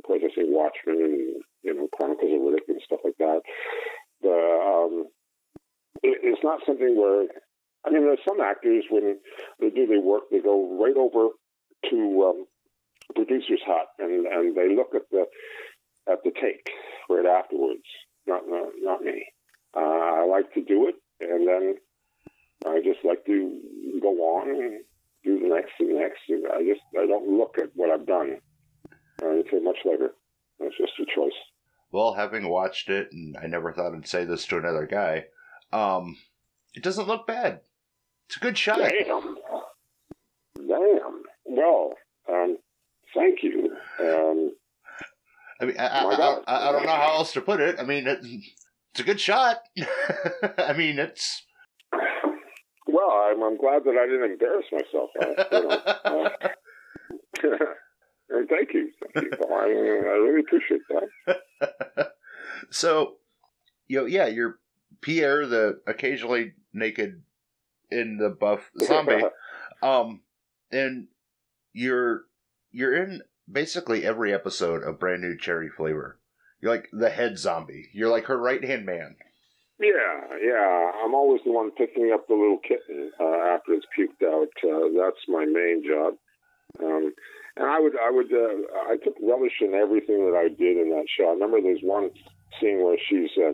course, 0.05 0.21
I 0.23 0.29
see 0.33 0.45
Watchmen 0.47 1.03
and 1.03 1.43
you 1.63 1.73
know 1.73 1.87
Chronicles 1.95 2.31
of 2.31 2.41
Riddick 2.41 2.69
and 2.69 2.81
stuff 2.85 3.01
like 3.03 3.17
that. 3.19 3.41
The 4.21 4.29
um, 4.31 5.05
it, 6.03 6.19
it's 6.23 6.43
not 6.43 6.61
something 6.65 6.95
where 6.95 7.27
I 7.85 7.91
mean, 7.91 8.01
there's 8.01 8.19
some 8.27 8.41
actors 8.41 8.85
when 8.89 9.17
they 9.59 9.69
do 9.69 9.85
their 9.85 10.01
work, 10.01 10.23
they 10.31 10.39
go 10.39 10.77
right 10.81 10.97
over 10.97 11.29
to 11.91 12.23
um, 12.23 12.45
producer's 13.13 13.61
hut 13.65 13.87
and 13.99 14.25
and 14.25 14.55
they 14.55 14.73
look 14.73 14.95
at 14.95 15.03
the 15.11 15.25
at 16.11 16.23
the 16.23 16.31
take 16.31 16.69
right 17.09 17.25
afterwards. 17.25 17.85
Not 18.25 18.43
not, 18.47 18.69
not 18.79 19.01
me. 19.01 19.25
Uh, 19.75 19.79
I 19.79 20.25
like 20.25 20.53
to 20.53 20.63
do 20.63 20.87
it, 20.87 20.95
and 21.21 21.47
then 21.47 21.75
I 22.65 22.79
just 22.83 23.05
like 23.05 23.25
to 23.25 23.59
go 24.01 24.09
on 24.37 24.49
and 24.49 24.79
do 25.23 25.39
the 25.39 25.53
next 25.53 25.73
and 25.79 25.89
the 25.95 25.99
next. 25.99 26.21
I 26.29 26.63
just 26.63 26.81
I 26.97 27.05
don't 27.05 27.37
look 27.37 27.57
at 27.59 27.69
what 27.75 27.91
I've 27.91 28.07
done 28.07 28.37
uh, 29.21 29.29
until 29.29 29.61
much 29.61 29.77
later. 29.85 30.11
That's 30.59 30.77
just 30.77 30.93
a 30.99 31.05
choice. 31.05 31.33
Well, 31.91 32.13
having 32.13 32.49
watched 32.49 32.89
it, 32.89 33.09
and 33.11 33.37
I 33.37 33.47
never 33.47 33.71
thought 33.71 33.93
I'd 33.93 34.07
say 34.07 34.25
this 34.25 34.45
to 34.47 34.57
another 34.57 34.85
guy, 34.85 35.25
um, 35.71 36.17
it 36.73 36.83
doesn't 36.83 37.07
look 37.07 37.27
bad. 37.27 37.61
It's 38.27 38.37
a 38.37 38.39
good 38.39 38.57
shot. 38.57 38.79
Damn. 38.79 39.37
Damn. 40.57 41.23
Well, 41.45 41.93
um, 42.29 42.57
thank 43.13 43.43
you. 43.43 43.75
Um, 43.99 44.53
I 45.61 45.65
mean, 45.65 45.77
I, 45.79 45.87
I, 45.87 46.39
I, 46.47 46.69
I 46.69 46.71
don't 46.71 46.85
know 46.85 46.91
how 46.91 47.13
else 47.13 47.33
to 47.33 47.41
put 47.41 47.61
it. 47.61 47.79
I 47.79 47.83
mean, 47.83 48.07
it, 48.07 48.19
it's 48.23 48.99
a 48.99 49.03
good 49.03 49.19
shot. 49.19 49.57
I 50.57 50.73
mean, 50.73 50.99
it's. 50.99 51.43
well, 52.87 53.09
I'm, 53.09 53.43
I'm 53.43 53.57
glad 53.57 53.83
that 53.83 53.97
I 53.97 54.05
didn't 54.05 54.31
embarrass 54.31 54.65
myself. 54.71 55.09
You 55.51 55.67
know, 57.51 57.67
and 58.29 58.49
thank 58.49 58.73
you. 58.73 58.91
Thank 59.13 59.27
you. 59.27 59.45
I, 59.49 59.63
I 59.63 60.17
really 60.17 60.41
appreciate 60.41 60.81
that. 60.89 62.11
so, 62.69 63.15
you 63.87 63.99
know, 63.99 64.05
yeah, 64.05 64.27
you're 64.27 64.59
Pierre, 65.01 65.45
the 65.45 65.81
occasionally 65.87 66.53
naked 66.73 67.21
in 67.91 68.17
the 68.17 68.29
buff 68.29 68.71
zombie. 68.83 69.23
Um, 69.83 70.21
and 70.71 71.07
you're 71.73 72.23
you're 72.71 72.95
in 72.95 73.21
basically 73.51 74.05
every 74.05 74.33
episode 74.33 74.83
of 74.83 74.99
Brand 74.99 75.21
New 75.21 75.37
Cherry 75.37 75.69
Flavor. 75.69 76.19
You're 76.61 76.71
like 76.71 76.89
the 76.91 77.09
head 77.09 77.37
zombie. 77.37 77.89
You're 77.93 78.09
like 78.09 78.25
her 78.25 78.37
right 78.37 78.63
hand 78.63 78.85
man. 78.85 79.15
Yeah, 79.79 80.37
yeah. 80.41 80.91
I'm 81.03 81.13
always 81.13 81.41
the 81.45 81.51
one 81.51 81.71
picking 81.71 82.11
up 82.13 82.27
the 82.27 82.33
little 82.33 82.59
kitten 82.59 83.11
uh, 83.19 83.53
after 83.53 83.73
it's 83.73 83.85
puked 83.97 84.25
out. 84.25 84.47
Uh, 84.63 84.87
that's 84.97 85.21
my 85.27 85.45
main 85.45 85.83
job. 85.85 86.15
Um, 86.81 87.13
and 87.57 87.65
I 87.65 87.79
would, 87.79 87.93
I 87.95 88.11
would, 88.11 88.31
uh, 88.33 88.91
I 88.91 88.97
took 89.03 89.15
relish 89.21 89.61
in 89.61 89.73
everything 89.73 90.25
that 90.29 90.37
I 90.37 90.49
did 90.49 90.77
in 90.77 90.89
that 90.91 91.05
show. 91.07 91.29
I 91.29 91.33
remember 91.33 91.61
there's 91.61 91.83
one 91.83 92.09
scene 92.59 92.83
where 92.83 92.97
she's 93.09 93.31
uh, 93.37 93.53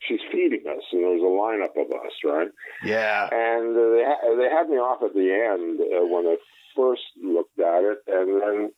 she's 0.00 0.20
feeding 0.32 0.64
us, 0.68 0.82
and 0.92 1.02
there's 1.02 1.20
a 1.20 1.24
lineup 1.24 1.76
of 1.76 1.90
us, 1.92 2.12
right? 2.24 2.48
Yeah. 2.84 3.28
And 3.30 3.76
uh, 3.76 3.90
they 3.94 4.04
ha- 4.04 4.36
they 4.36 4.48
had 4.48 4.68
me 4.68 4.76
off 4.76 5.02
at 5.02 5.14
the 5.14 5.28
end 5.28 5.80
uh, 5.80 6.06
when 6.06 6.26
I 6.26 6.36
first 6.76 7.02
looked 7.22 7.58
at 7.58 7.84
it, 7.84 7.98
and 8.08 8.40
then 8.40 8.72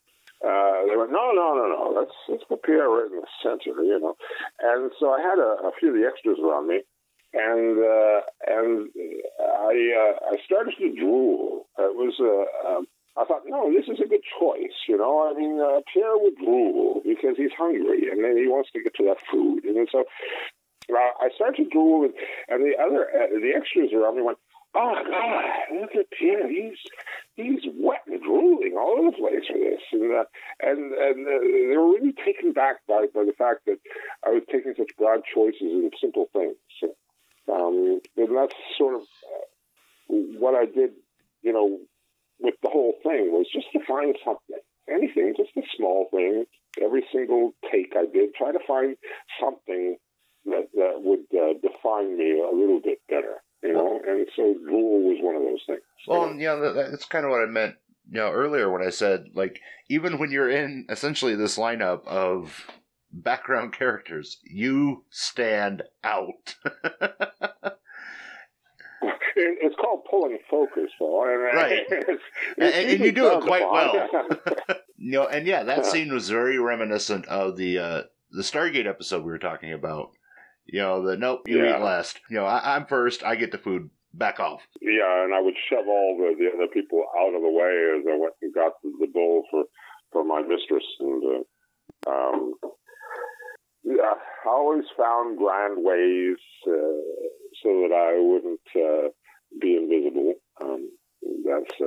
uh, 0.45 0.85
they 0.89 0.97
went, 0.97 1.13
no, 1.13 1.33
no, 1.33 1.55
no, 1.55 1.67
no, 1.69 1.93
let's 1.97 2.15
let's 2.29 2.45
put 2.45 2.63
Pierre 2.63 2.89
right 2.89 3.11
in 3.11 3.21
the 3.21 3.27
center, 3.43 3.83
you 3.83 3.99
know. 3.99 4.17
And 4.61 4.91
so 5.01 5.11
I 5.11 5.21
had 5.21 5.39
a, 5.39 5.69
a 5.69 5.73
few 5.79 5.89
of 5.89 5.95
the 5.95 6.07
extras 6.07 6.39
around 6.43 6.69
me, 6.69 6.83
and 7.33 7.79
uh, 7.79 8.21
and 8.47 8.89
I 9.41 9.73
uh, 9.97 10.33
I 10.33 10.37
started 10.45 10.75
to 10.79 10.95
drool. 10.95 11.67
It 11.79 11.95
was 11.95 12.15
uh, 12.21 12.69
um, 12.69 12.87
I 13.19 13.25
thought, 13.25 13.43
no, 13.47 13.73
this 13.73 13.89
is 13.89 14.01
a 14.05 14.09
good 14.09 14.21
choice, 14.39 14.77
you 14.89 14.97
know. 14.99 15.31
I 15.31 15.39
mean, 15.39 15.59
uh, 15.61 15.81
Pierre 15.93 16.17
would 16.17 16.37
drool 16.37 17.01
because 17.05 17.37
he's 17.37 17.53
hungry, 17.57 18.11
and 18.11 18.23
then 18.23 18.37
he 18.37 18.47
wants 18.47 18.71
to 18.73 18.83
get 18.83 18.95
to 18.97 19.05
that 19.05 19.19
food, 19.31 19.65
and 19.65 19.89
so. 19.91 20.05
Uh, 20.89 20.95
I 21.19 21.31
started 21.35 21.65
to 21.65 21.69
drool, 21.69 22.05
and, 22.05 22.15
and 22.47 22.63
the 22.63 22.79
other, 22.79 23.11
uh, 23.11 23.27
the 23.41 23.51
extras 23.57 23.91
around 23.93 24.17
me 24.17 24.23
went, 24.23 24.39
"Oh 24.73 24.95
God, 24.95 25.81
look 25.81 25.97
at 25.97 26.07
Pierre! 26.17 26.47
He's 26.49 26.79
he's 27.35 27.67
wet 27.75 28.07
and 28.07 28.23
drooling 28.23 28.77
all 28.79 28.95
over 29.01 29.11
the 29.11 29.17
place 29.17 29.47
for 29.51 29.59
this." 29.59 29.83
And 29.91 30.15
uh, 30.15 30.25
and 30.63 30.93
and 30.95 31.27
uh, 31.27 31.43
they 31.43 31.77
were 31.77 31.91
really 31.91 32.15
taken 32.25 32.53
back 32.53 32.87
by 32.87 33.07
by 33.13 33.25
the 33.25 33.35
fact 33.37 33.67
that 33.67 33.79
I 34.25 34.31
was 34.31 34.45
taking 34.47 34.75
such 34.79 34.97
broad 34.97 35.23
choices 35.35 35.75
and 35.75 35.93
simple 36.01 36.29
things. 36.33 36.55
Um, 37.53 38.01
and 38.17 38.37
that's 38.37 38.55
sort 38.79 38.95
of 38.95 39.03
uh, 39.03 40.15
what 40.39 40.55
I 40.55 40.67
did, 40.67 40.91
you 41.43 41.53
know, 41.53 41.81
with 42.41 42.55
the 42.63 42.71
whole 42.71 42.95
thing 43.03 43.33
was 43.33 43.47
just 43.53 43.67
to 43.73 43.81
find 43.87 44.17
something, 44.25 44.61
anything, 44.89 45.35
just 45.37 45.57
a 45.57 45.63
small 45.77 46.09
thing. 46.11 46.45
Every 46.83 47.05
single 47.13 47.53
take 47.71 47.95
I 47.97 48.05
did, 48.13 48.35
try 48.35 48.53
to 48.53 48.59
find 48.67 48.97
something 49.41 49.97
that, 50.45 50.69
that 50.75 51.03
would 51.03 51.27
uh, 51.33 51.55
define 51.63 52.17
me 52.19 52.41
a 52.41 52.55
little 52.55 52.81
bit 52.83 52.99
better, 53.09 53.43
you 53.63 53.73
know. 53.73 54.01
And 54.07 54.27
so 54.37 54.55
drool 54.67 55.09
was 55.09 55.19
one 55.21 55.37
of 55.37 55.43
those 55.43 55.63
things. 55.67 55.81
Well, 56.07 56.33
you 56.35 56.47
know, 56.47 56.61
that, 56.61 56.91
that's 56.91 57.07
kind 57.07 57.25
of 57.25 57.31
what 57.31 57.43
I 57.43 57.47
meant, 57.47 57.77
you 58.11 58.21
know, 58.21 58.31
earlier 58.31 58.71
when 58.71 58.83
I 58.83 58.91
said, 58.91 59.27
like, 59.35 59.61
even 59.89 60.19
when 60.19 60.31
you're 60.31 60.51
in 60.51 60.87
essentially 60.89 61.35
this 61.35 61.59
lineup 61.59 62.07
of 62.07 62.67
background 63.11 63.73
characters, 63.79 64.39
you 64.45 65.05
stand 65.11 65.83
out. 66.05 66.57
It- 69.39 69.59
it's 69.63 69.77
called 69.77 70.05
pulling 70.11 70.39
focus, 70.51 70.91
though. 70.99 71.25
And, 71.25 71.43
Right. 71.43 71.73
it's- 71.91 72.05
And- 72.59 72.65
it's 72.75 72.93
and 72.95 73.05
you 73.05 73.13
do 73.13 73.27
it 73.33 73.43
quite 73.43 73.71
well. 73.71 74.09
you 74.97 75.13
know, 75.13 75.27
and 75.27 75.47
yeah, 75.47 75.63
that 75.65 75.85
scene 75.87 76.13
was 76.13 76.29
very 76.31 76.59
reminiscent 76.59 77.27
of 77.27 77.57
the 77.57 77.79
uh, 77.79 78.03
the 78.31 78.43
Stargate 78.43 78.87
episode 78.87 79.25
we 79.25 79.31
were 79.31 79.39
talking 79.39 79.73
about. 79.73 80.11
You 80.67 80.81
know, 80.81 81.07
the 81.07 81.17
nope, 81.17 81.43
you 81.47 81.63
Yeah. 81.63 81.77
eat 81.77 81.83
last. 81.83 82.19
You 82.31 82.37
know, 82.39 82.45
I, 82.47 82.75
I'm 82.77 82.87
first. 82.87 83.23
I 83.23 83.37
get 83.37 83.53
the 83.53 83.59
food. 83.59 83.91
Back 84.15 84.41
off. 84.41 84.63
yeah, 84.81 85.25
and 85.25 85.35
I 85.35 85.43
would 85.43 85.53
shove 85.69 85.87
all 85.87 86.17
the, 86.17 86.35
the 86.39 86.49
other 86.57 86.73
people 86.73 87.05
out 87.21 87.35
of 87.35 87.43
the 87.43 87.51
way 87.53 88.01
as 88.01 88.07
I 88.11 88.17
went 88.17 88.33
and 88.41 88.55
got 88.55 88.73
the, 88.83 88.91
the 88.99 89.09
bowl 89.13 89.45
for 89.51 89.65
for 90.11 90.25
my 90.25 90.41
mistress, 90.41 90.85
and 91.01 91.23
uh, 92.07 92.11
um, 92.11 92.55
yeah, 93.85 94.15
I 94.47 94.49
always 94.49 94.85
found 94.97 95.37
grand 95.37 95.75
ways 95.85 96.39
uh, 96.67 97.03
so 97.63 97.69
that 97.85 97.93
I 97.93 98.17
wouldn't 98.19 98.61
uh, 98.75 99.09
be 99.61 99.77
invisible. 99.77 100.35
Um, 100.61 100.91
that's 101.45 101.81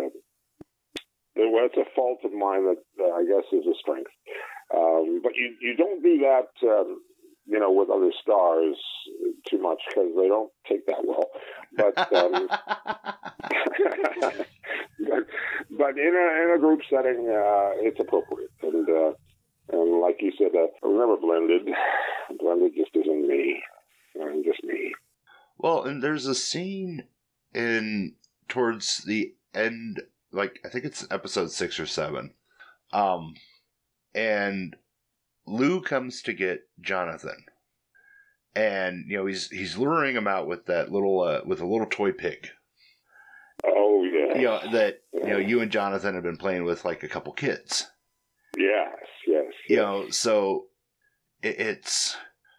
well, 1.36 1.66
it's 1.66 1.78
a 1.78 1.96
fault 1.96 2.20
of 2.24 2.34
mine 2.34 2.66
that 2.66 2.84
uh, 3.00 3.14
I 3.16 3.24
guess 3.24 3.46
is 3.54 3.66
a 3.66 3.78
strength. 3.80 4.12
Um, 4.76 5.22
but 5.24 5.34
you 5.36 5.56
you 5.62 5.76
don't 5.76 6.04
do 6.04 6.20
that. 6.20 6.50
Um, 6.68 7.02
you 7.46 7.60
know, 7.60 7.72
with 7.72 7.90
other 7.90 8.12
stars 8.22 8.78
too 9.50 9.60
much 9.60 9.80
because 9.90 10.10
they 10.16 10.28
don't 10.28 10.52
take 10.68 10.86
that 10.86 11.04
well. 11.04 11.30
But 11.76 11.98
um, 12.14 12.48
but, 15.00 15.28
but 15.78 15.98
in 15.98 16.14
a 16.14 16.44
in 16.44 16.54
a 16.56 16.60
group 16.60 16.82
setting, 16.90 17.28
uh, 17.28 17.72
it's 17.82 18.00
appropriate. 18.00 18.52
And 18.62 18.88
uh, 18.90 19.14
and 19.72 20.02
like 20.02 20.18
you 20.22 20.32
said, 20.38 20.52
uh, 20.56 20.68
never 20.88 21.18
blended. 21.18 21.70
Blended 22.40 22.74
just 22.76 22.96
isn't 22.96 23.28
me. 23.28 23.62
I'm 24.22 24.44
just 24.44 24.64
me. 24.64 24.94
well, 25.58 25.84
and 25.84 26.04
there's 26.04 26.26
a 26.26 26.36
scene 26.36 27.06
in 27.54 28.16
towards 28.48 29.00
the 29.00 29.34
end, 29.54 30.02
like 30.32 30.60
I 30.66 30.70
think 30.70 30.86
it's 30.86 31.08
episode 31.10 31.52
six 31.52 31.80
or 31.80 31.86
seven, 31.86 32.34
um, 32.92 33.36
and 34.14 34.76
Lou 35.46 35.82
comes 35.82 36.22
to 36.24 36.34
get 36.34 36.68
Jonathan, 36.80 37.46
and 38.56 39.06
you 39.08 39.18
know 39.18 39.26
he's 39.26 39.50
he's 39.50 39.78
luring 39.78 40.16
him 40.16 40.28
out 40.28 40.48
with 40.48 40.66
that 40.66 40.92
little 40.92 41.22
uh, 41.22 41.42
with 41.46 41.62
a 41.62 41.68
little 41.68 41.88
toy 41.88 42.12
pig. 42.12 42.50
Oh 43.66 44.04
yeah. 44.04 44.38
You 44.38 44.44
know 44.44 44.72
that 44.72 45.02
you 45.14 45.30
know 45.30 45.38
you 45.38 45.62
and 45.62 45.72
Jonathan 45.72 46.14
have 46.14 46.24
been 46.24 46.38
playing 46.38 46.64
with 46.64 46.86
like 46.86 47.04
a 47.04 47.10
couple 47.10 47.34
kids. 47.34 47.88
Yes, 48.58 48.96
yes. 49.28 49.46
You 49.68 49.78
know, 49.78 50.10
so 50.10 50.66
it, 51.42 51.60
it's 51.60 52.18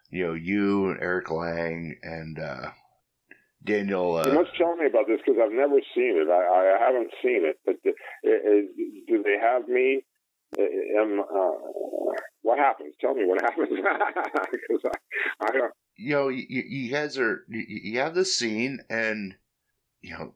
you 0.09 0.25
know 0.25 0.33
you 0.33 0.89
and 0.89 1.01
Eric 1.01 1.31
Lange 1.31 1.97
and 2.03 2.39
uh, 2.39 2.69
Daniel. 3.63 4.17
Uh, 4.17 4.27
you 4.27 4.33
must 4.33 4.55
tell 4.57 4.75
me 4.75 4.85
about 4.87 5.07
this 5.07 5.19
because 5.25 5.39
I've 5.41 5.51
never 5.51 5.79
seen 5.93 6.17
it. 6.17 6.29
I, 6.29 6.77
I 6.77 6.85
haven't 6.85 7.11
seen 7.21 7.45
it, 7.45 7.59
but 7.65 7.75
the, 7.83 7.93
it, 8.23 9.07
do 9.07 9.23
they 9.23 9.37
have 9.41 9.67
me? 9.67 10.03
Am, 10.57 11.21
uh, 11.21 11.51
what 12.41 12.57
happens? 12.57 12.95
Tell 12.99 13.13
me 13.13 13.25
what 13.25 13.41
happens 13.45 13.69
because 13.69 14.81
I, 14.85 15.45
I 15.45 15.51
don't. 15.51 15.73
You 15.95 16.11
know, 16.15 16.27
you, 16.29 16.45
you 16.49 16.91
guys 16.91 17.17
are 17.17 17.45
you, 17.47 17.63
you 17.67 17.99
have 17.99 18.15
this 18.15 18.35
scene, 18.35 18.79
and 18.89 19.35
you 20.01 20.11
know, 20.11 20.33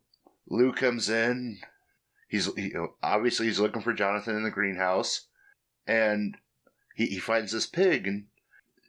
Lou 0.47 0.71
comes 0.71 1.09
in. 1.09 1.59
He's 2.29 2.49
you 2.55 2.73
know, 2.73 2.93
obviously 3.01 3.47
he's 3.47 3.59
looking 3.59 3.81
for 3.81 3.93
Jonathan 3.93 4.35
in 4.35 4.43
the 4.43 4.51
greenhouse, 4.51 5.27
and 5.87 6.37
he, 6.95 7.07
he 7.07 7.19
finds 7.19 7.51
this 7.51 7.65
pig 7.65 8.07
and 8.07 8.25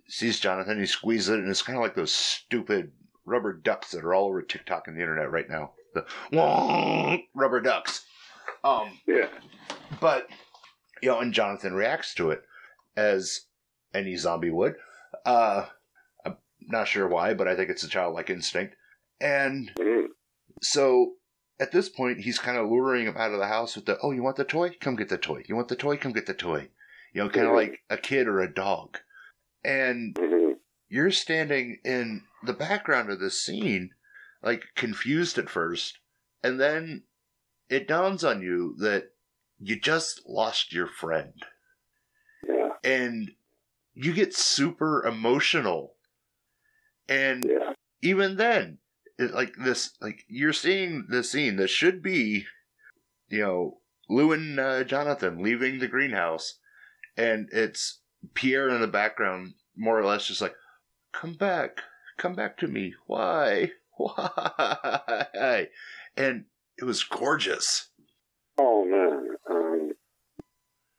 sees 0.09 0.39
Jonathan. 0.39 0.79
He 0.79 0.87
squeezes 0.87 1.31
it, 1.31 1.41
and 1.41 1.49
it's 1.49 1.63
kind 1.63 1.79
of 1.79 1.83
like 1.83 1.95
those 1.95 2.13
stupid 2.13 2.93
rubber 3.27 3.53
ducks 3.53 3.91
that 3.91 4.05
are 4.05 4.15
all 4.15 4.29
over 4.29 4.41
TikTok 4.41 4.89
and 4.89 4.97
the 4.97 5.01
internet 5.03 5.31
right 5.31 5.49
now. 5.51 5.73
The 5.95 6.07
rubber 7.35 7.61
ducks. 7.61 8.05
Um, 8.65 8.99
yeah. 9.07 9.29
But 10.01 10.29
you 11.03 11.11
know, 11.11 11.21
and 11.21 11.33
Jonathan 11.33 11.75
reacts 11.75 12.15
to 12.15 12.31
it 12.31 12.43
as 12.97 13.43
any 13.93 14.17
zombie 14.17 14.51
would. 14.51 14.77
Uh, 15.25 15.67
I'm 16.25 16.37
not 16.61 16.89
sure 16.89 17.07
why, 17.09 17.35
but 17.35 17.49
I 17.49 17.55
think 17.57 17.71
it's 17.71 17.85
a 17.85 17.89
childlike 17.89 18.31
instinct. 18.31 18.77
And 19.21 19.71
Mm. 19.77 20.07
so 20.63 21.15
at 21.59 21.73
this 21.73 21.89
point, 21.89 22.21
he's 22.21 22.39
kind 22.39 22.59
of 22.59 22.69
luring 22.69 23.07
him 23.07 23.17
out 23.17 23.33
of 23.33 23.39
the 23.39 23.47
house 23.47 23.77
with 23.77 23.87
the, 23.87 23.99
oh, 24.03 24.11
you 24.13 24.23
want 24.23 24.37
the 24.37 24.45
toy? 24.45 24.77
Come 24.81 24.97
get 24.97 25.09
the 25.09 25.17
toy. 25.19 25.43
You 25.47 25.57
want 25.57 25.69
the 25.69 25.77
toy? 25.77 25.97
Come 25.97 26.13
get 26.13 26.27
the 26.27 26.35
toy. 26.35 26.69
You 27.15 27.23
know, 27.25 27.31
kind 27.31 27.47
of 27.47 27.53
Mhm. 27.53 27.57
like 27.57 27.81
a 27.89 27.97
kid 27.97 28.27
or 28.29 28.41
a 28.41 28.53
dog. 28.53 28.99
And 29.65 30.15
Mhm. 30.15 30.46
You're 30.89 31.11
standing 31.11 31.79
in 31.85 32.23
the 32.45 32.53
background 32.53 33.11
of 33.11 33.21
this 33.21 33.43
scene, 33.43 33.91
like 34.43 34.65
confused 34.75 35.39
at 35.39 35.51
first, 35.51 35.99
and 36.43 36.61
then 36.61 37.03
it 37.69 37.89
dawns 37.89 38.23
on 38.25 38.43
you 38.43 38.75
that 38.79 39.11
you 39.59 39.79
just 39.79 40.23
lost 40.27 40.73
your 40.73 40.87
friend. 40.87 41.45
Yeah. 42.47 42.69
And 42.85 43.33
you 43.95 44.13
get 44.13 44.35
super 44.35 45.05
emotional. 45.05 45.95
And 47.09 47.45
Yeah. 47.45 47.73
even 48.03 48.37
then, 48.37 48.79
it, 49.19 49.33
like 49.33 49.55
this, 49.57 49.97
like 50.01 50.25
you're 50.29 50.53
seeing 50.53 51.07
the 51.09 51.25
scene 51.25 51.57
that 51.57 51.69
should 51.69 52.03
be, 52.03 52.47
you 53.29 53.41
know, 53.41 53.81
Lou 54.09 54.33
and 54.33 54.61
uh, 54.61 54.85
Jonathan 54.85 55.43
leaving 55.43 55.79
the 55.79 55.89
greenhouse, 55.89 56.61
and 57.17 57.49
it's 57.51 58.01
Pierre 58.35 58.69
in 58.69 58.81
the 58.81 58.87
background, 58.87 59.55
more 59.75 59.99
or 59.99 60.05
less, 60.05 60.27
just 60.27 60.41
like, 60.41 60.55
"Come 61.21 61.33
back, 61.33 61.81
come 62.19 62.35
back 62.35 62.59
to 62.59 62.69
me. 62.69 62.95
Why, 63.07 63.73
why?" 63.97 65.69
And 66.15 66.45
it 66.77 66.85
was 66.85 67.03
gorgeous. 67.03 67.89
Oh 68.59 68.85
man. 68.85 69.37
Um, 69.51 69.93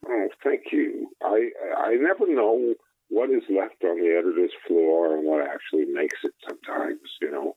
oh, 0.07 0.27
thank 0.43 0.71
you. 0.71 1.09
I 1.21 1.49
I 1.77 1.95
never 1.95 2.27
know 2.27 2.73
what 3.09 3.29
is 3.29 3.43
left 3.49 3.83
on 3.83 3.99
the 3.99 4.17
editor's 4.17 4.51
floor 4.67 5.15
and 5.15 5.25
what 5.25 5.47
actually 5.47 5.85
makes 5.85 6.17
it 6.23 6.33
sometimes, 6.47 6.99
you 7.21 7.31
know. 7.31 7.55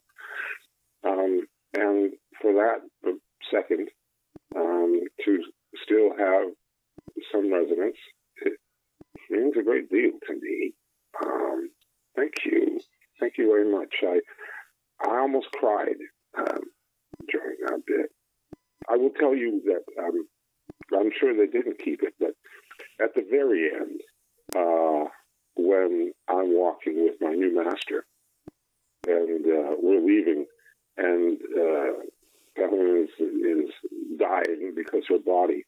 Um, 1.03 1.47
and 1.75 2.13
for 2.43 2.53
that 2.53 2.83
second, 3.51 3.89
um, 4.55 5.01
to 5.25 5.45
still 5.83 6.11
have 6.17 6.51
some 7.33 7.53
resonance, 7.53 7.97
it 8.43 8.53
means 9.31 9.55
a 9.59 9.63
great 9.63 9.89
deal 9.91 10.13
to 10.27 10.35
me. 10.35 10.75
Um, 11.25 11.71
thank 12.17 12.35
you. 12.45 12.81
Thank 13.19 13.35
you 13.39 13.47
very 13.49 13.71
much. 13.71 13.95
I 14.03 14.21
I 15.03 15.19
almost 15.21 15.51
cried 15.53 15.97
um, 16.37 16.63
during 17.31 17.57
that 17.67 17.83
bit. 17.87 18.11
I 18.89 18.97
will 18.97 19.11
tell 19.11 19.35
you 19.35 19.63
that 19.67 20.03
um, 20.03 20.27
I'm 20.99 21.11
sure 21.19 21.35
they 21.35 21.51
didn't 21.51 21.79
keep 21.79 22.03
it, 22.03 22.15
but 22.19 22.33
at 23.03 23.15
the 23.15 23.25
very 23.31 23.71
end, 23.73 24.01
uh, 24.57 25.09
when 25.57 26.13
I'm 26.29 26.55
walking 26.55 27.05
with 27.05 27.15
my 27.21 27.33
new 27.33 27.55
master 27.55 28.05
and 29.07 29.47
uh, 29.47 29.77
we're 29.79 30.01
leaving, 30.05 30.47
and 30.97 31.39
uh, 31.57 32.63
Evelyn 32.63 33.09
is, 33.09 33.27
is 33.27 33.71
dying 34.19 34.73
because 34.77 35.05
her 35.09 35.19
body, 35.25 35.65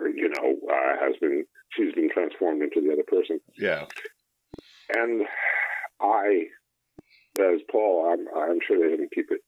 you 0.00 0.28
know, 0.28 0.56
uh, 0.70 1.04
has 1.04 1.16
been 1.20 1.44
she's 1.70 1.94
been 1.94 2.10
transformed 2.10 2.62
into 2.62 2.80
the 2.80 2.92
other 2.92 3.02
person, 3.06 3.40
Yeah. 3.58 3.86
And 4.92 5.22
I, 6.00 6.44
as 7.38 7.60
Paul, 7.70 8.12
I'm, 8.12 8.26
I'm 8.36 8.58
sure 8.66 8.78
they 8.78 8.96
didn't 8.96 9.12
keep 9.14 9.30
it. 9.30 9.40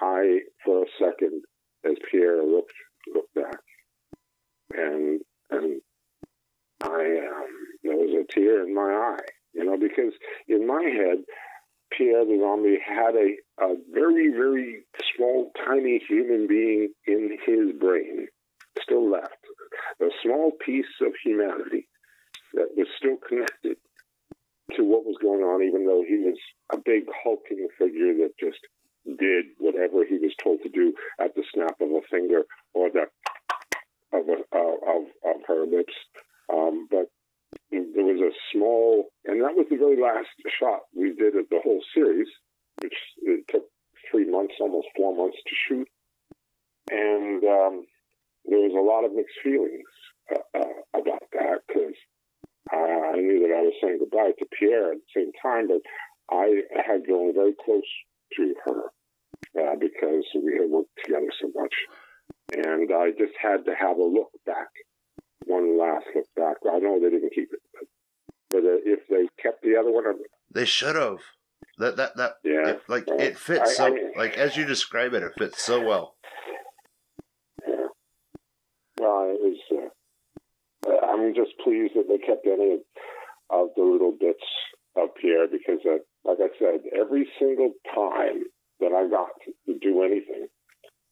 I, 0.00 0.40
for 0.64 0.84
a 0.84 0.86
second, 0.98 1.42
as 1.84 1.96
Pierre 2.10 2.42
looked 2.42 2.72
looked 3.14 3.34
back, 3.34 3.60
and 4.72 5.20
and 5.50 5.80
I 6.82 6.86
um, 6.86 7.46
there 7.82 7.96
was 7.96 8.14
a 8.14 8.32
tear 8.32 8.66
in 8.66 8.74
my 8.74 8.90
eye, 9.16 9.26
you 9.52 9.64
know, 9.64 9.76
because 9.76 10.12
in 10.48 10.66
my 10.66 10.82
head, 10.82 11.18
Pierre 11.96 12.24
the 12.24 12.38
zombie 12.40 12.78
had 12.84 13.14
a, 13.14 13.64
a 13.64 13.76
very 13.92 14.30
very 14.30 14.84
small, 15.16 15.50
tiny 15.66 16.00
human 16.08 16.46
being 16.46 16.88
in 17.06 17.36
his 17.44 17.78
brain, 17.78 18.28
still 18.80 19.10
left, 19.10 19.36
a 20.00 20.08
small 20.22 20.52
piece 20.64 20.86
of 21.00 21.12
humanity 21.22 21.88
that 22.54 22.68
was 22.76 22.86
still 22.96 23.16
connected 23.28 23.76
to 24.76 24.84
what 24.84 25.04
was 25.04 25.16
going 25.20 25.42
on, 25.42 25.62
even 25.62 25.86
though 25.86 26.04
he 26.06 26.18
was 26.18 26.38
a 26.72 26.78
big 26.78 27.04
hulking 27.22 27.68
figure 27.78 28.14
that 28.22 28.38
just 28.38 28.60
did 29.18 29.46
whatever 29.58 30.04
he 30.04 30.18
was 30.18 30.32
told 30.42 30.60
to 30.62 30.68
do 30.68 30.94
at 31.20 31.34
the 31.34 31.42
snap 31.52 31.80
of 31.80 31.90
a 31.90 32.00
finger 32.10 32.42
or 32.74 32.90
the 32.90 33.06
of 34.12 34.28
a, 34.28 34.38
of 34.56 35.02
of 35.24 35.40
her 35.46 35.64
lips. 35.66 35.94
Um, 36.52 36.86
but 36.90 37.06
there 37.70 38.04
was 38.04 38.20
a 38.20 38.32
small, 38.52 39.08
and 39.24 39.40
that 39.40 39.56
was 39.56 39.66
the 39.70 39.76
very 39.76 40.00
last 40.00 40.28
shot 40.58 40.80
we 40.94 41.14
did 41.14 41.36
of 41.36 41.48
the 41.50 41.60
whole 41.62 41.82
series, 41.94 42.28
which 42.82 42.94
it 43.22 43.44
took 43.48 43.64
three 44.10 44.30
months, 44.30 44.54
almost 44.60 44.88
four 44.96 45.16
months 45.16 45.38
to 45.46 45.54
shoot, 45.68 45.88
and 46.90 47.42
um, 47.44 47.86
there 48.44 48.60
was 48.60 48.74
a 48.76 48.84
lot 48.84 49.04
of 49.04 49.14
mixed 49.14 49.36
feelings 49.42 49.88
uh, 50.30 50.58
uh, 50.58 51.00
about 51.00 51.22
that 51.32 51.60
because 51.66 51.96
I 52.70 53.16
knew 53.16 53.40
that 53.40 53.54
I 53.56 53.62
was 53.62 53.74
saying 53.82 53.98
goodbye 53.98 54.32
to 54.38 54.46
Pierre 54.58 54.92
at 54.92 54.98
the 54.98 55.20
same 55.20 55.32
time, 55.42 55.68
but 55.68 55.82
I 56.30 56.62
had 56.86 57.04
grown 57.04 57.34
very 57.34 57.54
close 57.64 57.82
to 58.36 58.54
her 58.64 58.80
uh, 59.60 59.76
because 59.78 60.24
we 60.34 60.54
had 60.60 60.70
worked 60.70 60.90
together 61.04 61.26
so 61.40 61.50
much. 61.54 61.74
And 62.54 62.90
I 62.92 63.10
just 63.10 63.34
had 63.40 63.64
to 63.66 63.74
have 63.74 63.96
a 63.98 64.04
look 64.04 64.30
back, 64.46 64.68
one 65.46 65.78
last 65.78 66.06
look 66.14 66.26
back. 66.36 66.56
I 66.70 66.78
know 66.78 67.00
they 67.00 67.10
didn't 67.10 67.32
keep 67.34 67.48
it, 67.52 67.60
but, 67.72 67.88
but 68.50 68.58
uh, 68.58 68.78
if 68.84 69.00
they 69.08 69.26
kept 69.42 69.62
the 69.62 69.76
other 69.76 69.90
one, 69.90 70.06
I- 70.06 70.12
They 70.52 70.64
should 70.64 70.96
have. 70.96 71.18
That 71.78 71.96
that 71.96 72.16
that 72.16 72.32
yeah, 72.44 72.68
it, 72.70 72.82
like 72.88 73.06
well, 73.06 73.18
it 73.20 73.38
fits 73.38 73.70
I- 73.70 73.74
so 73.74 73.96
I- 73.96 74.18
like 74.18 74.36
as 74.36 74.56
you 74.56 74.64
describe 74.66 75.14
it, 75.14 75.22
it 75.22 75.32
fits 75.38 75.62
so 75.62 75.80
well. 75.84 76.14
yeah. 77.66 77.86
Well, 78.98 79.30
it 79.34 79.40
was. 79.40 79.58
Uh, 80.86 81.06
I'm 81.22 81.34
just 81.34 81.58
pleased 81.62 81.94
that 81.94 82.08
they 82.08 82.18
kept 82.18 82.46
any 82.46 82.74
of, 82.74 82.80
of 83.50 83.68
the 83.76 83.82
little 83.82 84.12
bits 84.12 84.44
of 84.96 85.14
Pierre 85.20 85.46
because, 85.48 85.80
uh, 85.86 86.02
like 86.24 86.38
I 86.40 86.50
said, 86.58 86.80
every 86.98 87.28
single 87.38 87.72
time 87.94 88.44
that 88.80 88.92
I 88.92 89.08
got 89.08 89.30
to 89.66 89.78
do 89.80 90.02
anything, 90.02 90.48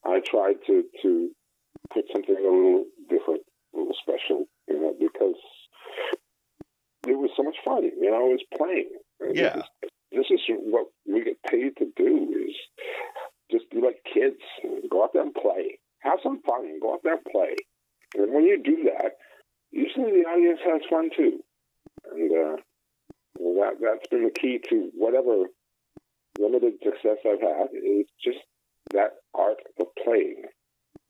I 0.05 0.21
tried 0.25 0.57
to 0.67 0.85
to 1.03 1.31
put 1.93 2.05
something 2.13 2.37
a 2.37 2.43
little 2.43 2.85
different, 3.09 3.43
a 3.75 3.79
little 3.79 3.95
special, 4.01 4.47
you 4.69 4.81
know, 4.81 4.95
because 4.99 5.39
it 7.07 7.17
was 7.19 7.31
so 7.37 7.43
much 7.43 7.57
fun. 7.65 7.85
You 7.85 8.11
know, 8.11 8.31
it 8.31 8.39
was 8.39 8.47
playing. 8.57 8.91
Yeah. 9.35 9.63
This 10.13 10.27
is 10.31 10.41
what 10.49 10.87
we 11.07 11.25
get 11.25 11.43
paid 11.45 11.77
to 11.79 11.87
do 11.97 12.35
is 12.49 12.57
just 13.51 13.71
be 13.71 13.81
like 13.81 14.03
kids 14.13 14.41
go 14.91 15.05
out 15.05 15.11
there 15.13 15.23
and 15.23 15.35
play. 15.35 15.79
Have 16.01 16.19
some 16.23 16.41
fun 16.43 16.65
and 16.67 16.81
go 16.81 16.95
out 16.95 17.01
there 17.05 17.15
and 17.15 17.25
play. 17.25 17.55
And 18.17 18.33
when 18.35 18.45
you 18.45 18.61
do 18.63 18.91
that, 18.91 19.13
usually 19.73 20.13
the 20.23 20.29
audience 20.29 20.61
has 20.65 20.83
fun 20.91 21.11
too. 21.17 21.41
And 22.13 22.31
uh, 22.33 22.57
that 23.39 23.73
that's 23.81 24.09
been 24.11 24.25
the 24.25 24.31
key 24.41 24.59
to 24.71 24.91
whatever 24.95 25.45
limited 26.39 26.75
success 26.83 27.19
I've 27.27 27.41
had 27.41 27.69
is 27.75 28.07
just 28.23 28.39
that 28.93 29.13
art 29.35 29.59
of 29.79 29.87
playing. 30.05 30.43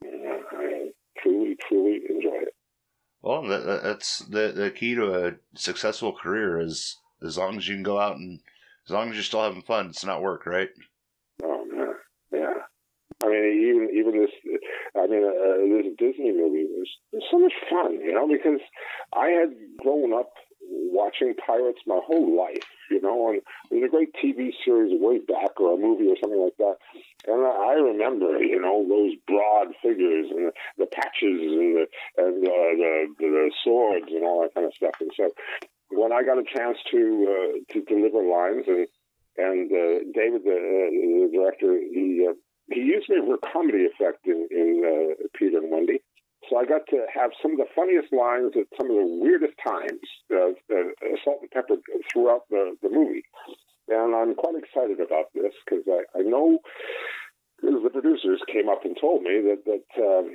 And 0.03 0.23
I 0.53 0.89
truly, 1.19 1.57
truly 1.69 2.01
enjoy 2.09 2.43
it. 2.43 2.55
Well, 3.23 3.43
that, 3.49 3.65
that- 3.67 3.83
that's 3.83 4.21
the 4.21 4.53
the 4.55 4.71
key 4.71 4.95
to 4.95 5.27
a 5.27 5.33
successful 5.55 6.13
career 6.15 6.59
is 6.61 6.97
as 7.23 7.37
long 7.37 7.57
as 7.59 7.69
you 7.69 7.75
can 7.75 7.83
go 7.83 8.01
out 8.01 8.17
and 8.17 8.41
As 8.87 8.93
long 8.93 9.11
as 9.11 9.15
you're 9.15 9.23
still 9.25 9.43
having 9.43 9.63
fun, 9.63 9.87
it's 9.91 10.05
not 10.05 10.23
work, 10.23 10.47
right? 10.47 10.71
Oh 11.45 11.65
man, 11.71 11.95
yeah. 12.33 12.55
I 13.23 13.27
mean, 13.29 13.45
even 13.69 13.89
even 13.95 14.21
this, 14.21 14.31
I 15.01 15.07
mean, 15.07 15.25
uh, 15.25 15.65
this 15.65 15.97
Disney 15.99 16.33
movie 16.33 16.69
was, 16.69 16.89
was 17.13 17.23
so 17.31 17.39
much 17.39 17.55
fun, 17.69 18.01
you 18.01 18.13
know, 18.13 18.29
because 18.29 18.61
I 19.13 19.29
had 19.29 19.51
grown 19.81 20.13
up 20.13 20.33
watching 20.71 21.35
pirates 21.35 21.81
my 21.87 21.99
whole 22.05 22.37
life, 22.37 22.69
you 22.91 23.01
know, 23.01 23.31
and 23.31 23.41
there's 23.71 23.85
a 23.85 23.89
great 23.89 24.15
TV 24.15 24.51
series 24.65 24.93
way 25.01 25.19
back 25.19 25.59
or 25.59 25.75
a 25.75 25.77
movie 25.77 26.09
or 26.09 26.17
something 26.21 26.41
like 26.41 26.57
that. 26.59 26.77
And 27.27 27.41
I 27.41 27.75
remember, 27.75 28.39
you 28.43 28.61
know, 28.61 28.87
those 28.87 29.15
broad 29.27 29.75
figures 29.83 30.27
and 30.31 30.53
the, 30.79 30.87
patches 30.87 31.41
and 31.41 31.77
the 31.77 31.87
and 32.19 32.43
the, 32.43 33.15
the 33.19 33.51
swords 33.65 34.07
and 34.09 34.25
all 34.25 34.43
that 34.43 34.55
kind 34.55 34.67
of 34.67 34.75
stuff. 34.75 34.95
And 35.01 35.11
so 35.17 35.31
when 35.91 36.13
I 36.13 36.23
got 36.23 36.39
a 36.39 36.45
chance 36.45 36.79
to 36.91 37.01
uh, 37.29 37.73
to 37.73 37.81
deliver 37.83 38.23
lines 38.23 38.65
and 38.67 38.87
and 39.37 39.71
uh, 39.73 40.05
David, 40.13 40.45
the, 40.45 40.53
uh, 40.53 40.91
the 40.91 41.31
director, 41.33 41.79
he 41.79 42.27
uh, 42.29 42.35
he 42.73 42.81
used 42.81 43.09
me 43.09 43.19
for 43.27 43.39
comedy 43.53 43.87
effect 43.87 44.27
in 44.27 44.49
in 44.51 44.69
uh, 44.85 45.27
Peter 45.35 45.59
and 45.59 45.71
Wendy. 45.71 46.01
So 46.49 46.57
I 46.57 46.65
got 46.65 46.87
to 46.89 47.05
have 47.13 47.31
some 47.43 47.53
of 47.53 47.59
the 47.59 47.69
funniest 47.77 48.13
lines 48.13 48.57
at 48.57 48.67
some 48.81 48.91
of 48.91 48.97
the 48.97 49.07
weirdest 49.21 49.55
times, 49.63 50.01
uh, 50.33 50.57
uh, 50.73 51.17
salt 51.23 51.45
and 51.45 51.51
pepper 51.51 51.77
throughout 52.11 52.49
the, 52.49 52.77
the 52.83 52.89
movie. 52.89 53.23
And 53.89 54.15
I'm 54.15 54.35
quite 54.35 54.57
excited 54.57 55.01
about 55.01 55.27
this 55.35 55.53
because 55.65 55.85
I, 55.87 56.19
I 56.19 56.23
know 56.23 56.59
the 57.61 57.91
producers 57.93 58.41
came 58.51 58.69
up 58.69 58.85
and 58.85 58.97
told 58.99 59.23
me 59.23 59.43
that 59.53 59.65
that 59.67 59.89
um, 60.01 60.33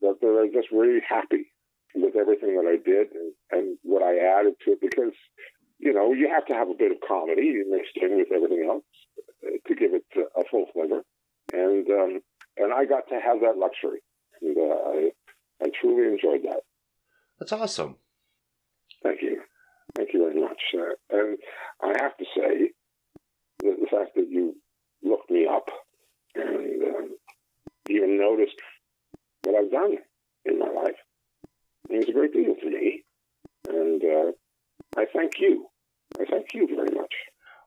that 0.00 0.16
they're 0.22 0.46
just 0.48 0.72
really 0.72 1.00
happy 1.06 1.52
with 1.94 2.16
everything 2.16 2.56
that 2.56 2.64
I 2.64 2.80
did 2.80 3.12
and, 3.12 3.32
and 3.50 3.78
what 3.82 4.02
I 4.02 4.16
added 4.16 4.54
to 4.64 4.72
it 4.72 4.80
because 4.80 5.12
you 5.78 5.92
know 5.92 6.12
you 6.12 6.30
have 6.32 6.46
to 6.46 6.54
have 6.54 6.70
a 6.70 6.78
bit 6.78 6.92
of 6.92 6.98
comedy 7.06 7.60
mixed 7.68 7.98
in 8.00 8.16
with 8.16 8.32
everything 8.34 8.66
else 8.70 8.88
to 9.66 9.74
give 9.74 9.92
it 9.92 10.06
a 10.16 10.44
full 10.50 10.66
flavor. 10.72 11.02
And 11.52 11.86
um, 11.90 12.20
and 12.56 12.72
I 12.72 12.84
got 12.84 13.08
to 13.08 13.20
have 13.20 13.40
that 13.40 13.58
luxury. 13.58 14.00
And 14.40 14.56
uh, 14.56 14.74
I 14.90 15.10
I 15.62 15.70
truly 15.80 16.08
enjoyed 16.08 16.42
that. 16.44 16.60
That's 17.38 17.52
awesome. 17.52 17.96
Thank 19.02 19.22
you. 19.22 19.42
Thank 19.94 20.10
you 20.14 20.20
very 20.20 20.40
much. 20.40 20.60
Uh, 20.74 20.94
and 21.10 21.38
I 21.82 22.02
have 22.02 22.16
to 22.16 22.24
say 22.36 22.70
that 23.60 23.76
the 23.80 23.86
fact 23.90 24.14
that 24.16 24.28
you 24.30 24.56
looked 25.02 25.30
me 25.30 25.46
up 25.46 25.68
and 26.34 26.82
um, 26.82 27.10
even 27.88 28.18
noticed 28.18 28.56
what 29.44 29.56
I've 29.56 29.70
done 29.70 29.96
in 30.44 30.58
my 30.58 30.68
life 30.68 30.96
means 31.88 32.08
a 32.08 32.12
great 32.12 32.32
deal 32.32 32.54
to 32.54 32.70
me. 32.70 33.02
And 33.68 34.02
uh, 34.02 34.32
I 34.96 35.06
thank 35.12 35.32
you. 35.38 35.66
I 36.20 36.24
thank 36.30 36.54
you 36.54 36.66
very 36.66 36.94
much. 36.94 37.12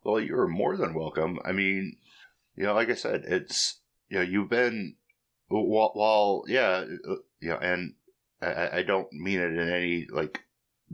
Well, 0.04 0.20
you're 0.20 0.48
more 0.48 0.78
than 0.78 0.94
welcome. 0.94 1.40
I 1.46 1.52
mean, 1.52 1.98
you 2.56 2.64
know, 2.64 2.74
like 2.74 2.90
I 2.90 2.96
said, 2.96 3.24
it's 3.28 3.80
you 4.10 4.18
know, 4.18 4.24
you've 4.24 4.50
been 4.50 4.96
while, 5.48 5.92
while 5.94 6.44
yeah, 6.48 6.86
uh, 7.08 7.16
you 7.40 7.50
know, 7.50 7.58
and 7.58 7.94
I, 8.42 8.80
I 8.80 8.84
don't 8.84 9.12
mean 9.12 9.40
it 9.40 9.54
in 9.54 9.70
any 9.70 10.08
like 10.12 10.42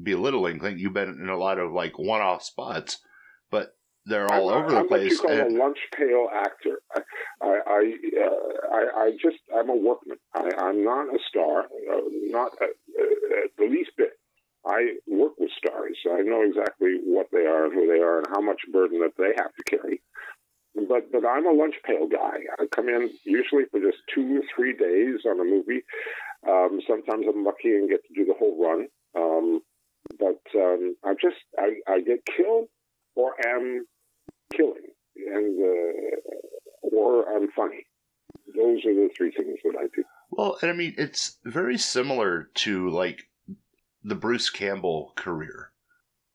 belittling 0.01 0.59
thing. 0.59 0.77
You've 0.77 0.93
been 0.93 1.09
in 1.09 1.29
a 1.29 1.37
lot 1.37 1.59
of 1.59 1.71
like 1.71 1.97
one-off 1.97 2.43
spots, 2.43 2.99
but 3.49 3.75
they're 4.05 4.31
all 4.31 4.49
I'm, 4.49 4.63
over 4.63 4.75
the 4.75 4.83
place. 4.83 4.83
I'm 4.83 4.87
place. 4.87 5.19
what 5.19 5.29
you 5.31 5.37
call 5.37 5.47
and- 5.47 5.57
a 5.57 5.59
lunch 5.63 5.77
pail 5.95 6.27
actor. 6.33 6.81
I, 6.95 7.01
I, 7.41 7.59
I, 7.67 7.93
uh, 8.23 8.75
I, 8.75 9.03
I 9.03 9.11
just, 9.21 9.37
I'm 9.55 9.69
a 9.69 9.75
workman. 9.75 10.17
I, 10.33 10.49
I'm 10.57 10.83
not 10.83 11.07
a 11.07 11.19
star, 11.29 11.61
uh, 11.61 12.01
not 12.29 12.51
uh, 12.61 12.65
uh, 12.65 13.47
the 13.57 13.65
least 13.65 13.91
bit. 13.97 14.13
I 14.65 14.93
work 15.07 15.33
with 15.39 15.49
stars. 15.57 15.97
So 16.03 16.15
I 16.15 16.21
know 16.21 16.43
exactly 16.43 16.97
what 17.03 17.27
they 17.31 17.45
are 17.45 17.65
and 17.65 17.73
who 17.73 17.87
they 17.87 18.01
are 18.01 18.19
and 18.19 18.27
how 18.31 18.41
much 18.41 18.61
burden 18.71 18.99
that 19.01 19.17
they 19.17 19.33
have 19.35 19.53
to 19.55 19.63
carry. 19.63 20.01
But 20.75 21.11
but 21.11 21.25
I'm 21.25 21.45
a 21.45 21.51
lunch 21.51 21.75
pail 21.85 22.07
guy. 22.07 22.37
I 22.59 22.65
come 22.73 22.87
in 22.87 23.09
usually 23.25 23.63
for 23.71 23.79
just 23.79 23.97
two 24.13 24.37
or 24.37 24.41
three 24.55 24.73
days 24.73 25.25
on 25.25 25.39
a 25.39 25.43
movie. 25.43 25.83
Um, 26.47 26.79
sometimes 26.87 27.25
I'm 27.27 27.43
lucky 27.43 27.75
and 27.75 27.89
get 27.89 28.05
to 28.07 28.13
do 28.13 28.25
the 28.25 28.33
whole 28.37 28.57
run. 28.61 28.87
Um, 29.15 29.61
but 30.17 30.41
um, 30.55 30.95
I 31.03 31.13
just 31.21 31.37
I, 31.59 31.73
I 31.87 32.01
get 32.01 32.25
killed 32.25 32.67
or 33.15 33.33
am 33.45 33.85
killing, 34.53 34.87
and 35.15 35.59
uh, 35.61 36.37
or 36.81 37.35
I'm 37.35 37.49
funny. 37.51 37.85
Those 38.55 38.79
are 38.85 38.93
the 38.93 39.09
three 39.15 39.31
things 39.31 39.59
that 39.63 39.75
I 39.77 39.87
do. 39.95 40.03
Well, 40.31 40.57
and 40.61 40.71
I 40.71 40.73
mean, 40.73 40.95
it's 40.97 41.37
very 41.43 41.77
similar 41.77 42.49
to 42.55 42.89
like 42.89 43.23
the 44.03 44.15
Bruce 44.15 44.49
Campbell 44.49 45.13
career. 45.15 45.71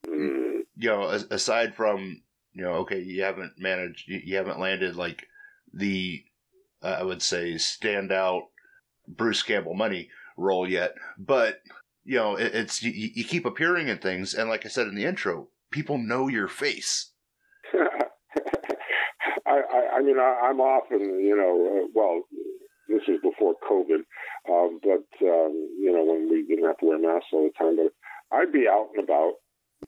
Mm, 0.06 0.60
You 0.76 0.88
know, 0.90 1.04
aside 1.30 1.74
from 1.74 2.22
you 2.56 2.62
know, 2.62 2.72
okay, 2.76 3.00
you 3.02 3.22
haven't 3.22 3.52
managed, 3.58 4.08
you, 4.08 4.36
haven't 4.36 4.58
landed 4.58 4.96
like 4.96 5.26
the, 5.74 6.24
uh, 6.82 6.96
I 7.00 7.02
would 7.02 7.20
say, 7.20 7.52
standout 7.52 8.44
Bruce 9.06 9.42
Campbell 9.42 9.74
money 9.74 10.08
role 10.38 10.66
yet, 10.66 10.94
but 11.18 11.60
you 12.04 12.16
know, 12.16 12.36
it, 12.36 12.54
it's 12.54 12.82
you, 12.82 13.10
you 13.14 13.24
keep 13.24 13.44
appearing 13.44 13.88
in 13.88 13.98
things, 13.98 14.32
and 14.32 14.48
like 14.48 14.64
I 14.64 14.70
said 14.70 14.86
in 14.86 14.94
the 14.94 15.04
intro, 15.04 15.48
people 15.70 15.98
know 15.98 16.28
your 16.28 16.48
face. 16.48 17.10
I, 17.74 19.60
I, 19.60 19.96
I 19.96 20.02
mean, 20.02 20.18
I, 20.18 20.48
I'm 20.48 20.60
often, 20.60 21.00
you 21.00 21.36
know, 21.36 21.84
uh, 21.84 21.88
well, 21.94 22.22
this 22.88 23.02
is 23.06 23.20
before 23.22 23.54
COVID, 23.68 24.00
um, 24.48 24.80
but 24.82 25.26
um, 25.26 25.52
you 25.78 25.92
know, 25.92 26.10
when 26.10 26.30
we 26.30 26.46
didn't 26.48 26.64
have 26.64 26.78
to 26.78 26.86
wear 26.86 26.98
masks 26.98 27.28
all 27.34 27.44
the 27.44 27.52
time, 27.58 27.76
but 27.76 27.92
I'd 28.34 28.50
be 28.50 28.66
out 28.66 28.88
and 28.94 29.04
about. 29.04 29.34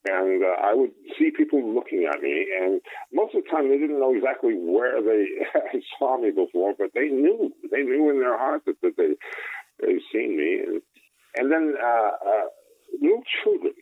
And 0.07 0.45
uh, 0.45 0.61
I 0.63 0.75
would 0.75 0.93
see 1.19 1.31
people 1.37 1.75
looking 1.75 2.09
at 2.13 2.21
me, 2.23 2.47
and 2.61 2.81
most 3.13 3.35
of 3.35 3.43
the 3.43 3.51
time 3.51 3.69
they 3.69 3.79
didn't 3.79 3.99
know 3.99 4.15
exactly 4.15 4.55
where 4.55 5.03
they 5.03 5.27
saw 5.99 6.21
me 6.21 6.31
before, 6.31 6.75
but 6.79 6.89
they 6.95 7.09
knew. 7.09 7.53
They 7.71 7.83
knew 7.83 8.11
in 8.11 8.21
their 8.21 8.39
heart 8.39 8.63
that, 8.67 8.81
that 8.83 8.97
they 8.97 9.17
they've 9.81 10.03
seen 10.13 10.37
me. 10.37 10.61
And 10.67 10.83
and 11.37 11.53
then 11.53 11.75
uh, 11.83 12.11
uh, 12.27 12.47
little 13.01 13.23
children, 13.43 13.75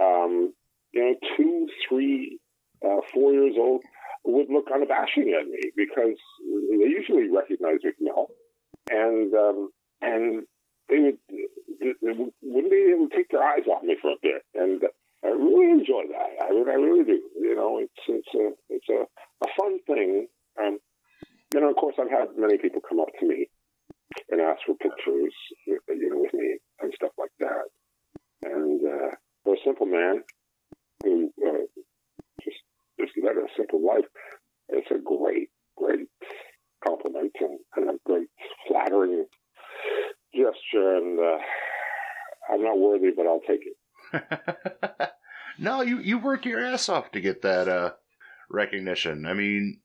um, 0.00 0.54
you 0.92 1.00
know, 1.00 1.14
two, 1.36 1.68
three, 1.88 2.38
uh, 2.84 3.00
four 3.12 3.32
years 3.32 3.54
old, 3.58 3.82
would 4.24 4.48
look 4.50 4.68
unabashing 4.68 5.32
at 5.38 5.48
me 5.48 5.60
because 5.76 6.16
they 6.44 6.88
usually 6.88 7.28
recognize 7.30 7.78
Mel, 8.00 8.28
and 8.90 9.34
um, 9.34 9.70
and 10.00 10.44
they 10.88 10.98
would 10.98 11.18
they 11.80 12.12
wouldn't 12.42 12.70
be 12.70 12.92
able 12.94 13.08
to 13.08 13.16
take 13.16 13.30
their 13.30 13.42
eyes 13.42 13.66
off 13.70 13.82
me 13.82 13.96
for 14.00 14.12
a 14.12 14.16
bit, 14.22 14.42
and 14.54 14.82
I 15.24 15.28
really 15.28 15.70
enjoy 15.70 16.06
that. 16.12 16.44
I 16.44 16.50
mean, 16.50 16.68
I 16.68 16.74
really 16.74 17.04
do. 17.04 17.20
You 17.40 17.56
know, 17.56 17.78
it's 17.78 18.02
it's 18.06 18.34
a 18.34 18.50
it's 18.70 18.88
a, 18.88 19.02
a 19.44 19.48
fun 19.58 19.78
thing. 19.86 20.28
Um, 20.60 20.78
you 21.52 21.60
know, 21.60 21.70
of 21.70 21.76
course, 21.76 21.96
I've 21.98 22.10
had 22.10 22.36
many 22.36 22.58
people 22.58 22.80
come 22.86 23.00
up 23.00 23.08
to 23.18 23.26
me 23.26 23.48
and 24.30 24.40
ask 24.40 24.60
for 24.66 24.74
pictures, 24.76 25.34
you 25.66 25.80
know, 25.88 26.20
with 26.20 26.34
me 26.34 26.58
and 26.80 26.92
stuff 26.94 27.12
like 27.18 27.32
that. 27.40 27.66
And 28.44 28.80
uh, 28.84 29.10
for 29.44 29.54
a 29.54 29.64
simple 29.64 29.86
man 29.86 30.22
who 31.02 31.30
uh, 31.46 31.66
just 32.42 32.60
just 33.00 33.12
led 33.22 33.36
a 33.36 33.48
simple 33.56 33.84
life, 33.84 34.06
it's 34.68 34.90
a 34.90 35.02
great, 35.02 35.48
great 35.76 36.06
compliment 36.86 37.32
and, 37.40 37.58
and 37.76 37.90
a 37.90 37.98
great 38.04 38.28
flattering 38.68 39.24
gesture. 40.34 40.96
And 40.96 41.18
uh, 41.18 41.38
I'm 42.52 42.62
not 42.62 42.78
worthy, 42.78 43.10
but 43.16 43.26
I'll 43.26 43.40
take 43.40 43.66
it. 43.66 43.77
no, 45.58 45.82
you 45.82 45.98
you 45.98 46.18
work 46.18 46.44
your 46.44 46.64
ass 46.64 46.88
off 46.88 47.10
to 47.12 47.20
get 47.20 47.42
that 47.42 47.68
uh, 47.68 47.92
recognition. 48.50 49.26
I 49.26 49.34
mean, 49.34 49.80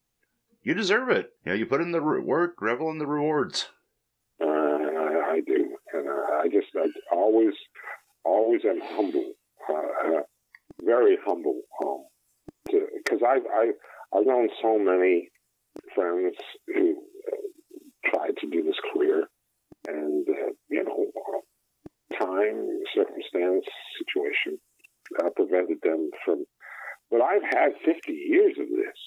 you 0.63 0.73
deserve 0.73 1.09
it. 1.09 1.31
You 1.45 1.51
know, 1.51 1.57
you 1.57 1.65
put 1.65 1.81
in 1.81 1.91
the 1.91 2.01
re- 2.01 2.21
work, 2.21 2.61
revel 2.61 2.89
in 2.89 2.97
the 2.97 3.07
rewards. 3.07 3.67
Uh, 4.41 4.45
I, 4.47 5.33
I 5.33 5.41
do, 5.45 5.77
and 5.93 6.07
uh, 6.07 6.35
I 6.41 6.47
just 6.47 6.67
I 6.75 6.87
always, 7.15 7.53
always 8.23 8.61
am 8.65 8.79
humble, 8.81 9.33
uh, 9.69 9.73
uh, 9.73 10.21
very 10.81 11.17
humble, 11.25 11.61
um, 11.85 12.05
because 12.65 13.19
I've 13.27 13.43
I've 13.53 13.75
I've 14.15 14.25
known 14.25 14.49
so 14.61 14.77
many 14.79 15.29
friends 15.95 16.35
who 16.67 17.01
uh, 17.31 18.09
tried 18.09 18.37
to 18.41 18.49
do 18.49 18.63
this 18.63 18.79
career, 18.93 19.27
and 19.87 20.25
you 20.69 20.83
know, 20.83 21.11
time, 22.19 22.67
circumstance, 22.95 23.65
situation 23.99 24.59
uh, 25.19 25.29
prevented 25.35 25.79
them 25.83 26.09
from. 26.25 26.45
But 27.11 27.21
I've 27.21 27.43
had 27.43 27.73
50 27.85 28.11
years 28.11 28.53
of 28.59 28.67
this, 28.69 28.99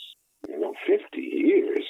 you 0.49 0.61
know, 0.61 0.75
50 0.87 1.21
years 1.21 1.85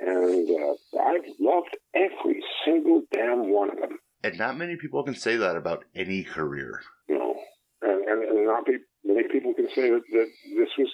and 0.00 0.48
uh, 0.50 1.00
I've 1.02 1.24
loved 1.40 1.76
every 1.94 2.42
single 2.64 3.02
damn 3.12 3.50
one 3.50 3.70
of 3.70 3.78
them. 3.78 3.98
And 4.22 4.38
not 4.38 4.58
many 4.58 4.76
people 4.76 5.02
can 5.02 5.14
say 5.14 5.36
that 5.36 5.56
about 5.56 5.84
any 5.94 6.22
career. 6.22 6.80
You 7.08 7.18
know, 7.18 7.34
and 7.82 8.08
and, 8.08 8.22
and 8.22 8.46
not 8.46 8.66
be, 8.66 8.78
many 9.04 9.28
people 9.28 9.54
can 9.54 9.68
say 9.74 9.90
that, 9.90 10.02
that 10.12 10.28
this 10.56 10.68
was 10.78 10.88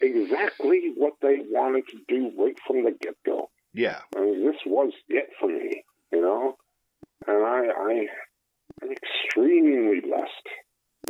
exactly 0.00 0.92
what 0.96 1.14
they 1.22 1.38
wanted 1.50 1.84
to 1.88 1.98
do 2.08 2.32
right 2.38 2.56
from 2.66 2.84
the 2.84 2.92
get 3.00 3.14
go. 3.24 3.50
Yeah. 3.72 4.00
I 4.16 4.20
mean, 4.20 4.44
this 4.44 4.60
was 4.66 4.92
it 5.08 5.28
for 5.40 5.48
me, 5.48 5.84
you 6.12 6.20
know, 6.20 6.56
and 7.26 7.44
I 7.44 7.68
I 7.68 8.06
extremely 9.42 10.00
blessed, 10.00 10.48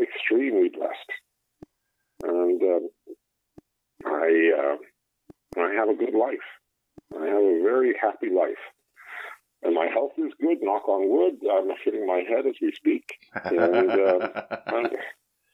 extremely 0.00 0.68
blessed. 0.68 1.10
And 2.24 2.62
um, 2.62 2.88
I, 4.04 4.50
uh, 4.58 5.60
I 5.60 5.74
have 5.74 5.88
a 5.88 5.94
good 5.94 6.14
life. 6.14 6.38
I 7.14 7.26
have 7.26 7.42
a 7.42 7.60
very 7.62 7.94
happy 8.00 8.28
life. 8.34 8.62
And 9.62 9.74
my 9.74 9.86
health 9.92 10.12
is 10.18 10.32
good, 10.40 10.58
knock 10.60 10.88
on 10.88 11.08
wood. 11.08 11.38
I'm 11.50 11.70
hitting 11.84 12.06
my 12.06 12.22
head 12.28 12.46
as 12.46 12.54
we 12.60 12.72
speak. 12.74 13.04
And 13.44 13.90
uh, 13.90 14.28
I'm, 14.66 14.86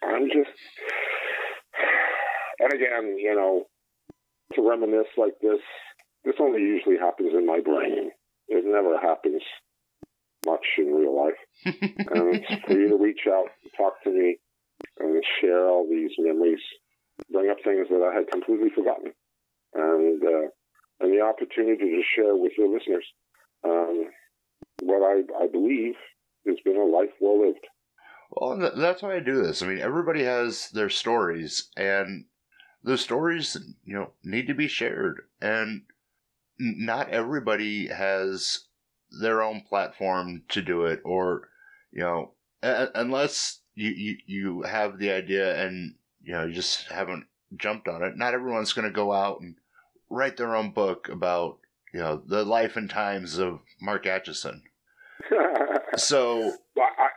I'm 0.02 0.28
just, 0.28 0.50
and 2.60 2.72
again, 2.72 3.18
you 3.18 3.34
know, 3.34 3.66
to 4.54 4.66
reminisce 4.66 5.12
like 5.16 5.34
this, 5.42 5.60
this 6.24 6.36
only 6.40 6.60
usually 6.60 6.96
happens 6.96 7.32
in 7.34 7.46
my 7.46 7.60
brain. 7.60 8.10
It 8.48 8.64
never 8.64 8.98
happens 8.98 9.42
much 10.50 10.64
in 10.78 10.94
real 10.94 11.16
life. 11.16 11.40
and 11.64 12.34
it's 12.34 12.64
for 12.64 12.72
you 12.72 12.88
to 12.88 12.96
reach 12.96 13.26
out, 13.28 13.46
talk 13.76 14.02
to 14.04 14.10
me, 14.10 14.38
and 14.98 15.22
share 15.40 15.68
all 15.68 15.86
these 15.88 16.12
memories, 16.18 16.60
bring 17.30 17.50
up 17.50 17.58
things 17.64 17.88
that 17.90 18.02
I 18.02 18.14
had 18.14 18.30
completely 18.30 18.70
forgotten, 18.74 19.12
and 19.74 20.22
uh, 20.22 20.48
and 21.00 21.12
the 21.12 21.20
opportunity 21.20 21.90
to 21.90 22.02
share 22.14 22.36
with 22.36 22.52
your 22.56 22.68
listeners 22.68 23.04
um, 23.64 24.06
what 24.82 25.02
I, 25.02 25.44
I 25.44 25.46
believe 25.48 25.94
has 26.46 26.56
been 26.64 26.76
a 26.76 26.84
life 26.84 27.10
well 27.20 27.46
lived. 27.46 27.66
Well, 28.30 28.72
that's 28.76 29.02
why 29.02 29.16
I 29.16 29.20
do 29.20 29.42
this. 29.42 29.62
I 29.62 29.66
mean, 29.66 29.80
everybody 29.80 30.24
has 30.24 30.68
their 30.70 30.90
stories, 30.90 31.70
and 31.76 32.26
those 32.82 33.00
stories, 33.00 33.56
you 33.84 33.94
know, 33.94 34.12
need 34.22 34.46
to 34.46 34.54
be 34.54 34.68
shared. 34.68 35.22
And 35.40 35.82
not 36.58 37.10
everybody 37.10 37.88
has 37.88 38.67
their 39.10 39.42
own 39.42 39.62
platform 39.62 40.42
to 40.50 40.62
do 40.62 40.84
it, 40.84 41.00
or 41.04 41.48
you 41.92 42.02
know, 42.02 42.32
unless 42.62 43.60
you 43.74 43.90
you, 43.90 44.16
you 44.26 44.62
have 44.62 44.98
the 44.98 45.10
idea 45.10 45.64
and 45.64 45.94
you 46.22 46.32
know 46.32 46.44
you 46.44 46.52
just 46.52 46.88
haven't 46.88 47.26
jumped 47.56 47.88
on 47.88 48.02
it. 48.02 48.16
Not 48.16 48.34
everyone's 48.34 48.72
going 48.72 48.88
to 48.88 48.94
go 48.94 49.12
out 49.12 49.40
and 49.40 49.56
write 50.10 50.36
their 50.36 50.54
own 50.54 50.70
book 50.70 51.08
about 51.08 51.58
you 51.92 52.00
know 52.00 52.22
the 52.26 52.44
life 52.44 52.76
and 52.76 52.90
times 52.90 53.38
of 53.38 53.60
Mark 53.80 54.04
Acheson. 54.04 54.62
so, 55.96 56.52
well, 56.76 56.88
I 56.98 57.08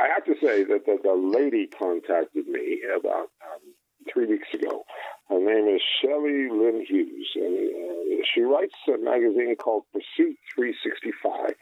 I 0.00 0.08
have 0.14 0.24
to 0.24 0.34
say 0.40 0.64
that 0.64 0.86
the, 0.86 0.98
the 1.02 1.14
lady 1.14 1.66
contacted 1.66 2.46
me 2.46 2.80
about 2.98 3.30
um, 3.44 3.74
three 4.12 4.26
weeks 4.26 4.48
ago. 4.54 4.84
Her 5.30 5.38
name 5.38 5.72
is 5.72 5.80
Shelley 6.02 6.48
Lynn 6.50 6.84
Hughes, 6.88 7.30
and 7.36 7.70
uh, 7.70 8.24
she 8.34 8.40
writes 8.40 8.74
a 8.88 8.98
magazine 8.98 9.54
called 9.54 9.84
Pursuit 9.92 10.36
365. 10.56 11.54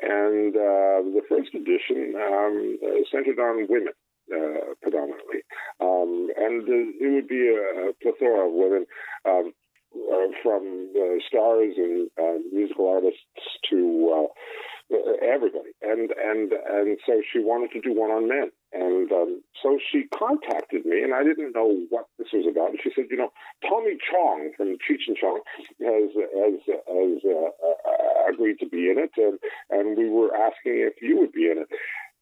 And 0.00 0.56
uh, 0.56 1.04
the 1.12 1.20
first 1.28 1.52
edition 1.54 2.14
um, 2.16 2.78
centered 3.12 3.38
on 3.38 3.66
women. 3.68 3.92
Uh, 4.28 4.76
predominantly, 4.82 5.40
um, 5.80 6.28
and 6.36 6.68
uh, 6.68 7.00
it 7.00 7.14
would 7.14 7.28
be 7.28 7.48
a, 7.48 7.94
plethora 8.02 8.46
of 8.46 8.52
women, 8.52 8.84
um, 9.24 9.54
uh, 9.96 10.28
from 10.42 10.92
stars 11.26 11.72
and 11.78 12.10
uh, 12.20 12.36
musical 12.52 12.88
artists 12.88 13.24
to 13.70 14.12
uh, 14.12 14.32
everybody, 15.28 15.70
and 15.82 16.10
and 16.16 16.52
and 16.52 16.98
so 17.06 17.20
she 17.32 17.38
wanted 17.38 17.70
to 17.72 17.80
do 17.80 17.92
one 17.92 18.10
on 18.10 18.28
men, 18.28 18.50
and 18.72 19.12
um, 19.12 19.42
so 19.62 19.78
she 19.78 20.04
contacted 20.16 20.84
me, 20.84 21.02
and 21.02 21.14
I 21.14 21.22
didn't 21.22 21.54
know 21.54 21.84
what 21.90 22.06
this 22.18 22.28
was 22.32 22.46
about. 22.50 22.70
And 22.70 22.80
she 22.82 22.90
said, 22.94 23.06
you 23.10 23.16
know, 23.16 23.30
Tommy 23.62 23.98
Chong 24.10 24.52
from 24.56 24.76
Cheech 24.80 25.06
and 25.06 25.16
Chong 25.16 25.40
has 25.84 26.10
has 26.16 26.54
has 26.66 27.20
uh, 27.24 27.50
uh, 27.60 28.32
agreed 28.32 28.58
to 28.60 28.68
be 28.68 28.90
in 28.90 28.96
it, 28.98 29.12
and 29.16 29.38
and 29.70 29.96
we 29.96 30.08
were 30.08 30.34
asking 30.34 30.80
if 30.80 31.00
you 31.02 31.18
would 31.18 31.32
be 31.32 31.50
in 31.50 31.58
it. 31.58 31.68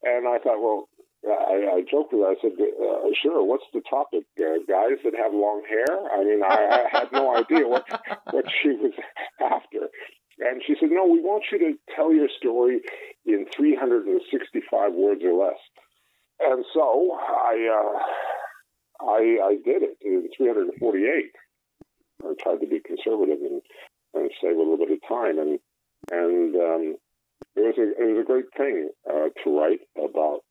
And 0.03 0.27
I 0.27 0.37
thought, 0.37 0.61
well, 0.61 0.87
I, 1.25 1.77
I 1.77 1.81
joked 1.89 2.13
with 2.13 2.21
her. 2.21 2.31
I 2.31 2.35
said, 2.41 2.53
uh, 2.59 3.09
"Sure. 3.21 3.43
What's 3.43 3.65
the 3.73 3.81
topic? 3.89 4.25
Uh, 4.39 4.59
guys 4.67 4.99
that 5.03 5.15
have 5.15 5.33
long 5.33 5.63
hair?" 5.67 5.97
I 6.13 6.23
mean, 6.23 6.41
I, 6.43 6.85
I 6.85 6.99
had 6.99 7.11
no 7.11 7.35
idea 7.35 7.67
what 7.67 7.85
what 8.31 8.45
she 8.61 8.69
was 8.69 8.93
after. 9.41 9.89
And 10.39 10.61
she 10.65 10.75
said, 10.79 10.89
"No, 10.91 11.05
we 11.05 11.19
want 11.19 11.45
you 11.51 11.59
to 11.59 11.73
tell 11.95 12.13
your 12.13 12.29
story 12.37 12.81
in 13.25 13.45
365 13.55 14.93
words 14.93 15.21
or 15.23 15.33
less." 15.33 15.59
And 16.39 16.63
so 16.73 17.17
I 17.19 17.55
uh, 17.73 19.05
I, 19.05 19.37
I 19.43 19.55
did 19.65 19.83
it 19.83 19.97
in 20.01 20.29
348. 20.37 21.31
I 22.23 22.33
tried 22.41 22.61
to 22.61 22.67
be 22.67 22.79
conservative 22.79 23.39
and, 23.41 23.61
and 24.13 24.31
save 24.41 24.55
a 24.55 24.59
little 24.59 24.77
bit 24.77 24.91
of 24.91 24.99
time, 25.07 25.39
and 25.39 25.59
and 26.11 26.55
um, 26.55 26.95
it 27.55 27.61
was 27.61 27.77
a 27.77 28.01
it 28.01 28.13
was 28.13 28.21
a 28.21 28.27
great 28.27 28.53
thing 28.55 28.89
uh, 29.09 29.29
to 29.43 29.59
write 29.59 29.81
about 29.97 30.41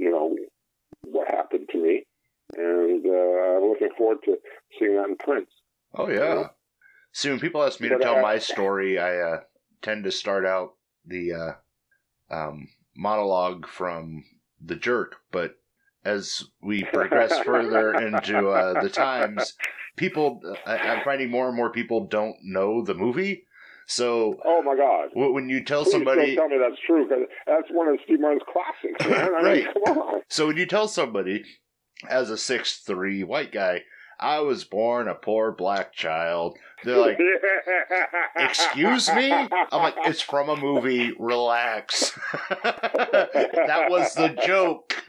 you 0.00 0.10
know, 0.10 0.34
what 1.02 1.28
happened 1.28 1.68
to 1.70 1.78
me. 1.78 2.04
And 2.56 3.04
uh, 3.06 3.56
I'm 3.58 3.68
looking 3.68 3.90
forward 3.96 4.18
to 4.24 4.36
seeing 4.78 4.96
that 4.96 5.08
in 5.08 5.16
print. 5.16 5.48
Oh, 5.94 6.08
yeah. 6.08 6.48
See, 7.12 7.28
when 7.28 7.40
people 7.40 7.62
ask 7.62 7.80
me 7.80 7.88
to 7.88 7.98
tell 7.98 8.20
my 8.20 8.38
story, 8.52 8.98
I 8.98 9.16
uh, 9.18 9.40
tend 9.82 10.04
to 10.04 10.10
start 10.10 10.46
out 10.46 10.74
the 11.04 11.32
uh, 11.32 11.52
um, 12.34 12.68
monologue 12.96 13.66
from 13.66 14.24
The 14.60 14.76
Jerk, 14.76 15.16
but 15.32 15.56
as 16.04 16.44
we 16.62 16.84
progress 16.84 17.38
further 17.44 17.94
into 17.94 18.50
uh, 18.50 18.80
the 18.80 18.88
times, 18.88 19.54
people, 19.96 20.40
I, 20.66 20.78
I'm 20.78 21.04
finding 21.04 21.30
more 21.30 21.48
and 21.48 21.56
more 21.56 21.70
people 21.70 22.06
don't 22.06 22.36
know 22.42 22.84
the 22.84 22.94
movie. 22.94 23.44
So, 23.86 24.38
oh 24.44 24.62
my 24.62 24.76
God! 24.76 25.08
When 25.14 25.48
you 25.48 25.64
tell 25.64 25.82
Please 25.82 25.90
somebody, 25.90 26.36
don't 26.36 26.48
tell 26.48 26.58
me 26.58 26.64
that's 26.64 26.80
true 26.86 27.08
because 27.08 27.24
that's 27.44 27.68
one 27.72 27.88
of 27.88 27.98
Steve 28.04 28.20
Martin's 28.20 28.42
classics, 28.44 29.04
man. 29.04 29.34
I 29.34 29.42
right? 29.42 29.66
Mean. 29.84 30.22
So 30.28 30.46
when 30.46 30.56
you 30.56 30.66
tell 30.66 30.86
somebody, 30.86 31.42
as 32.08 32.30
a 32.30 32.38
six 32.38 32.78
three 32.78 33.24
white 33.24 33.50
guy, 33.50 33.82
I 34.20 34.40
was 34.40 34.64
born 34.64 35.08
a 35.08 35.14
poor 35.14 35.50
black 35.50 35.94
child. 35.94 36.58
They're 36.84 36.98
like, 36.98 37.18
excuse 38.36 39.08
me? 39.14 39.32
I'm 39.32 39.48
like, 39.72 39.94
it's 40.04 40.20
from 40.20 40.50
a 40.50 40.56
movie. 40.56 41.12
Relax. 41.18 42.18
that 42.62 43.86
was 43.88 44.12
the 44.14 44.28
joke. 44.46 44.94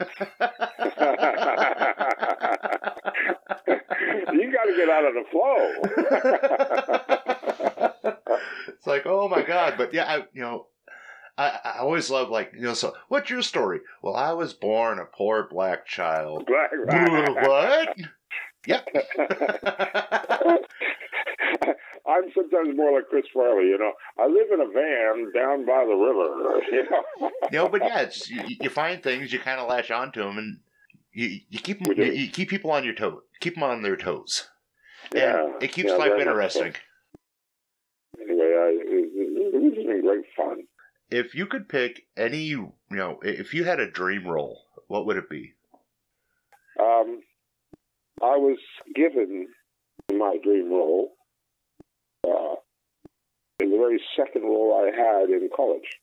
you 4.32 4.50
got 4.50 4.64
to 4.64 4.74
get 4.76 4.88
out 4.88 5.04
of 5.04 5.14
the 5.14 5.24
flow 5.30 5.82
it's 8.68 8.86
like, 8.86 9.06
oh 9.06 9.28
my 9.28 9.42
god! 9.42 9.74
But 9.76 9.92
yeah, 9.94 10.04
I, 10.04 10.16
you 10.32 10.42
know, 10.42 10.66
I, 11.36 11.58
I 11.64 11.78
always 11.80 12.10
love 12.10 12.30
like 12.30 12.52
you 12.54 12.62
know. 12.62 12.74
So, 12.74 12.94
what's 13.08 13.30
your 13.30 13.42
story? 13.42 13.80
Well, 14.02 14.16
I 14.16 14.32
was 14.32 14.54
born 14.54 14.98
a 14.98 15.04
poor 15.04 15.46
black 15.48 15.86
child. 15.86 16.46
Black. 16.46 16.70
what? 17.36 17.96
Yep. 18.66 18.88
I'm 22.04 22.30
sometimes 22.34 22.76
more 22.76 22.96
like 22.96 23.08
Chris 23.08 23.26
Farley, 23.32 23.68
you 23.68 23.78
know. 23.78 23.92
I 24.18 24.26
live 24.26 24.50
in 24.52 24.60
a 24.60 24.66
van 24.66 25.32
down 25.32 25.64
by 25.64 25.84
the 25.84 25.94
river, 25.94 26.60
you 26.72 26.84
know. 26.90 27.30
know, 27.52 27.68
but 27.68 27.82
yeah, 27.82 28.00
it's 28.00 28.28
you, 28.28 28.42
you 28.60 28.70
find 28.70 29.02
things, 29.02 29.32
you 29.32 29.38
kind 29.38 29.60
of 29.60 29.68
latch 29.68 29.90
onto 29.90 30.22
them, 30.22 30.38
and 30.38 30.58
you 31.12 31.40
you 31.48 31.58
keep 31.58 31.82
them, 31.82 31.96
you, 31.96 32.04
you, 32.04 32.30
keep 32.30 32.48
people 32.50 32.70
on 32.70 32.84
your 32.84 32.94
toes, 32.94 33.22
keep 33.40 33.54
them 33.54 33.62
on 33.62 33.82
their 33.82 33.96
toes. 33.96 34.48
Yeah, 35.14 35.44
and 35.44 35.62
it 35.62 35.72
keeps 35.72 35.90
yeah, 35.90 35.96
life 35.96 36.12
interesting 36.18 36.74
anyway, 38.20 38.54
I, 38.56 38.68
it, 38.80 39.54
it 39.54 39.62
was 39.62 39.86
been 39.86 40.00
great 40.00 40.24
fun. 40.36 40.64
If 41.10 41.34
you 41.34 41.46
could 41.46 41.68
pick 41.68 42.06
any, 42.16 42.38
you 42.38 42.72
know, 42.90 43.18
if 43.22 43.52
you 43.52 43.64
had 43.64 43.80
a 43.80 43.90
dream 43.90 44.26
role, 44.26 44.62
what 44.88 45.06
would 45.06 45.16
it 45.16 45.28
be? 45.28 45.52
Um, 46.80 47.20
I 48.22 48.36
was 48.36 48.58
given 48.94 49.48
my 50.12 50.36
dream 50.44 50.70
role 50.70 51.10
uh, 52.24 52.54
in 53.58 53.70
the 53.70 53.76
very 53.76 54.00
second 54.16 54.42
role 54.42 54.78
I 54.80 54.96
had 54.96 55.28
in 55.30 55.48
college. 55.54 55.98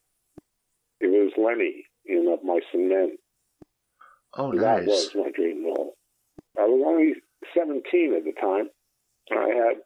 It 1.00 1.08
was 1.08 1.32
Lennie 1.38 1.86
in 2.06 2.28
Of 2.28 2.44
Mice 2.44 2.64
and 2.74 2.90
Men. 2.90 3.18
Oh, 4.38 4.52
nice. 4.52 4.62
That 4.62 4.86
was 4.86 5.12
my 5.16 5.32
dream 5.34 5.64
role. 5.64 5.94
I 6.58 6.64
was 6.64 6.84
only 6.86 7.14
17 7.56 8.16
at 8.16 8.26
the 8.26 8.34
time. 8.40 8.70
I 9.32 9.48
had 9.56 9.78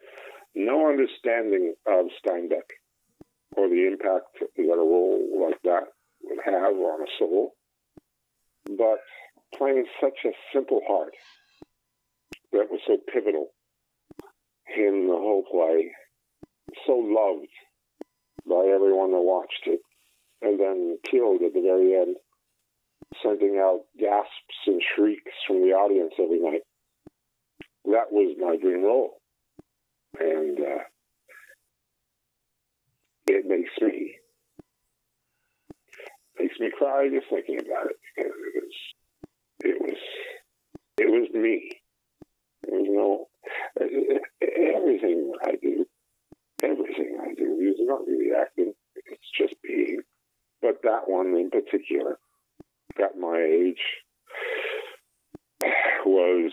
no 0.56 0.90
understanding 0.90 1.76
of 1.86 2.06
Steinbeck 2.26 2.66
or 3.56 3.70
the 3.70 3.86
impact 3.88 4.40
that 4.58 4.74
a 4.74 4.78
role 4.78 5.46
like 5.46 5.62
that 5.64 5.84
would 6.24 6.40
have 6.46 6.74
on 6.74 7.02
a 7.02 7.12
soul, 7.20 7.54
but 8.66 8.98
playing 9.56 9.86
such 10.02 10.18
a 10.26 10.32
simple 10.52 10.82
part 10.88 11.14
that 12.54 12.72
was 12.72 12.80
so 12.88 12.98
pivotal. 13.12 13.48
In 14.76 15.08
the 15.08 15.14
whole 15.14 15.44
play, 15.44 15.92
so 16.88 16.94
loved 16.94 17.52
by 18.48 18.72
everyone 18.74 19.12
that 19.12 19.22
watched 19.22 19.68
it, 19.68 19.80
and 20.42 20.60
then 20.60 20.98
killed 21.10 21.42
at 21.44 21.54
the 21.54 21.62
very 21.62 21.94
end, 21.96 22.16
sending 23.22 23.58
out 23.58 23.82
gasps 24.00 24.58
and 24.66 24.82
shrieks 24.96 25.32
from 25.48 25.62
the 25.62 25.74
audience 25.74 26.14
every 26.20 26.40
night. 26.40 26.62
That 27.86 28.12
was 28.12 28.36
my 28.40 28.56
dream 28.58 28.84
role. 28.84 29.20
And 30.20 30.60
uh, 30.60 30.84
it 33.28 33.46
makes 33.46 33.72
me 33.82 34.16
makes 36.40 36.60
me 36.60 36.72
cry 36.78 37.10
just 37.10 37.28
thinking 37.30 37.60
about 37.60 37.88
it. 37.88 37.98
It 38.18 38.32
was 38.56 38.74
it 39.60 39.82
was 39.82 39.98
it 40.98 41.10
was 41.10 41.30
me. 41.34 41.83
Was 42.68 42.88
no 42.90 43.28
everything 43.80 45.34
I 45.44 45.56
do 45.62 45.86
everything 46.64 47.18
I 47.22 47.34
do 47.36 47.60
is 47.62 47.76
not 47.80 48.08
really 48.08 48.32
acting; 48.40 48.74
it's 48.96 49.32
just 49.38 49.56
being. 49.62 50.02
But 50.62 50.82
that 50.84 51.08
one 51.08 51.36
in 51.36 51.50
particular, 51.50 52.18
at 52.98 53.18
my 53.20 53.38
age, 53.38 53.84
was 56.06 56.52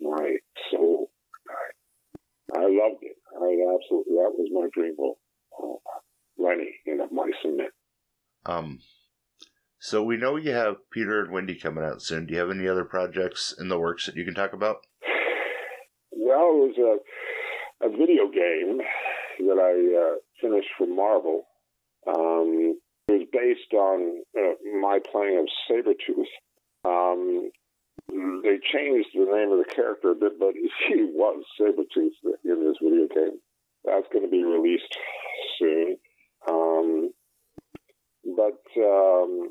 my 0.00 0.36
soul. 0.70 1.10
I, 2.54 2.62
loved 2.62 3.02
it. 3.02 3.16
I 3.34 3.74
absolutely 3.74 4.16
that 4.16 4.34
was 4.36 4.50
my 4.52 4.68
dream 4.74 4.96
role. 4.98 5.18
Uh, 5.56 5.78
Lennie 6.36 6.76
in 6.84 6.98
Mice 7.12 7.32
and 7.44 7.56
Men. 7.56 7.68
Um, 8.44 8.80
so 9.78 10.02
we 10.02 10.16
know 10.16 10.36
you 10.36 10.50
have 10.50 10.90
Peter 10.90 11.22
and 11.22 11.32
Wendy 11.32 11.54
coming 11.54 11.84
out 11.84 12.02
soon. 12.02 12.26
Do 12.26 12.34
you 12.34 12.40
have 12.40 12.50
any 12.50 12.66
other 12.66 12.84
projects 12.84 13.54
in 13.58 13.68
the 13.68 13.78
works 13.78 14.06
that 14.06 14.16
you 14.16 14.24
can 14.24 14.34
talk 14.34 14.52
about? 14.52 14.86
Well, 16.30 16.62
it 16.62 16.78
was 16.78 17.00
a, 17.82 17.86
a 17.86 17.90
video 17.90 18.30
game 18.30 18.78
that 18.78 19.58
I 19.58 19.74
uh, 19.98 20.16
finished 20.40 20.68
for 20.78 20.86
Marvel. 20.86 21.42
Um, 22.06 22.78
it 23.08 23.12
was 23.12 23.26
based 23.32 23.74
on 23.74 24.22
uh, 24.38 24.54
my 24.78 25.00
playing 25.10 25.42
of 25.42 25.48
Sabretooth. 25.66 26.30
Um, 26.86 27.50
they 28.44 28.60
changed 28.62 29.08
the 29.12 29.26
name 29.26 29.50
of 29.50 29.58
the 29.58 29.74
character 29.74 30.12
a 30.12 30.14
bit, 30.14 30.38
but 30.38 30.54
he 30.88 31.02
was 31.02 31.42
Sabretooth 31.60 32.14
in 32.44 32.64
this 32.64 32.76
video 32.80 33.08
game. 33.12 33.40
That's 33.84 34.06
going 34.12 34.24
to 34.24 34.30
be 34.30 34.44
released 34.44 34.96
soon. 35.58 35.96
Um, 36.48 37.10
but 38.24 38.62
um, 38.78 39.48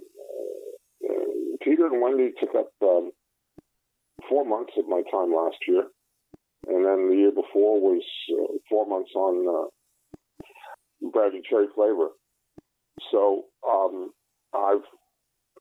uh, 1.04 1.58
Peter 1.62 1.88
and 1.88 2.02
Wendy 2.02 2.32
took 2.40 2.56
up 2.56 2.72
um, 2.82 3.12
four 4.30 4.46
months 4.46 4.72
of 4.78 4.88
my 4.88 5.02
time 5.12 5.34
last 5.36 5.58
year, 5.68 5.84
and 6.70 6.86
then 6.86 7.10
the 7.10 7.16
year 7.16 7.32
before 7.32 7.82
was 7.82 8.04
uh, 8.32 8.54
four 8.70 8.86
months 8.86 9.12
on 9.16 9.34
uh, 9.48 11.10
Brand 11.12 11.34
New 11.34 11.42
Cherry 11.50 11.68
Flavor. 11.74 12.10
So 13.12 13.46
um, 13.68 14.12
I've 14.54 14.86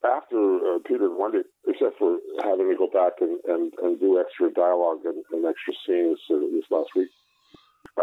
after 0.05 0.37
uh, 0.37 0.79
Peter 0.87 1.05
and 1.05 1.17
Wendy, 1.19 1.43
except 1.67 1.97
for 1.99 2.17
having 2.43 2.71
to 2.71 2.77
go 2.77 2.87
back 2.87 3.13
and, 3.19 3.39
and, 3.47 3.73
and 3.83 3.99
do 3.99 4.19
extra 4.19 4.51
dialogue 4.53 4.99
and, 5.03 5.23
and 5.31 5.45
extra 5.45 5.73
scenes 5.85 6.19
uh, 6.31 6.39
this 6.53 6.63
last 6.71 6.89
week, 6.95 7.09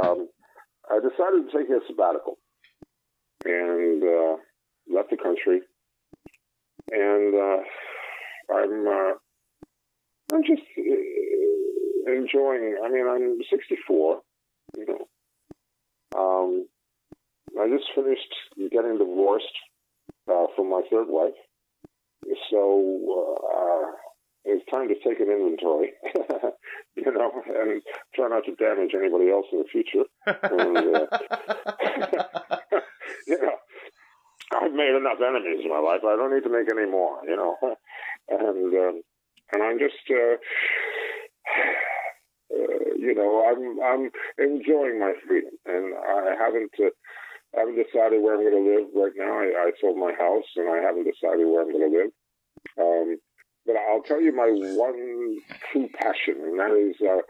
um, 0.04 0.28
I 0.90 1.00
decided 1.00 1.48
to 1.48 1.56
take 1.56 1.70
a 1.70 1.80
sabbatical 1.86 2.36
and 3.44 4.02
uh, 4.02 4.36
left 4.92 5.10
the 5.10 5.16
country. 5.16 5.60
And 6.92 7.34
uh, 7.34 7.62
I'm 8.54 8.86
uh, 8.86 9.12
I'm 10.32 10.42
just 10.42 10.62
uh, 10.78 11.45
enjoying. 12.06 12.78
I 12.82 12.88
mean, 12.88 13.06
I'm 13.08 13.38
64. 13.50 14.20
You 14.76 14.86
know, 14.86 15.06
um, 16.18 16.66
I 17.60 17.68
just 17.68 17.90
finished 17.94 18.34
getting 18.70 18.98
divorced 18.98 19.44
uh, 20.30 20.46
from 20.56 20.70
my 20.70 20.82
third 20.90 21.06
wife 21.08 21.34
so 22.50 23.38
uh, 23.54 23.92
it's 24.44 24.64
time 24.70 24.88
to 24.88 24.94
take 24.94 25.20
an 25.20 25.30
inventory, 25.30 25.92
you 26.96 27.12
know, 27.12 27.30
and 27.46 27.82
try 28.14 28.28
not 28.28 28.44
to 28.44 28.54
damage 28.54 28.92
anybody 28.94 29.30
else 29.30 29.46
in 29.52 29.58
the 29.58 29.64
future. 29.70 30.04
And, 30.26 30.76
uh, 30.76 31.06
you 33.26 33.38
know, 33.40 33.56
I've 34.52 34.72
made 34.72 34.94
enough 34.96 35.18
enemies 35.20 35.64
in 35.64 35.70
my 35.70 35.80
life. 35.80 36.00
I 36.04 36.16
don't 36.16 36.34
need 36.34 36.44
to 36.44 36.50
make 36.50 36.70
any 36.70 36.90
more, 36.90 37.18
you 37.24 37.36
know. 37.36 37.56
and 38.28 38.74
um, 38.74 39.02
and 39.52 39.62
I'm 39.62 39.78
just, 39.78 40.10
uh, 40.10 40.36
uh, 42.52 42.94
you 42.98 43.14
know, 43.14 43.44
I'm 43.46 43.80
I'm 43.82 44.10
enjoying 44.38 44.98
my 45.00 45.12
freedom, 45.26 45.52
and 45.66 45.94
I 45.94 46.34
haven't. 46.38 46.72
Uh, 46.78 46.90
I 47.56 47.60
haven't 47.60 47.76
decided 47.80 48.20
where 48.20 48.34
I'm 48.34 48.42
going 48.42 48.58
to 48.64 48.70
live 48.70 48.88
right 48.94 49.16
now. 49.16 49.32
I, 49.38 49.68
I 49.68 49.70
sold 49.80 49.96
my 49.96 50.12
house, 50.12 50.44
and 50.56 50.68
I 50.68 50.82
haven't 50.82 51.08
decided 51.08 51.46
where 51.46 51.62
I'm 51.62 51.72
going 51.72 51.90
to 51.90 51.96
live. 51.96 52.10
Um, 52.76 53.16
but 53.64 53.76
I'll 53.76 54.02
tell 54.02 54.20
you 54.20 54.34
my 54.34 54.50
one 54.76 55.38
true 55.72 55.88
passion, 55.96 56.36
and 56.42 56.58
that 56.60 56.74
is, 56.76 56.96
uh, 57.00 57.22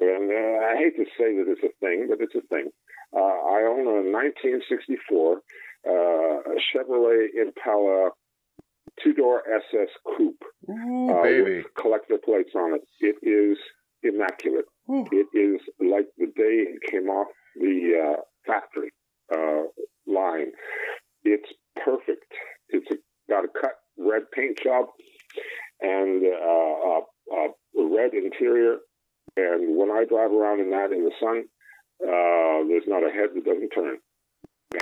and 0.00 0.30
uh, 0.30 0.66
I 0.66 0.76
hate 0.78 0.96
to 0.96 1.04
say 1.18 1.36
that 1.36 1.44
it's 1.46 1.62
a 1.62 1.74
thing, 1.80 2.06
but 2.08 2.18
it's 2.20 2.34
a 2.34 2.46
thing. 2.48 2.70
Uh, 3.12 3.18
I 3.20 3.66
own 3.68 3.86
a 3.86 4.06
1964 4.06 5.36
uh, 5.36 5.90
Chevrolet 6.72 7.26
Impala 7.36 8.10
two-door 9.02 9.42
SS 9.48 9.88
coupe 10.04 10.42
Ooh, 10.68 11.10
uh, 11.10 11.22
baby. 11.22 11.56
with 11.56 11.66
collector 11.74 12.18
plates 12.22 12.50
on 12.54 12.74
it. 12.74 12.82
It 13.00 13.16
is 13.26 13.58
immaculate. 14.02 14.66
Ooh. 14.90 15.06
It 15.12 15.26
is 15.36 15.60
like 15.80 16.06
the 16.18 16.26
day 16.26 16.66
it 16.66 16.80
came 16.90 17.08
off 17.08 17.28
the 17.56 18.14
uh, 18.16 18.20
factory 18.46 18.90
uh, 19.32 19.64
line. 20.06 20.52
It's 21.24 21.48
perfect. 21.84 22.32
It's 22.70 22.86
a, 22.90 22.96
got 23.28 23.44
a 23.44 23.48
cut 23.48 23.74
red 23.98 24.22
paint 24.32 24.58
job 24.62 24.86
and 25.80 26.24
uh, 26.24 27.00
a, 27.30 27.38
a 27.38 27.96
red 27.96 28.14
interior. 28.14 28.78
And 29.36 29.76
when 29.76 29.90
I 29.90 30.04
drive 30.08 30.32
around 30.32 30.60
in 30.60 30.70
that 30.70 30.92
in 30.92 31.04
the 31.04 31.12
sun, 31.20 31.44
uh, 32.02 32.66
there's 32.68 32.88
not 32.88 33.06
a 33.06 33.12
head 33.12 33.30
that 33.34 33.44
doesn't 33.44 33.70
turn. 33.70 33.98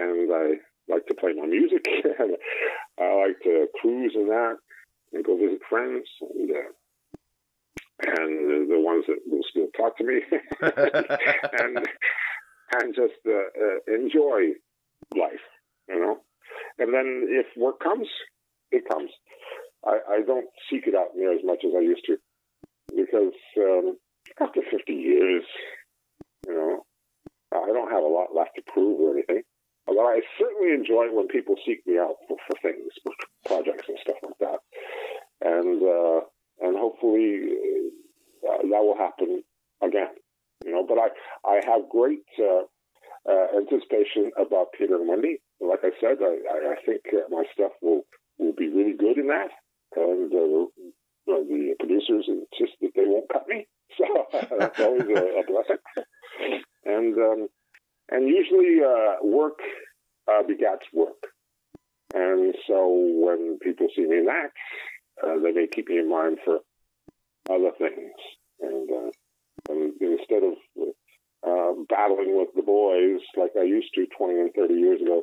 And 0.00 0.32
I 0.32 0.54
like 0.88 1.06
to 1.06 1.14
play 1.14 1.32
my 1.34 1.46
music. 1.46 1.84
and 2.18 2.36
I 2.98 3.14
like 3.26 3.40
to 3.44 3.66
cruise 3.80 4.12
in 4.14 4.28
that 4.28 4.56
and 5.12 5.24
go 5.24 5.36
visit 5.36 5.60
friends 5.68 6.06
and 6.20 6.50
uh, 6.50 6.72
and 8.00 8.70
the 8.70 8.78
ones 8.78 9.04
that 9.08 9.18
will 9.26 9.42
still 9.50 9.66
talk 9.76 9.87
to 9.98 10.04
me 10.04 10.20
and 10.62 11.86
and 12.72 12.94
just 12.94 13.20
uh, 13.26 13.32
uh, 13.32 13.94
enjoy 13.94 14.52
life, 15.16 15.46
you 15.88 16.00
know. 16.00 16.18
And 16.78 16.92
then 16.92 17.26
if 17.28 17.46
work 17.56 17.80
comes, 17.80 18.08
it 18.70 18.88
comes. 18.88 19.10
I, 19.84 19.98
I 20.10 20.20
don't 20.26 20.46
seek 20.70 20.86
it 20.86 20.94
out 20.94 21.16
near 21.16 21.32
as 21.32 21.44
much 21.44 21.64
as 21.64 21.72
I 21.76 21.80
used 21.80 22.04
to 22.06 22.16
because 22.94 23.34
um, 23.58 23.96
after 24.40 24.60
50 24.70 24.92
years, 24.92 25.44
you 26.46 26.54
know, 26.54 26.84
I 27.52 27.66
don't 27.72 27.90
have 27.90 28.02
a 28.02 28.06
lot 28.06 28.34
left 28.34 28.56
to 28.56 28.72
prove 28.72 29.00
or 29.00 29.12
anything. 29.12 29.42
But 29.86 29.96
I 29.96 30.20
certainly 30.38 30.74
enjoy 30.74 31.06
when 31.10 31.28
people 31.28 31.54
seek 31.64 31.86
me 31.86 31.98
out 31.98 32.16
for, 32.28 32.36
for 32.46 32.56
things, 32.60 32.92
for 33.02 33.12
projects 33.46 33.88
and 33.88 33.98
stuff 34.02 34.16
like 34.22 34.38
that. 34.40 34.58
And 35.40 35.82
uh, 35.82 36.20
and 36.60 36.76
hopefully 36.76 37.40
uh, 38.46 38.62
that 38.68 38.84
will 38.84 38.98
happen 38.98 39.42
again. 39.82 40.08
You 40.64 40.72
know, 40.72 40.84
but 40.86 40.98
I 40.98 41.08
I 41.48 41.60
have 41.64 41.88
great 41.88 42.26
uh, 42.38 42.64
uh, 43.28 43.46
anticipation 43.56 44.30
about 44.38 44.72
Peter 44.76 44.96
and 44.96 45.08
Wendy. 45.08 45.40
Like 45.60 45.80
I 45.82 45.90
said, 46.00 46.18
I, 46.20 46.72
I 46.72 46.76
think 46.84 47.02
my 47.30 47.44
stuff 47.52 47.72
will 47.82 48.02
will 48.38 48.52
be 48.52 48.68
really 48.68 48.94
good 48.96 49.18
in 49.18 49.28
that, 49.28 49.50
and 49.96 50.32
uh, 50.32 50.66
the 51.26 51.74
producers 51.78 52.26
insist 52.28 52.76
that 52.80 52.90
they 52.94 53.04
won't 53.04 53.28
cut 53.32 53.46
me, 53.48 53.66
so 53.96 54.04
that's 54.58 54.80
always 54.80 55.02
a, 55.02 55.40
a 55.40 55.42
blessing. 55.46 56.62
And 56.84 57.16
um, 57.16 57.48
and 58.10 58.28
usually 58.28 58.78
uh, 58.84 59.16
work 59.22 59.58
uh, 60.28 60.42
begats 60.42 60.86
work, 60.94 61.22
and 62.14 62.54
so 62.66 62.88
when 62.88 63.58
people 63.58 63.88
see 63.94 64.06
me 64.06 64.18
in 64.18 64.26
that, 64.26 64.50
uh, 65.26 65.38
they 65.42 65.52
may 65.52 65.66
keep 65.66 65.88
me 65.88 65.98
in 65.98 66.08
mind 66.08 66.38
for 66.44 66.60
other 67.50 67.72
things, 67.78 68.14
and, 68.60 68.90
uh, 68.90 69.72
and 69.72 69.92
instead 70.00 70.42
of 70.44 70.54
uh, 71.46 71.72
battling 71.88 72.36
with 72.36 72.48
the 72.56 72.62
boys 72.62 73.20
like 73.36 73.52
I 73.58 73.64
used 73.64 73.94
to 73.94 74.06
20 74.16 74.40
and 74.40 74.50
30 74.54 74.74
years 74.74 75.00
ago. 75.00 75.22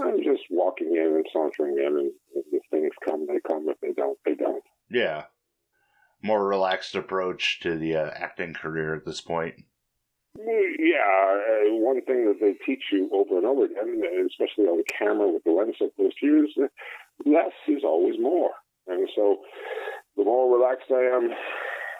I'm 0.00 0.18
just 0.22 0.42
walking 0.50 0.96
in 0.96 1.14
and 1.16 1.26
sauntering 1.32 1.76
in, 1.78 1.98
and 1.98 2.12
if 2.34 2.46
the 2.50 2.60
things 2.70 2.92
come, 3.04 3.26
they 3.26 3.40
come. 3.46 3.66
If 3.68 3.78
they 3.80 3.92
don't, 3.92 4.18
they 4.24 4.34
don't. 4.34 4.62
Yeah. 4.90 5.24
More 6.22 6.46
relaxed 6.46 6.94
approach 7.42 7.60
to 7.60 7.78
the 7.78 7.96
uh, 7.96 8.10
acting 8.14 8.54
career 8.54 8.94
at 8.94 9.04
this 9.04 9.20
point. 9.20 9.54
Yeah, 10.38 10.96
uh, 10.98 11.74
one 11.74 12.00
thing 12.02 12.26
that 12.26 12.38
they 12.40 12.54
teach 12.64 12.84
you 12.90 13.10
over 13.12 13.36
and 13.36 13.46
over 13.46 13.66
again, 13.66 14.26
especially 14.26 14.64
on 14.64 14.78
the 14.78 14.84
camera 14.84 15.30
with 15.30 15.44
the 15.44 15.50
lens 15.50 15.76
to 15.78 16.12
you, 16.22 16.44
is 16.44 16.70
less 17.26 17.52
is 17.68 17.84
always 17.84 18.18
more. 18.18 18.50
And 18.88 19.08
so 19.14 19.38
the 20.16 20.24
more 20.24 20.56
relaxed 20.56 20.90
I 20.90 21.16
am, 21.16 21.30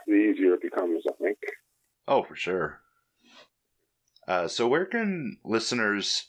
the 0.07 0.14
easier 0.14 0.55
it 0.55 0.62
becomes, 0.62 1.05
I 1.07 1.12
think. 1.22 1.38
Oh, 2.09 2.22
for 2.22 2.34
sure. 2.34 2.80
Uh, 4.26 4.49
so 4.49 4.66
where 4.66 4.86
can 4.86 5.36
listeners 5.45 6.28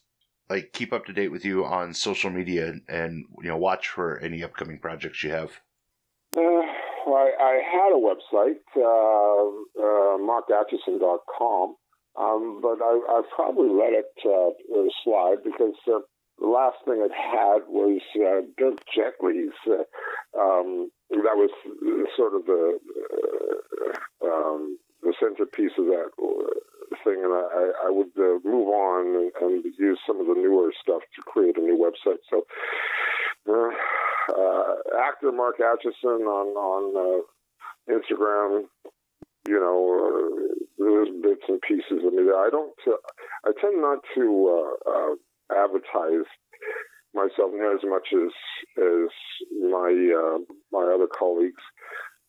like 0.49 0.73
keep 0.73 0.91
up 0.91 1.05
to 1.05 1.13
date 1.13 1.31
with 1.31 1.45
you 1.45 1.63
on 1.63 1.93
social 1.93 2.29
media 2.29 2.73
and 2.89 3.25
you 3.41 3.47
know 3.47 3.57
watch 3.57 3.87
for 3.87 4.19
any 4.19 4.43
upcoming 4.43 4.79
projects 4.79 5.23
you 5.23 5.31
have? 5.31 5.51
Uh, 6.35 6.72
I, 7.07 7.31
I, 7.39 7.61
had 7.63 7.91
a 7.91 7.99
website, 7.99 8.63
uh, 8.77 9.45
uh, 9.79 10.17
markacheson.com, 10.19 11.75
um, 12.19 12.59
but 12.61 12.77
I, 12.81 12.99
I 13.09 13.21
probably 13.35 13.69
let 13.69 13.93
it 13.93 14.13
uh, 14.25 14.51
slide 15.03 15.43
because 15.43 15.75
uh, 15.87 15.99
the 16.39 16.47
last 16.47 16.77
thing 16.85 16.99
it 16.99 17.11
had 17.11 17.67
was 17.67 18.01
uh, 18.15 18.41
Dirk 18.57 18.79
Gently's. 18.93 19.53
Uh, 19.67 19.83
um, 20.39 20.89
that 21.09 21.37
was 21.37 21.51
sort 22.17 22.33
of 22.33 22.45
the 22.45 22.79
uh, 24.23 24.27
um, 24.27 24.77
the 25.03 25.13
centerpiece 25.19 25.73
of 25.77 25.85
that 25.85 26.09
thing, 27.03 27.21
and 27.23 27.33
I, 27.33 27.87
I 27.87 27.89
would 27.89 28.11
uh, 28.17 28.39
move 28.43 28.67
on 28.69 29.15
and, 29.15 29.31
and 29.41 29.65
use 29.77 29.99
some 30.07 30.19
of 30.19 30.27
the 30.27 30.33
newer 30.33 30.71
stuff 30.81 31.01
to 31.15 31.21
create 31.21 31.57
a 31.57 31.61
new 31.61 31.77
website. 31.77 32.21
So, 32.29 32.45
uh, 34.29 34.75
actor 34.99 35.31
Mark 35.31 35.57
Acheson 35.59 36.21
on 36.25 36.47
on 36.55 36.83
uh, 36.95 37.93
Instagram. 37.93 38.65
You 39.47 39.59
know, 39.59 39.79
uh, 39.99 40.53
there's 40.77 41.09
bits 41.21 41.43
and 41.49 41.61
pieces 41.61 42.05
of 42.05 42.13
me. 42.13 42.23
I 42.23 42.49
don't. 42.49 42.73
Uh, 42.87 42.95
I 43.45 43.51
tend 43.59 43.81
not 43.81 43.99
to 44.15 44.75
uh, 44.87 45.15
advertise 45.53 46.27
myself 47.13 47.51
near 47.51 47.75
as 47.75 47.83
much 47.83 48.07
as 48.13 48.31
as 48.77 49.09
my 49.69 49.91
my 50.71 50.91
other 50.93 51.07
colleagues. 51.07 51.61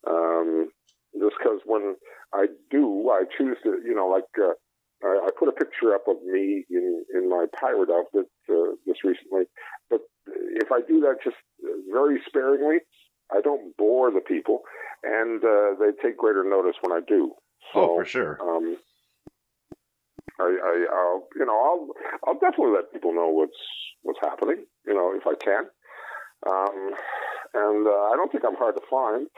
Um, 0.07 0.69
just 1.19 1.37
because 1.39 1.61
when 1.65 1.95
I 2.35 2.47
do, 2.71 3.09
I 3.09 3.23
choose 3.39 3.57
to, 3.63 3.79
you 3.87 3.95
know, 3.95 4.09
like 4.09 4.25
I, 5.05 5.27
I 5.27 5.31
put 5.39 5.49
a 5.49 5.53
picture 5.53 5.95
up 5.95 6.09
of 6.09 6.17
me 6.25 6.65
in 6.71 7.05
in 7.15 7.29
my 7.29 7.47
pirate 7.59 7.91
outfit 7.91 8.27
uh, 8.51 8.75
just 8.87 9.05
recently. 9.05 9.45
But 9.91 10.01
if 10.27 10.73
I 10.73 10.81
do 10.87 11.01
that 11.01 11.17
just 11.23 11.37
very 11.93 12.21
sparingly, 12.27 12.79
I 13.33 13.41
don't 13.41 13.77
bore 13.77 14.11
the 14.11 14.21
people, 14.21 14.61
and 15.03 15.43
uh, 15.43 15.75
they 15.79 15.93
take 16.03 16.17
greater 16.17 16.45
notice 16.45 16.77
when 16.83 16.93
I 16.93 17.01
do. 17.07 17.33
So, 17.73 17.81
oh, 17.81 17.97
for 17.97 18.05
sure. 18.05 18.39
Um, 18.41 18.77
I, 20.41 20.45
I, 20.45 20.87
I'll, 20.93 21.29
you 21.37 21.47
know, 21.47 21.57
I'll, 21.57 21.89
I'll 22.27 22.41
definitely 22.41 22.75
let 22.75 22.93
people 22.93 23.15
know 23.15 23.29
what's 23.29 23.59
what's 24.03 24.19
happening. 24.21 24.65
You 24.87 24.95
know, 24.95 25.15
if 25.17 25.27
I 25.27 25.35
can. 25.43 25.65
Um, 26.47 26.95
and 27.55 27.87
uh, 27.87 27.91
I 27.91 28.15
don't 28.17 28.31
think 28.31 28.45
I'm 28.45 28.57
hard 28.57 28.75
to 28.75 28.83
find. 28.91 29.29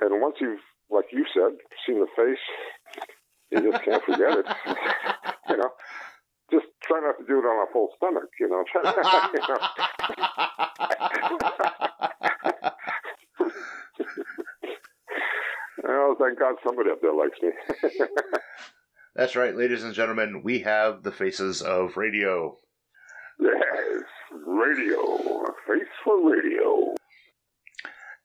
And 0.00 0.20
once 0.20 0.36
you've, 0.40 0.60
like 0.90 1.06
you 1.10 1.24
said, 1.32 1.56
seen 1.86 1.98
the 2.00 2.06
face, 2.14 3.06
you 3.50 3.72
just 3.72 3.84
can't 3.84 4.04
forget 4.04 4.38
it. 4.38 4.46
you 5.48 5.56
know, 5.56 5.70
just 6.54 6.66
try 6.82 7.00
not 7.00 7.18
to 7.18 7.24
do 7.26 7.38
it 7.38 7.44
on 7.44 7.66
a 7.66 7.72
full 7.72 7.88
stomach. 7.96 8.30
You 8.38 8.48
know. 8.48 8.64
oh, 15.88 16.16
thank 16.18 16.38
God 16.38 16.54
somebody 16.64 16.90
up 16.90 17.00
there 17.00 17.14
likes 17.14 17.38
me. 17.42 17.50
That's 19.16 19.36
right, 19.36 19.56
ladies 19.56 19.84
and 19.84 19.94
gentlemen. 19.94 20.42
We 20.42 20.60
have 20.60 21.02
the 21.02 21.12
faces 21.12 21.62
of 21.62 21.96
radio. 21.96 22.56
Yes, 23.38 24.02
radio. 24.46 25.44
Face 25.66 25.88
for 26.04 26.30
radio. 26.30 26.94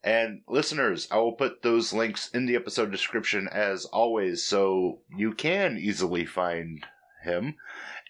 And 0.03 0.41
listeners, 0.47 1.07
I 1.11 1.17
will 1.17 1.33
put 1.33 1.61
those 1.61 1.93
links 1.93 2.29
in 2.29 2.45
the 2.45 2.55
episode 2.55 2.91
description 2.91 3.47
as 3.51 3.85
always, 3.85 4.45
so 4.45 4.99
you 5.15 5.33
can 5.33 5.77
easily 5.77 6.25
find 6.25 6.85
him. 7.23 7.55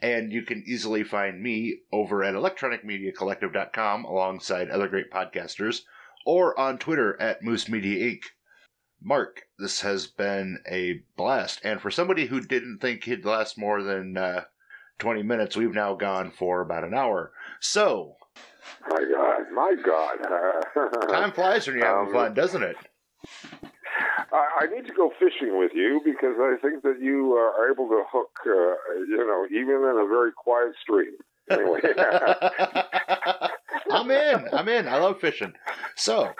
And 0.01 0.31
you 0.31 0.43
can 0.43 0.63
easily 0.65 1.03
find 1.03 1.41
me 1.41 1.79
over 1.91 2.23
at 2.23 2.33
electronicmediacollective.com 2.33 4.05
alongside 4.05 4.69
other 4.69 4.87
great 4.87 5.11
podcasters, 5.11 5.81
or 6.25 6.57
on 6.59 6.77
Twitter 6.77 7.19
at 7.21 7.43
Moose 7.43 7.67
Media 7.67 8.11
Inc. 8.11 8.21
Mark, 9.01 9.43
this 9.57 9.81
has 9.81 10.07
been 10.07 10.59
a 10.69 11.01
blast. 11.15 11.61
And 11.63 11.81
for 11.81 11.89
somebody 11.91 12.27
who 12.27 12.41
didn't 12.41 12.79
think 12.79 13.03
he'd 13.03 13.25
last 13.25 13.57
more 13.57 13.81
than 13.81 14.17
uh, 14.17 14.43
20 14.99 15.23
minutes, 15.23 15.55
we've 15.55 15.73
now 15.73 15.95
gone 15.95 16.31
for 16.31 16.61
about 16.61 16.83
an 16.83 16.93
hour. 16.93 17.31
So. 17.59 18.15
My 18.89 18.99
God, 18.99 19.41
my 19.53 19.75
God. 19.83 21.07
time 21.09 21.31
flies 21.31 21.67
when 21.67 21.77
you're 21.77 21.85
having 21.85 22.07
um, 22.07 22.13
fun, 22.13 22.33
doesn't 22.33 22.63
it? 22.63 22.75
I, 24.31 24.65
I 24.65 24.75
need 24.75 24.87
to 24.87 24.93
go 24.93 25.11
fishing 25.19 25.57
with 25.57 25.71
you 25.73 26.01
because 26.03 26.35
I 26.39 26.55
think 26.61 26.83
that 26.83 26.99
you 27.01 27.33
are 27.33 27.71
able 27.71 27.87
to 27.89 28.03
hook, 28.11 28.31
uh, 28.45 28.49
you 29.07 29.25
know, 29.25 29.45
even 29.51 29.75
in 29.75 29.97
a 29.99 30.07
very 30.07 30.31
quiet 30.31 30.73
stream. 30.81 31.13
Anyway. 31.49 31.79
I'm 33.91 34.11
in. 34.11 34.47
I'm 34.53 34.67
in. 34.67 34.87
I 34.87 34.97
love 34.97 35.19
fishing. 35.19 35.53
So, 35.95 36.25
uh, 36.25 36.33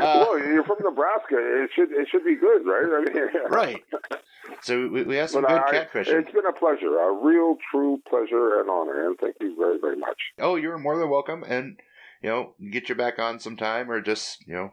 well, 0.00 0.38
you're 0.38 0.64
from 0.64 0.78
Nebraska. 0.82 1.36
It 1.38 1.70
should 1.74 1.92
it 1.92 2.08
should 2.10 2.24
be 2.24 2.34
good, 2.34 2.66
right? 2.66 2.84
I 2.84 3.04
mean, 3.04 3.28
right. 3.50 3.84
So 4.62 4.88
we, 4.88 5.04
we 5.04 5.16
have 5.16 5.30
some 5.30 5.42
but 5.42 5.48
good 5.48 5.60
I, 5.60 5.84
catfishing. 5.84 6.20
It's 6.20 6.32
been 6.32 6.46
a 6.46 6.52
pleasure, 6.52 6.98
a 6.98 7.12
real, 7.12 7.56
true 7.70 8.00
pleasure 8.08 8.60
and 8.60 8.68
honor, 8.68 9.06
and 9.06 9.18
thank 9.18 9.36
you 9.40 9.54
very, 9.56 9.78
very 9.78 9.96
much. 9.96 10.18
Oh, 10.38 10.56
you're 10.56 10.78
more 10.78 10.98
than 10.98 11.08
welcome, 11.08 11.44
and 11.46 11.78
you 12.22 12.28
know, 12.28 12.54
get 12.70 12.88
you 12.88 12.94
back 12.94 13.18
on 13.18 13.38
sometime, 13.38 13.90
or 13.90 14.00
just 14.00 14.46
you 14.46 14.54
know, 14.54 14.72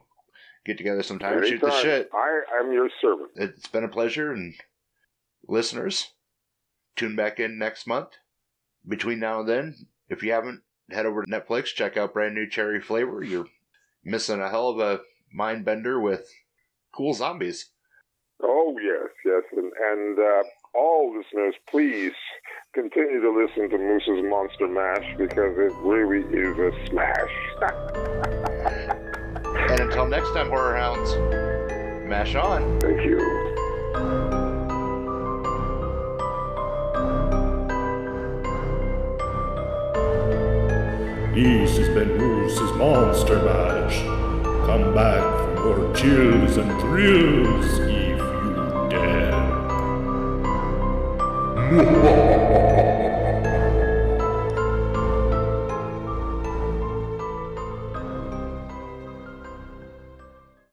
get 0.66 0.78
together 0.78 1.04
sometime, 1.04 1.38
Anytime. 1.38 1.50
shoot 1.50 1.62
the 1.62 1.82
shit. 1.82 2.10
I 2.14 2.42
am 2.60 2.72
your 2.72 2.90
servant. 3.02 3.32
It's 3.36 3.68
been 3.68 3.84
a 3.84 3.90
pleasure, 3.90 4.32
and 4.32 4.54
listeners, 5.48 6.12
tune 6.96 7.16
back 7.16 7.40
in 7.40 7.58
next 7.58 7.88
month. 7.88 8.10
Between 8.88 9.20
now 9.20 9.40
and 9.40 9.50
then, 9.50 9.88
if 10.10 10.24
you 10.24 10.32
haven't, 10.34 10.62
head 10.92 11.06
over 11.06 11.24
to 11.24 11.32
Netflix, 11.32 11.66
check 11.68 11.96
out 11.98 12.14
brand 12.14 12.36
new 12.36 12.50
Cherry 12.50 12.82
Flavor. 12.82 13.24
You're 13.24 13.48
missing 14.04 14.42
a 14.42 14.50
hell 14.50 14.70
of 14.70 14.80
a 14.80 15.02
mind 15.34 15.66
bender 15.66 16.00
with 16.00 16.30
cool 16.96 17.14
zombies. 17.14 17.70
Oh 18.42 18.78
yes, 18.82 19.10
yes, 19.26 19.44
and 19.56 19.72
and 19.92 20.20
uh, 20.20 20.44
all 20.78 21.16
listeners, 21.18 21.56
please 21.70 22.12
continue 22.74 23.22
to 23.22 23.32
listen 23.32 23.70
to 23.70 23.78
Moose's 23.78 24.24
Monster 24.30 24.68
Mash 24.68 25.16
because 25.18 25.58
it 25.58 25.74
really 25.78 26.24
is 26.38 26.58
a 26.58 26.88
smash. 26.90 28.50
And 29.74 29.82
until 29.82 30.06
next 30.06 30.32
time, 30.34 30.50
Horror 30.50 30.78
Hounds, 30.78 31.16
mash 32.08 32.36
on. 32.36 32.80
Thank 32.80 33.02
you. 33.02 33.18
This 41.34 41.78
has 41.80 41.90
been 41.90 42.16
Moose's 42.20 42.72
Monster 42.74 43.42
Mash. 43.42 44.00
Come 44.68 44.94
back 44.94 45.24
for 45.40 45.76
more 45.76 45.96
chills 45.96 46.58
and 46.58 46.70
thrills 46.80 47.80
if 47.80 48.20
you 48.20 48.88
dare. 52.62 52.90